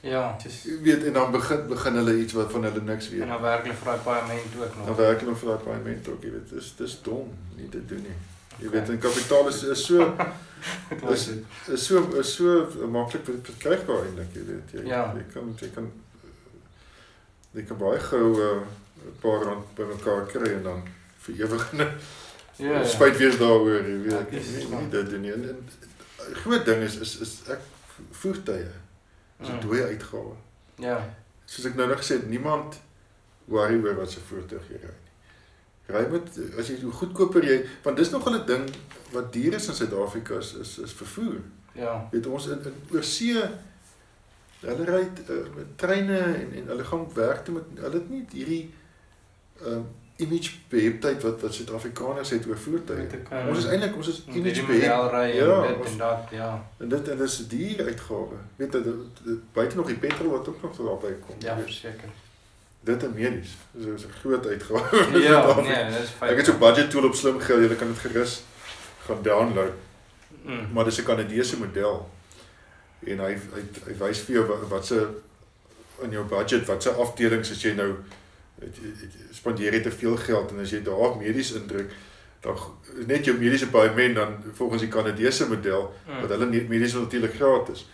Ja. 0.00 0.36
Just 0.42 0.64
Jy 0.64 0.78
weet 0.82 1.04
en 1.04 1.12
dan 1.12 1.30
begin 1.34 1.66
begin 1.68 1.94
hulle 1.94 2.18
iets 2.18 2.32
wat 2.32 2.50
van 2.52 2.62
hulle 2.64 2.80
niks 2.82 3.08
weet. 3.08 3.20
En 3.20 3.28
dan 3.28 3.40
werk 3.42 3.62
hulle 3.66 3.74
vir 3.74 3.84
daai 3.92 3.98
paaiement 4.04 4.56
ook 4.58 4.76
nog. 4.76 4.86
Dan 4.86 4.96
werk 4.96 5.20
hulle 5.20 5.34
vir 5.36 5.48
daai 5.48 5.62
paaiement 5.64 6.08
ook, 6.08 6.22
jy 6.22 6.30
weet, 6.30 6.50
dis 6.50 6.74
dis 6.78 6.98
dom 7.02 7.32
nie 7.56 7.68
te 7.68 7.84
doen 7.84 8.02
nie. 8.06 8.16
Jy 8.62 8.70
weet 8.70 8.88
en 8.94 8.98
kapitaal 8.98 9.48
is, 9.48 9.62
is 9.62 9.84
so 9.84 10.06
is, 11.14 11.28
is 11.68 11.86
so 11.86 12.04
is 12.20 12.34
so 12.34 12.86
maklik 12.90 13.24
verkrygbaar 13.26 14.04
eintlik, 14.06 14.32
jy 14.38 14.44
weet. 14.52 14.72
Jy, 14.78 14.86
Ja. 14.88 15.02
jy 15.18 15.24
kan 15.34 15.50
jy 15.60 15.70
kan 15.74 15.90
jy 17.54 17.62
kan 17.66 17.76
baie 17.78 17.98
gou 17.98 18.24
'n 18.34 18.40
uh, 18.40 19.12
paar 19.20 19.42
rand 19.44 19.74
bymekaar 19.74 20.26
kry 20.26 20.52
en 20.54 20.62
dan 20.62 20.82
vir 21.26 21.34
ewig 21.44 21.72
Ja. 21.78 21.86
ja. 22.56 22.84
spyt 22.84 23.16
wees 23.18 23.38
daaroor, 23.38 23.82
jy 23.86 23.98
weet. 24.02 24.12
Ja, 24.12 24.18
Ek 24.18 24.30
dis 24.30 24.48
nie, 24.56 24.66
waar. 24.68 24.80
nie 24.82 24.90
dit 24.90 25.10
doen 25.10 25.20
nie. 25.20 25.32
En, 25.32 25.42
en 25.48 25.68
die 26.26 26.34
groot 26.34 26.64
ding 26.64 26.82
is 26.82 26.96
is 26.98 27.16
is 27.20 27.40
ek 27.48 27.60
voertuie 28.10 28.66
'n 29.40 29.52
Mm. 29.52 29.60
dooie 29.60 29.82
uitgawe. 29.84 30.34
Ja. 30.78 31.14
Soos 31.44 31.64
ek 31.64 31.74
nou 31.74 31.88
net 31.88 31.98
gesê 31.98 32.14
het, 32.18 32.28
niemand 32.28 32.80
worry 33.44 33.78
oor 33.84 33.94
wat 33.96 34.10
se 34.10 34.20
voertuig 34.20 34.68
jy 34.68 34.76
ry 34.82 34.94
nie. 34.94 35.06
Ry 35.96 36.06
met 36.10 36.28
as 36.58 36.68
jy 36.68 36.80
hoe 36.82 36.92
goedkoper 36.92 37.44
jy, 37.44 37.64
want 37.82 37.96
dis 37.96 38.10
nog 38.10 38.26
'n 38.28 38.46
ding 38.46 38.68
wat 39.12 39.32
duur 39.32 39.54
is 39.54 39.68
in 39.68 39.74
Suid-Afrika 39.74 40.34
is, 40.38 40.54
is 40.54 40.78
is 40.78 40.92
vervoer. 40.92 41.40
Ja. 41.72 42.08
Weet 42.12 42.26
ons 42.26 42.46
in, 42.46 42.64
in 42.64 42.74
oor 42.92 43.02
see 43.02 43.42
hulle 44.60 44.84
ry 44.84 45.02
uh, 45.30 45.54
met 45.56 45.78
treine 45.78 46.18
en 46.18 46.52
en 46.52 46.66
hulle 46.66 46.84
gaan 46.84 47.06
werk 47.14 47.44
toe 47.44 47.54
met 47.54 47.64
hulle 47.74 47.94
het 47.94 48.10
nie 48.10 48.26
hierdie 48.32 48.74
um 49.64 49.86
image 50.18 50.50
beheptheid 50.68 51.22
wat 51.22 51.40
wat 51.40 51.54
Suid-Afrikaners 51.54 52.30
het 52.34 52.46
oor 52.46 52.58
voertuie. 52.58 53.06
Kar. 53.28 53.48
Ons 53.48 53.58
is 53.58 53.64
eintlik 53.70 53.96
ons 53.96 54.08
is 54.08 54.22
image 54.34 54.62
en 54.66 55.36
Ja, 55.36 55.66
dit 55.66 55.76
ons- 55.78 55.90
en 55.90 55.98
dat, 55.98 56.18
ja. 56.30 56.48
En 56.78 56.88
dit 56.88 57.08
en 57.08 57.18
dis 57.18 57.38
'n 57.38 57.46
duur 57.48 57.84
uitgawe. 57.86 58.36
Weet 58.56 58.72
jy 58.72 58.82
buite 59.52 59.76
nog 59.76 59.86
die 59.86 59.96
petrol 59.96 60.30
wat 60.30 60.48
ook 60.48 60.62
nog 60.62 60.76
daarby 60.76 61.14
kom. 61.26 61.34
Ja, 61.38 61.58
verseker. 61.62 62.08
Dit 62.80 63.02
en 63.02 63.12
medies. 63.14 63.50
So 63.82 63.92
is 63.94 64.04
'n 64.04 64.10
groot 64.20 64.46
uitgawe. 64.46 65.18
Ja, 65.18 65.54
nee, 65.60 65.84
dis 65.98 66.10
fyn. 66.18 66.28
Ek 66.28 66.36
het 66.36 66.46
so 66.46 66.52
'n 66.52 66.58
budget 66.58 66.90
tool 66.90 67.04
op 67.04 67.14
slim 67.14 67.40
geld, 67.40 67.70
jy 67.70 67.76
kan 67.76 67.88
dit 67.88 67.98
gerus 67.98 68.42
gaan 69.06 69.22
download. 69.22 69.72
Mm. 70.42 70.66
Maar 70.72 70.84
dis 70.84 70.98
'n 71.00 71.04
Kanadese 71.04 71.58
model. 71.58 72.10
En 73.06 73.18
hy 73.18 73.32
hy 73.54 73.62
hy 73.86 73.94
wys 73.98 74.18
vir 74.18 74.34
jou 74.34 74.46
wat, 74.46 74.68
wat 74.68 74.86
se 74.86 75.06
in 76.02 76.10
jou 76.10 76.24
budget, 76.24 76.66
wat 76.66 76.82
se 76.82 76.90
afdelings 76.90 77.50
as 77.50 77.62
jy 77.62 77.72
nou 77.74 77.94
het, 78.60 78.76
het, 79.00 79.36
spandeer 79.36 79.72
jy 79.72 79.80
te 79.82 79.90
veel 79.90 80.16
geld 80.16 80.50
en 80.50 80.60
as 80.64 80.70
jy 80.70 80.82
daar 80.82 81.16
medies 81.18 81.52
indruk, 81.58 81.92
dan 82.40 82.56
net 83.06 83.24
jou 83.24 83.36
mediese 83.38 83.68
paaiement 83.68 84.14
dan 84.14 84.34
volgens 84.54 84.80
die 84.82 84.90
Kanadese 84.90 85.48
model 85.48 85.92
Mm. 86.08 86.20
wat 86.20 86.30
hulle 86.30 86.46
nie 86.46 86.64
medies 86.68 86.94
natuurlik 86.94 87.34
gratis. 87.34 87.86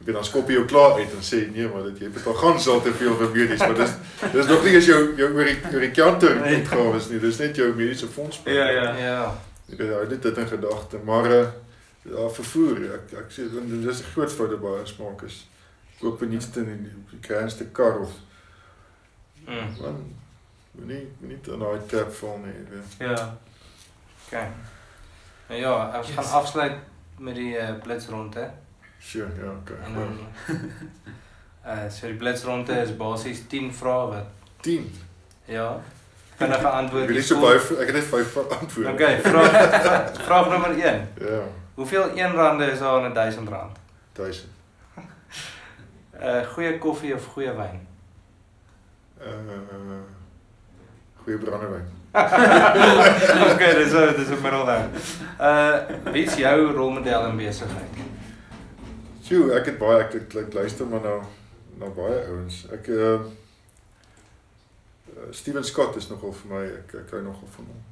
Ek 0.00 0.06
weet 0.06 0.14
dan 0.14 0.24
skop 0.24 0.48
jy 0.48 0.54
jou 0.58 0.64
klaar 0.68 0.98
uit 0.98 1.12
en 1.14 1.22
sê 1.24 1.38
nee, 1.52 1.68
maar 1.68 1.82
dit 1.82 1.98
jy 2.04 2.08
betaal 2.12 2.34
gans 2.34 2.66
al 2.68 2.82
te 2.82 2.92
veel 2.92 3.14
vir 3.16 3.30
medies, 3.32 3.58
maar 3.58 3.74
dis 3.74 3.94
dis 4.32 4.46
nog 4.46 4.64
nie 4.64 4.74
eens 4.74 4.86
jou 4.86 4.98
jou 5.16 5.30
oor 5.34 5.44
die 5.44 5.56
oor 5.72 5.80
die 5.80 5.90
kanter 5.90 6.42
uitgawes 6.42 7.08
nie. 7.08 7.20
Dis 7.20 7.38
net 7.38 7.56
jou 7.56 7.70
mediese 7.74 8.06
fonds. 8.06 8.40
Ja, 8.44 8.68
ja. 8.70 8.96
Ja. 8.98 9.20
Ek 9.72 9.78
het 9.78 9.88
hou 9.94 10.06
dit 10.08 10.24
in 10.36 10.46
gedagte, 10.46 10.98
maar 11.04 11.30
uh 11.30 11.46
ja, 12.06 12.28
vervoer, 12.30 12.84
ek 12.94 13.16
ek 13.18 13.32
sê 13.34 13.48
dit 13.50 13.82
dis 13.82 14.00
'n 14.02 14.12
groot 14.12 14.32
fout 14.32 14.60
by 14.60 14.78
ons 14.80 14.96
maak 14.98 15.22
is 15.26 15.46
koop 16.00 16.20
nuutste 16.20 16.60
en 16.60 16.84
die 17.10 17.18
kleinste 17.20 17.64
kar 17.72 17.98
of 18.00 18.12
Mm. 19.46 19.76
man 19.82 20.14
moenie 20.72 21.08
moenie 21.20 21.38
dan 21.40 21.58
daai 21.58 21.80
cap 21.88 22.10
jy 22.20 22.64
weet. 22.70 22.96
Ja. 22.98 23.36
Okay. 24.26 24.48
Nou 25.48 25.60
ja, 25.60 25.96
Yes. 26.06 26.14
gaan 26.14 26.40
afsluit 26.40 26.72
met 27.18 27.34
die 27.34 27.56
uh, 27.58 27.68
blitsronde 27.82 28.50
Sure, 28.98 29.28
ja, 29.44 29.50
okay. 29.50 29.76
en 29.86 29.94
dan 29.94 30.18
uh 31.66 31.90
so 31.90 32.06
die 32.06 32.16
blitsronde 32.16 32.72
is 32.82 32.96
basies 32.96 33.42
10 33.48 33.72
vrae 33.74 34.06
wat 34.08 34.26
10. 34.60 34.90
ja, 35.44 35.80
vinnige 36.36 36.66
Ek 36.66 36.72
antwoorde. 36.72 37.06
weet 37.06 37.16
nie 37.16 37.22
so 37.22 37.40
baie 37.40 37.58
ek 37.58 37.86
het 37.86 37.94
net 37.94 38.04
5 38.04 38.36
antwoorde. 38.60 38.92
Okay, 38.92 39.20
vraag 39.20 40.16
vraag 40.26 40.48
nommer 40.50 40.70
1. 40.70 41.08
Ja, 41.20 41.40
Hoeveel 41.74 42.10
1 42.16 42.32
rande 42.34 42.64
is 42.70 42.78
daar 42.78 43.04
in 43.06 43.12
1000 43.14 43.48
rand? 43.48 43.78
1000. 44.12 44.46
Uh 46.20 46.46
goeie 46.54 46.78
koffie 46.78 47.14
of 47.14 47.24
goeie 47.26 47.52
wyn? 47.56 47.85
Uh 49.20 50.02
goeie 51.24 51.38
brandewyn. 51.38 51.86
okay, 53.52 53.74
dis 53.74 53.92
'n 53.92 54.14
dis 54.16 54.28
'n 54.30 54.40
middelweg. 54.42 54.84
Uh 55.40 56.12
wie 56.12 56.24
is 56.24 56.34
jou 56.36 56.72
rolmodel 56.72 57.26
in 57.30 57.36
besigheid? 57.36 57.96
Sjoe, 59.22 59.52
ek 59.58 59.66
het 59.66 59.78
baie 59.78 60.04
ek, 60.04 60.14
ek, 60.14 60.34
ek 60.34 60.52
luister 60.54 60.86
maar 60.86 61.00
na 61.02 61.16
na 61.78 61.88
baie 61.90 62.20
ouens. 62.28 62.66
Ek 62.72 62.86
uh, 62.88 63.20
Steven 65.30 65.64
Scott 65.64 65.96
is 65.96 66.08
nogal 66.08 66.32
vir 66.32 66.52
my 66.54 66.62
ek 66.78 66.94
ek 67.02 67.10
hou 67.10 67.22
nogal 67.22 67.48
van 67.56 67.64
hom. 67.72 67.82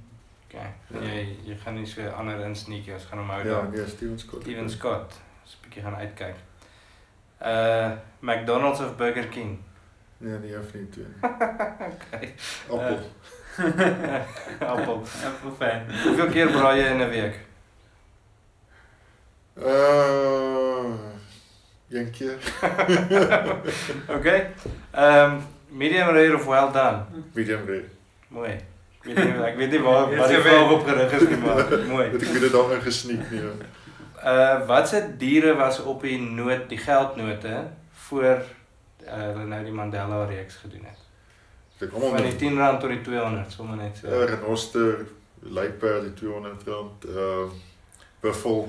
Okay. 0.47 0.71
Jy 0.95 1.37
jy 1.51 1.57
gaan 1.65 1.75
nie 1.75 1.87
so 1.87 2.07
ander 2.15 2.39
insneek 2.47 2.89
ons 2.95 3.05
gaan 3.11 3.19
hom 3.19 3.29
hou 3.35 3.41
Ja, 3.43 3.45
daar. 3.65 3.71
nee, 3.73 3.87
Steven 3.89 4.19
Scott. 4.19 4.43
Steven 4.43 4.71
Scott. 4.71 5.13
Ons 5.43 5.57
'n 5.59 5.63
bietjie 5.67 5.83
gaan 5.83 5.95
uitkyk. 5.97 6.37
Uh 7.43 7.91
McDonald's 8.21 8.81
of 8.81 8.97
Burger 8.97 9.27
King? 9.29 9.59
Nee, 10.25 10.39
nee, 10.39 10.57
hoef 10.57 10.73
nie 10.75 10.89
twee. 10.89 11.05
nie. 11.05 11.31
Okay. 11.95 12.35
Appel. 12.71 12.99
Appel. 14.73 15.03
Apple 15.29 15.53
fan. 15.59 15.83
Hoeveel 16.05 16.31
keer 16.33 16.49
braai 16.55 16.79
jy 16.81 16.87
in 16.95 17.03
'n 17.05 17.11
week? 17.11 17.37
Uh 19.57 20.95
een 21.91 22.11
keer. 22.11 22.39
Okay. 24.17 24.41
Ehm 24.91 25.31
um, 25.33 25.43
medium 25.69 26.09
rare 26.09 26.35
of 26.35 26.47
well 26.47 26.71
done? 26.73 27.05
Medium 27.33 27.67
rare. 27.67 27.85
Mooi. 28.29 28.51
Ek 28.51 29.05
weet 29.05 29.17
nie 29.25 29.45
ek 29.53 29.57
weet 29.61 29.71
nie 29.71 29.81
waar 29.85 30.17
wat 30.17 30.29
die 30.33 30.41
vraag 30.49 30.71
op 30.71 30.87
gerig 30.89 31.13
is 31.21 31.29
nie, 31.29 31.37
maar 31.37 31.79
mooi. 31.89 32.09
Het 32.11 32.23
ek 32.23 32.29
weer 32.35 32.41
dit 32.49 32.53
daarin 32.53 32.83
gesneek 32.83 33.31
nie. 33.31 33.43
ja. 33.45 33.53
Uh 34.33 34.67
watse 34.67 35.05
diere 35.21 35.55
was 35.55 35.83
op 35.83 36.03
die 36.03 36.19
noot, 36.21 36.69
die 36.69 36.79
geldnote 36.79 37.67
voor 38.09 38.23
uh, 38.25 38.39
hulle 39.07 39.45
nou 39.51 39.65
die 39.65 39.73
Mandela 39.73 40.25
reeks 40.27 40.57
gedoen 40.63 40.85
het? 40.89 41.01
Ek 41.83 41.93
almal 41.93 42.11
Van 42.15 42.23
die 42.23 42.31
met 42.31 42.39
10 42.39 42.59
rand 42.59 42.81
tot 42.81 42.91
die 42.95 43.01
200, 43.03 43.53
sommer 43.53 43.77
net 43.77 43.99
so. 44.01 44.07
uh, 44.09 44.25
renoster, 44.31 45.05
luiperd 45.43 46.03
die 46.09 46.15
200 46.15 46.67
rand, 46.71 47.05
uh 47.11 47.51
buffel. 48.25 48.63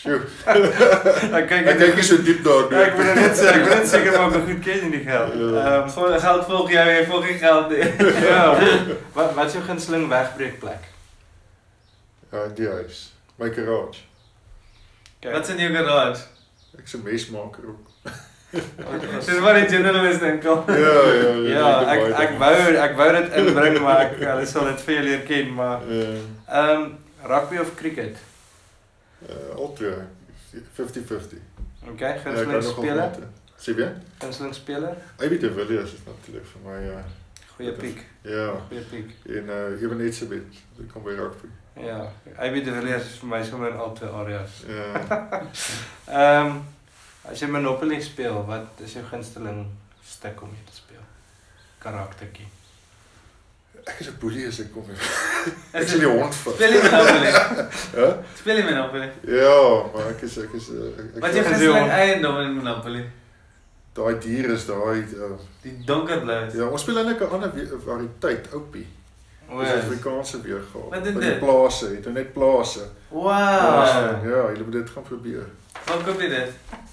Sjoe. 0.00 0.16
ek 1.36 1.44
kyk 1.50 1.66
Ek 1.68 1.76
kyk 1.78 1.94
nie 1.98 2.04
so 2.08 2.16
diep 2.24 2.40
daar 2.42 2.70
Ja, 2.72 2.80
ek 2.88 2.94
moet 2.96 3.10
net 3.18 3.36
sê, 3.36 3.50
ek 3.52 3.66
moet 3.66 3.74
net 3.76 3.88
seker 3.90 4.16
maak 4.16 4.32
hoe 4.34 4.40
goed 4.48 4.62
ken 4.64 4.86
jy 4.86 4.90
die 4.94 5.02
geld. 5.04 5.34
Ja. 5.36 5.64
Ehm 5.64 5.90
Vol 5.94 6.14
geld 6.24 6.46
volg 6.48 6.72
jou, 6.72 6.84
jy 6.88 7.02
volg 7.10 7.26
nie 7.28 7.36
geld 7.42 7.74
nie. 7.74 7.88
ja. 8.30 8.44
Wat 9.18 9.34
wat 9.36 9.46
is 9.50 9.58
jou 9.58 9.62
gunsteling 9.66 10.08
wegbreekplek? 10.10 10.88
Ja, 12.32 12.46
die 12.56 12.68
huis. 12.70 13.02
My 13.36 13.50
garage. 13.52 14.02
Okay. 15.18 15.34
Wat's 15.34 15.52
in 15.52 15.60
jou 15.60 15.70
garage? 15.74 16.24
Ek 16.78 16.88
se 16.88 16.98
mesmaker 17.04 17.68
ook. 17.74 17.89
Dis 18.50 19.38
wat 19.44 19.54
die 19.54 19.66
journalist 19.70 20.20
dink 20.20 20.44
al. 20.44 20.64
Ja, 20.66 20.94
ja, 21.12 21.34
Ja, 21.48 21.68
ek 21.92 22.00
baie 22.00 22.14
ek 22.14 22.28
dinge. 22.28 22.38
wou 22.38 22.78
ek 22.84 22.96
wou 22.96 23.10
dit 23.16 23.36
inbring 23.42 23.76
maar 23.84 24.00
ek 24.06 24.16
hulle 24.18 24.46
sal 24.46 24.64
dit 24.70 24.80
vir 24.86 24.94
jou 24.94 25.04
leer 25.04 25.20
ken 25.28 25.52
maar 25.54 25.84
Ja, 25.86 26.08
ehm 26.62 26.88
rugby 27.30 27.58
of 27.62 27.74
cricket? 27.78 28.16
uh, 29.28 29.54
al 29.56 29.72
twee 29.78 29.94
50-50. 30.78 31.38
Okay, 31.92 32.08
Ja, 32.08 32.14
ek 32.16 32.24
hou 32.24 32.34
gunsteling 32.34 32.50
nogal 32.64 32.72
speler? 32.72 33.10
van 33.12 33.20
dit. 33.20 33.28
Sê 33.60 33.74
weer? 33.76 33.92
Gunsteling 34.18 34.54
speler? 34.54 34.96
Ivy 35.20 35.38
de 35.38 35.52
Villiers 35.52 35.92
is 35.94 36.02
natuurlik 36.06 36.46
vir 36.52 36.60
my 36.66 36.78
ja. 36.88 37.00
Goeie 37.56 37.72
piek. 37.76 38.02
Ja, 38.24 38.46
Goeie 38.68 38.82
piek. 38.90 39.10
en 39.36 39.48
uh 39.52 39.82
Ewen 39.82 40.00
Etzebeth, 40.00 40.58
dit 40.76 40.92
kom 40.92 41.02
by 41.04 41.14
rugby. 41.18 41.48
Ja, 41.86 42.00
AB 42.38 42.54
de 42.64 42.72
Villiers 42.72 43.04
is 43.04 43.18
vir 43.20 43.28
my 43.28 43.42
sommer 43.44 43.70
in 43.70 43.76
al 43.78 43.92
twee 43.94 44.10
areas. 44.10 44.62
Ja. 44.66 45.04
Ehm 46.20 46.56
as 47.30 47.40
jy 47.40 47.46
Monopoly 47.48 48.00
speel, 48.02 48.44
wat 48.46 48.80
is 48.84 48.92
jou 48.98 49.04
gunsteling 49.10 49.66
stuk 50.04 50.42
om 50.42 50.48
mee 50.50 50.64
te 50.66 50.74
speel? 50.76 51.04
Karaktertjie. 51.78 52.46
Ek 53.86 54.00
is 54.00 54.08
'n 54.10 54.16
boelie 54.20 54.46
as 54.46 54.58
ek 54.60 54.72
kom. 54.74 54.84
Ek 55.78 55.88
sien 55.88 56.00
die 56.00 56.06
hond 56.10 56.34
vat. 56.34 56.54
Speel 56.54 56.72
jy 56.76 56.82
Monopoly? 56.82 57.30
Ja? 58.00 58.08
Speel 58.36 58.56
jy 58.60 58.64
Monopoly? 58.64 59.08
Ja, 59.24 59.60
maar 59.94 60.10
ek 60.12 60.22
is 60.28 60.36
ek 60.38 60.52
is 60.58 60.68
uh, 60.74 60.90
ek, 60.98 61.20
Wat 61.20 61.30
is 61.30 61.36
jou 61.36 61.44
Ek- 61.44 61.50
gunsteling 61.54 61.90
eiendom 61.90 62.40
in 62.44 62.54
Monopoly? 62.60 63.04
daai 63.94 64.18
dier 64.22 64.46
is 64.54 64.66
daai 64.68 65.00
uh, 65.18 65.34
Die 65.62 65.72
donkerblou. 65.84 66.44
ja, 66.54 66.66
ons 66.68 66.82
speel 66.82 66.98
eintlik 67.00 67.20
'n 67.26 67.32
ander 67.34 67.50
variëteit, 67.86 68.52
Oupie. 68.54 68.86
O, 69.50 69.58
Dis 69.58 69.68
ja. 69.68 69.76
Afrikaanse 69.76 70.40
weergawe. 70.42 70.88
Wat 70.90 71.04
doen 71.04 71.20
dit? 71.20 71.38
Plase, 71.38 71.86
het 71.96 72.04
hy 72.04 72.12
net 72.12 72.32
plase. 72.32 72.84
Wow. 73.08 73.24
Ja, 73.26 74.20
ja, 74.24 74.42
jy 74.54 74.62
moet 74.64 74.72
dit 74.72 74.90
gaan 74.90 75.02
probeer. 75.02 75.46
Waar 75.86 76.20
jy 76.22 76.28
dit? 76.28 76.52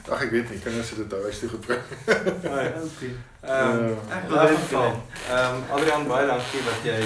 Ag 0.10 0.22
ek 0.24 0.32
weet 0.32 0.49
nie, 0.49 0.60
kinders 0.64 0.89
het 0.89 0.97
dit 1.10 1.22
huis 1.22 1.39
toe 1.39 1.49
gebring. 1.49 1.82
Okay. 2.08 3.12
Ehm 3.47 3.91
Ek 4.12 4.30
wil 4.30 4.47
dit 4.47 4.70
doen. 4.72 4.95
Ehm 5.32 5.58
Adrian 5.76 6.08
baie 6.08 6.28
dankie 6.28 6.62
dat 6.66 6.86
jy 6.88 7.01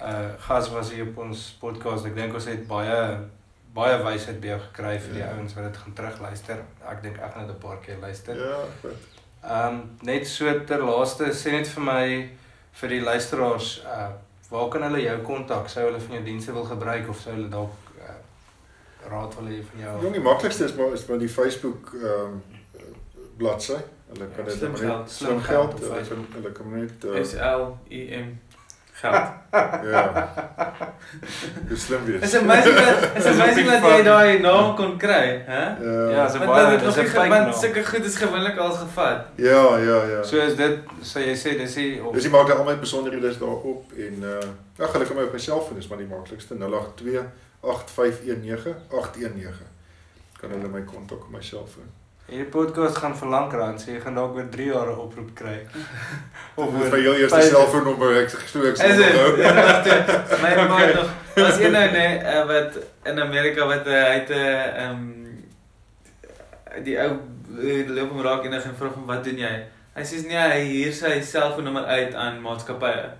uh 0.00 0.30
gas 0.46 0.70
was 0.72 0.90
hier 0.90 1.06
op 1.10 1.18
ons 1.18 1.42
podcast. 1.60 2.06
Ek 2.08 2.16
dink 2.16 2.34
ons 2.34 2.48
het 2.48 2.66
baie 2.68 2.96
baie 3.76 4.00
wysheid 4.02 4.40
by 4.42 4.48
jou 4.54 4.58
gekry 4.64 4.96
vir 5.04 5.12
die 5.14 5.22
Ja. 5.22 5.28
ouens 5.36 5.54
wat 5.54 5.64
dit 5.68 5.76
gaan 5.82 5.92
terugluister. 5.94 6.64
Ek 6.90 7.02
dink 7.04 7.20
ek 7.20 7.34
gaan 7.36 7.46
dit 7.46 7.54
'n 7.56 7.60
paar 7.62 7.78
keer 7.84 7.98
luister. 8.00 8.34
Ja, 8.36 8.64
weet. 8.82 9.06
Ehm 9.44 9.78
net 10.02 10.26
so 10.26 10.64
ter 10.64 10.82
laaste 10.82 11.30
sê 11.32 11.52
net 11.52 11.68
vir 11.68 11.82
my 11.82 12.30
vir 12.72 12.88
die 12.88 13.00
luisteraars 13.04 13.82
uh 13.84 14.10
waar 14.50 14.68
kan 14.68 14.82
hulle 14.82 15.00
jou 15.02 15.18
kontak? 15.26 15.68
Sou 15.68 15.84
hulle 15.86 16.00
van 16.00 16.14
jou 16.16 16.24
dienste 16.24 16.52
wil 16.52 16.64
gebruik 16.64 17.08
of 17.08 17.20
sou 17.20 17.34
hulle 17.34 17.48
dalk 17.48 17.92
uh, 18.00 18.16
raad 19.10 19.34
wil 19.38 19.46
hê 19.52 19.60
van 19.70 19.80
jou? 19.84 19.94
Jong, 20.02 20.12
die 20.18 20.22
maklikste 20.26 20.64
is 20.64 20.74
maar 20.74 20.92
is 20.98 21.06
maar 21.06 21.18
die 21.18 21.28
Facebook 21.28 21.94
ehm 22.02 22.38
bladsy. 23.40 23.76
Hulle 24.12 24.26
kan 24.36 24.44
dit 24.44 24.54
Slim 24.54 24.70
net- 24.72 24.80
geld. 24.80 25.10
slim 25.10 25.28
Slim 25.28 25.40
geld. 25.40 25.74
geld 25.80 25.92
Hulle 25.92 26.02
kan 26.08 26.26
hulle 26.34 26.52
kan 26.52 26.72
net 26.78 27.04
uh, 27.04 27.22
S 27.24 27.34
L 27.34 27.62
I 27.88 28.00
M 28.20 28.32
geld. 29.00 29.28
ja. 29.92 30.02
Dis 31.68 31.84
slim 31.84 32.04
wees. 32.04 32.20
Is 32.22 32.34
amazing 32.36 32.76
dat 32.76 33.16
is 33.16 33.26
amazing 33.32 33.66
dat 33.70 33.82
jy 33.90 34.02
daai 34.06 34.38
naam 34.44 34.74
kon 34.78 34.96
kry, 35.00 35.42
hè? 35.46 35.62
Ja. 36.12 36.28
So 36.28 36.38
Want 36.38 36.50
baie 36.50 36.78
dis 36.78 36.96
'n 36.96 37.06
fake 37.06 37.28
want 37.28 37.46
naam. 37.48 37.52
sulke 37.62 37.84
goed 37.86 38.04
is 38.04 38.16
gewoonlik 38.16 38.58
al 38.58 38.72
gevat. 38.72 39.20
Ja, 39.34 39.62
ja, 39.88 39.98
ja. 40.12 40.22
So 40.22 40.36
is 40.36 40.54
dit 40.56 40.78
sê 41.02 41.24
jy 41.30 41.36
sê 41.36 41.56
dis 41.58 41.74
die 41.74 41.90
op 42.04 42.14
Dus 42.14 42.24
jy 42.24 42.30
maak 42.30 42.46
daar 42.48 42.58
al 42.62 42.64
my 42.64 42.76
besonderhede 42.78 43.32
daarop 43.38 43.92
en 43.96 44.16
uh 44.22 44.38
ja, 44.78 44.86
gelukkig 44.86 45.16
my 45.16 45.22
op 45.22 45.32
my 45.32 45.38
selfoon 45.38 45.78
is 45.78 45.88
maar 45.88 45.98
die 45.98 46.06
maklikste 46.06 46.54
082 46.54 47.24
8519 47.60 48.74
819. 48.90 49.66
Kan 50.40 50.50
hulle 50.50 50.68
my 50.68 50.80
kontak 50.82 51.18
op 51.26 51.30
my 51.30 51.42
selfoon. 51.42 51.90
Hierdie 52.28 52.50
podcast 52.50 52.98
gaan 52.98 53.14
vir 53.16 53.28
lank 53.28 53.52
raak, 53.52 53.78
so 53.80 53.90
jy 53.90 54.00
gaan 54.00 54.14
dalk 54.14 54.36
oor 54.36 54.48
3 54.50 54.66
jaar 54.66 54.90
'n 54.92 54.98
oproep 55.04 55.30
kry. 55.34 55.56
Of 56.60 56.74
oor 56.74 56.90
vir 56.92 57.02
jou 57.06 57.14
eerste 57.18 57.42
selfoonnommer 57.42 58.20
ek 58.22 58.30
glo 58.30 58.68
ek 58.70 58.76
sal 58.76 58.90
onthou. 58.90 59.38
Ja. 59.38 59.52
My 60.42 60.52
ma 60.68 60.78
nog. 60.98 61.10
Was 61.36 61.58
een 61.58 61.72
nou 61.72 61.86
nee 61.90 62.18
eh, 62.18 62.44
wat 62.46 62.78
in 63.04 63.20
Amerika 63.20 63.66
wat 63.66 63.86
uh, 63.86 64.04
hy 64.10 64.18
het 64.18 64.30
'n 64.30 64.42
ehm 64.84 65.08
die 66.84 66.98
ou 67.02 67.10
eh, 67.62 67.88
loop 67.88 68.10
hom 68.10 68.22
raak 68.22 68.44
en 68.44 68.52
hy 68.52 68.60
gaan 68.60 68.76
vra 68.78 68.88
hom 68.94 69.06
wat 69.06 69.24
doen 69.24 69.38
jy? 69.38 69.54
Hy 69.94 70.04
sê 70.06 70.22
nee, 70.26 70.38
hy 70.54 70.62
huur 70.68 70.92
sy 70.94 71.20
selfoonnommer 71.20 71.84
uit 71.84 72.14
aan 72.14 72.40
maatskappye. 72.40 73.10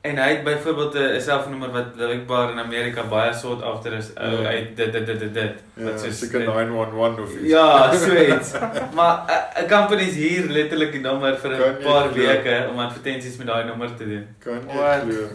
En 0.00 0.16
hy 0.16 0.28
het 0.30 0.44
byvoorbeeld 0.44 0.94
'n 0.94 1.20
selfoonnommer 1.20 1.70
wat 1.70 1.96
blijkbaar 1.96 2.50
in 2.50 2.58
Amerika 2.58 3.02
baie 3.02 3.32
sought 3.34 3.62
after 3.62 3.92
is. 3.92 4.14
Ou 4.14 4.42
Ja. 4.42 4.48
uit 4.48 4.76
dit 4.76 4.92
dit 4.92 5.06
dit 5.06 5.18
dit 5.20 5.34
dit. 5.34 5.52
Wat 5.74 6.00
soos- 6.00 6.18
seker 6.18 6.40
911 6.40 7.18
of 7.18 7.32
iets. 7.34 7.48
Ja, 7.50 7.92
so 7.96 8.12
iets. 8.14 8.52
maar 8.98 9.14
'n 9.26 9.62
uh, 9.62 9.68
companies 9.78 10.14
hier 10.14 10.44
letterlik 10.50 10.92
die 10.92 11.00
nommer 11.00 11.36
vir 11.38 11.50
'n 11.50 11.82
paar 11.82 12.08
glo? 12.08 12.14
weke 12.26 12.68
om 12.70 12.78
advertensies 12.78 13.36
met 13.36 13.46
daai 13.46 13.64
nommer 13.64 13.94
te 13.94 14.04
doen. 14.08 14.26
Kan 14.38 14.52
jy 14.52 14.60
glo? 15.00 15.28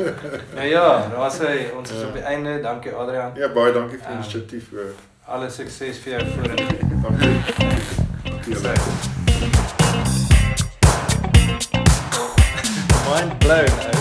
Nou 0.56 0.66
ja, 0.68 0.86
daar 1.08 1.18
was 1.18 1.38
hy. 1.38 1.66
Ons 1.76 1.90
is 1.90 2.00
Ja. 2.00 2.06
op 2.06 2.12
die 2.12 2.22
einde. 2.22 2.60
Dankie 2.60 2.92
Adrian. 2.92 3.32
Ja, 3.34 3.48
baie 3.48 3.72
dankie 3.72 3.98
vir 3.98 4.06
die 4.06 4.16
Ah. 4.16 4.20
inisiatief. 4.22 4.70
hoor. 4.70 4.92
Alle 5.26 5.50
sukses 5.50 5.98
vir 5.98 6.12
jou 6.12 6.22
vorentoe. 6.30 6.78
Dankie. 7.02 7.42
Dankie 8.24 8.54
julle. 8.54 8.72
Mind 13.10 13.38
blown. 13.38 13.70
Ou. 13.94 13.99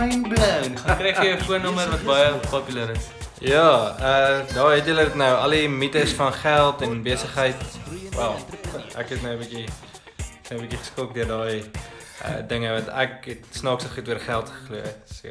Mind 0.00 0.22
blown. 0.32 0.76
Gaan 0.80 0.96
kry 0.96 1.10
jy 1.12 1.32
'n 1.36 1.42
foonnommer 1.44 1.90
wat 1.92 2.04
baie 2.08 2.28
populêr 2.48 2.90
is. 2.96 3.08
Ja, 3.44 3.92
uh 4.00 4.54
daar 4.54 4.72
het 4.72 4.86
julle 4.88 5.04
dit 5.04 5.14
nou 5.14 5.32
al 5.36 5.50
die 5.52 5.68
mites 5.68 6.12
van 6.16 6.32
geld 6.32 6.80
en 6.86 7.02
besigheid. 7.02 7.60
Wel, 8.16 8.36
ek 8.96 9.12
het 9.12 9.22
nou 9.22 9.34
'n 9.34 9.38
bietjie 9.42 9.68
nou 10.48 10.56
'n 10.56 10.62
bietjie 10.64 10.78
geskok 10.78 11.12
deur 11.14 11.26
daai 11.26 11.64
uh 12.24 12.40
dinge 12.48 12.72
wat 12.72 12.88
ek 12.88 13.28
het 13.28 13.44
snaakse 13.50 13.88
goed 13.88 14.08
oor 14.08 14.20
geld 14.20 14.48
geglo. 14.48 14.82
So 15.04 15.28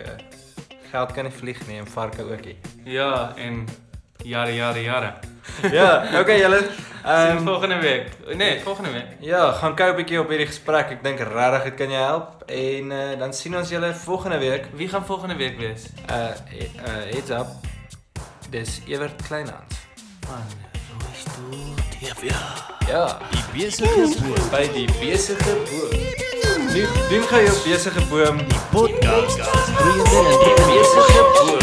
geld 0.92 1.12
kan 1.12 1.24
nie 1.26 1.34
vlieg 1.34 1.68
nie 1.68 1.80
en 1.80 1.88
varke 1.88 2.22
ook 2.22 2.46
nie. 2.46 2.58
Ja, 2.86 3.34
en 3.38 3.66
jare 4.24 4.56
jare 4.56 4.82
jare. 4.82 5.14
Ja, 5.72 6.20
okay 6.20 6.40
julle. 6.40 6.58
Ehm 7.06 7.38
Ehm 7.38 7.44
volgende 7.46 7.80
week. 7.80 8.06
Nee, 8.36 8.60
volgende 8.64 8.92
week. 8.92 9.06
ja, 9.20 9.52
gaan 9.52 9.76
kyk 9.76 9.92
'n 9.92 9.96
bietjie 9.96 10.20
op 10.20 10.30
hierdie 10.30 10.48
gesprek. 10.48 10.90
Ek 10.92 11.04
dink 11.04 11.20
regtig 11.20 11.64
dit 11.64 11.76
kan 11.76 11.90
jou 11.92 12.04
help 12.04 12.44
en 12.48 12.92
uh 12.92 13.20
dan 13.20 13.34
sien 13.34 13.56
ons 13.58 13.70
julle 13.70 13.94
volgende 13.96 14.38
week. 14.38 14.66
Wie 14.74 14.88
gaan 14.90 15.06
volgende 15.06 15.36
week 15.36 15.58
wees? 15.58 15.84
Uh 16.10 16.16
uh 16.86 17.14
heads 17.14 17.30
up. 17.30 17.48
Dis 18.50 18.82
Ewert 18.88 19.22
Kleinhans. 19.28 19.74
Man, 20.28 20.46
rooi 21.00 21.16
stoel 21.24 21.74
TV. 22.00 22.32
Ja. 22.90 23.18
Die 23.32 23.44
besige 23.54 24.20
boom. 24.22 24.50
by 24.52 24.66
die 24.74 24.88
besige 25.00 25.54
boom. 25.70 25.92
Doen 26.74 26.90
doen 27.10 27.24
gou 27.32 27.42
jou 27.44 27.58
besige 27.66 28.02
boom. 28.10 28.38
Podcast. 28.72 29.40
Groeiende 29.76 30.18
entrepreneurs. 30.30 30.94
Besige 30.96 31.24
boom. 31.34 31.59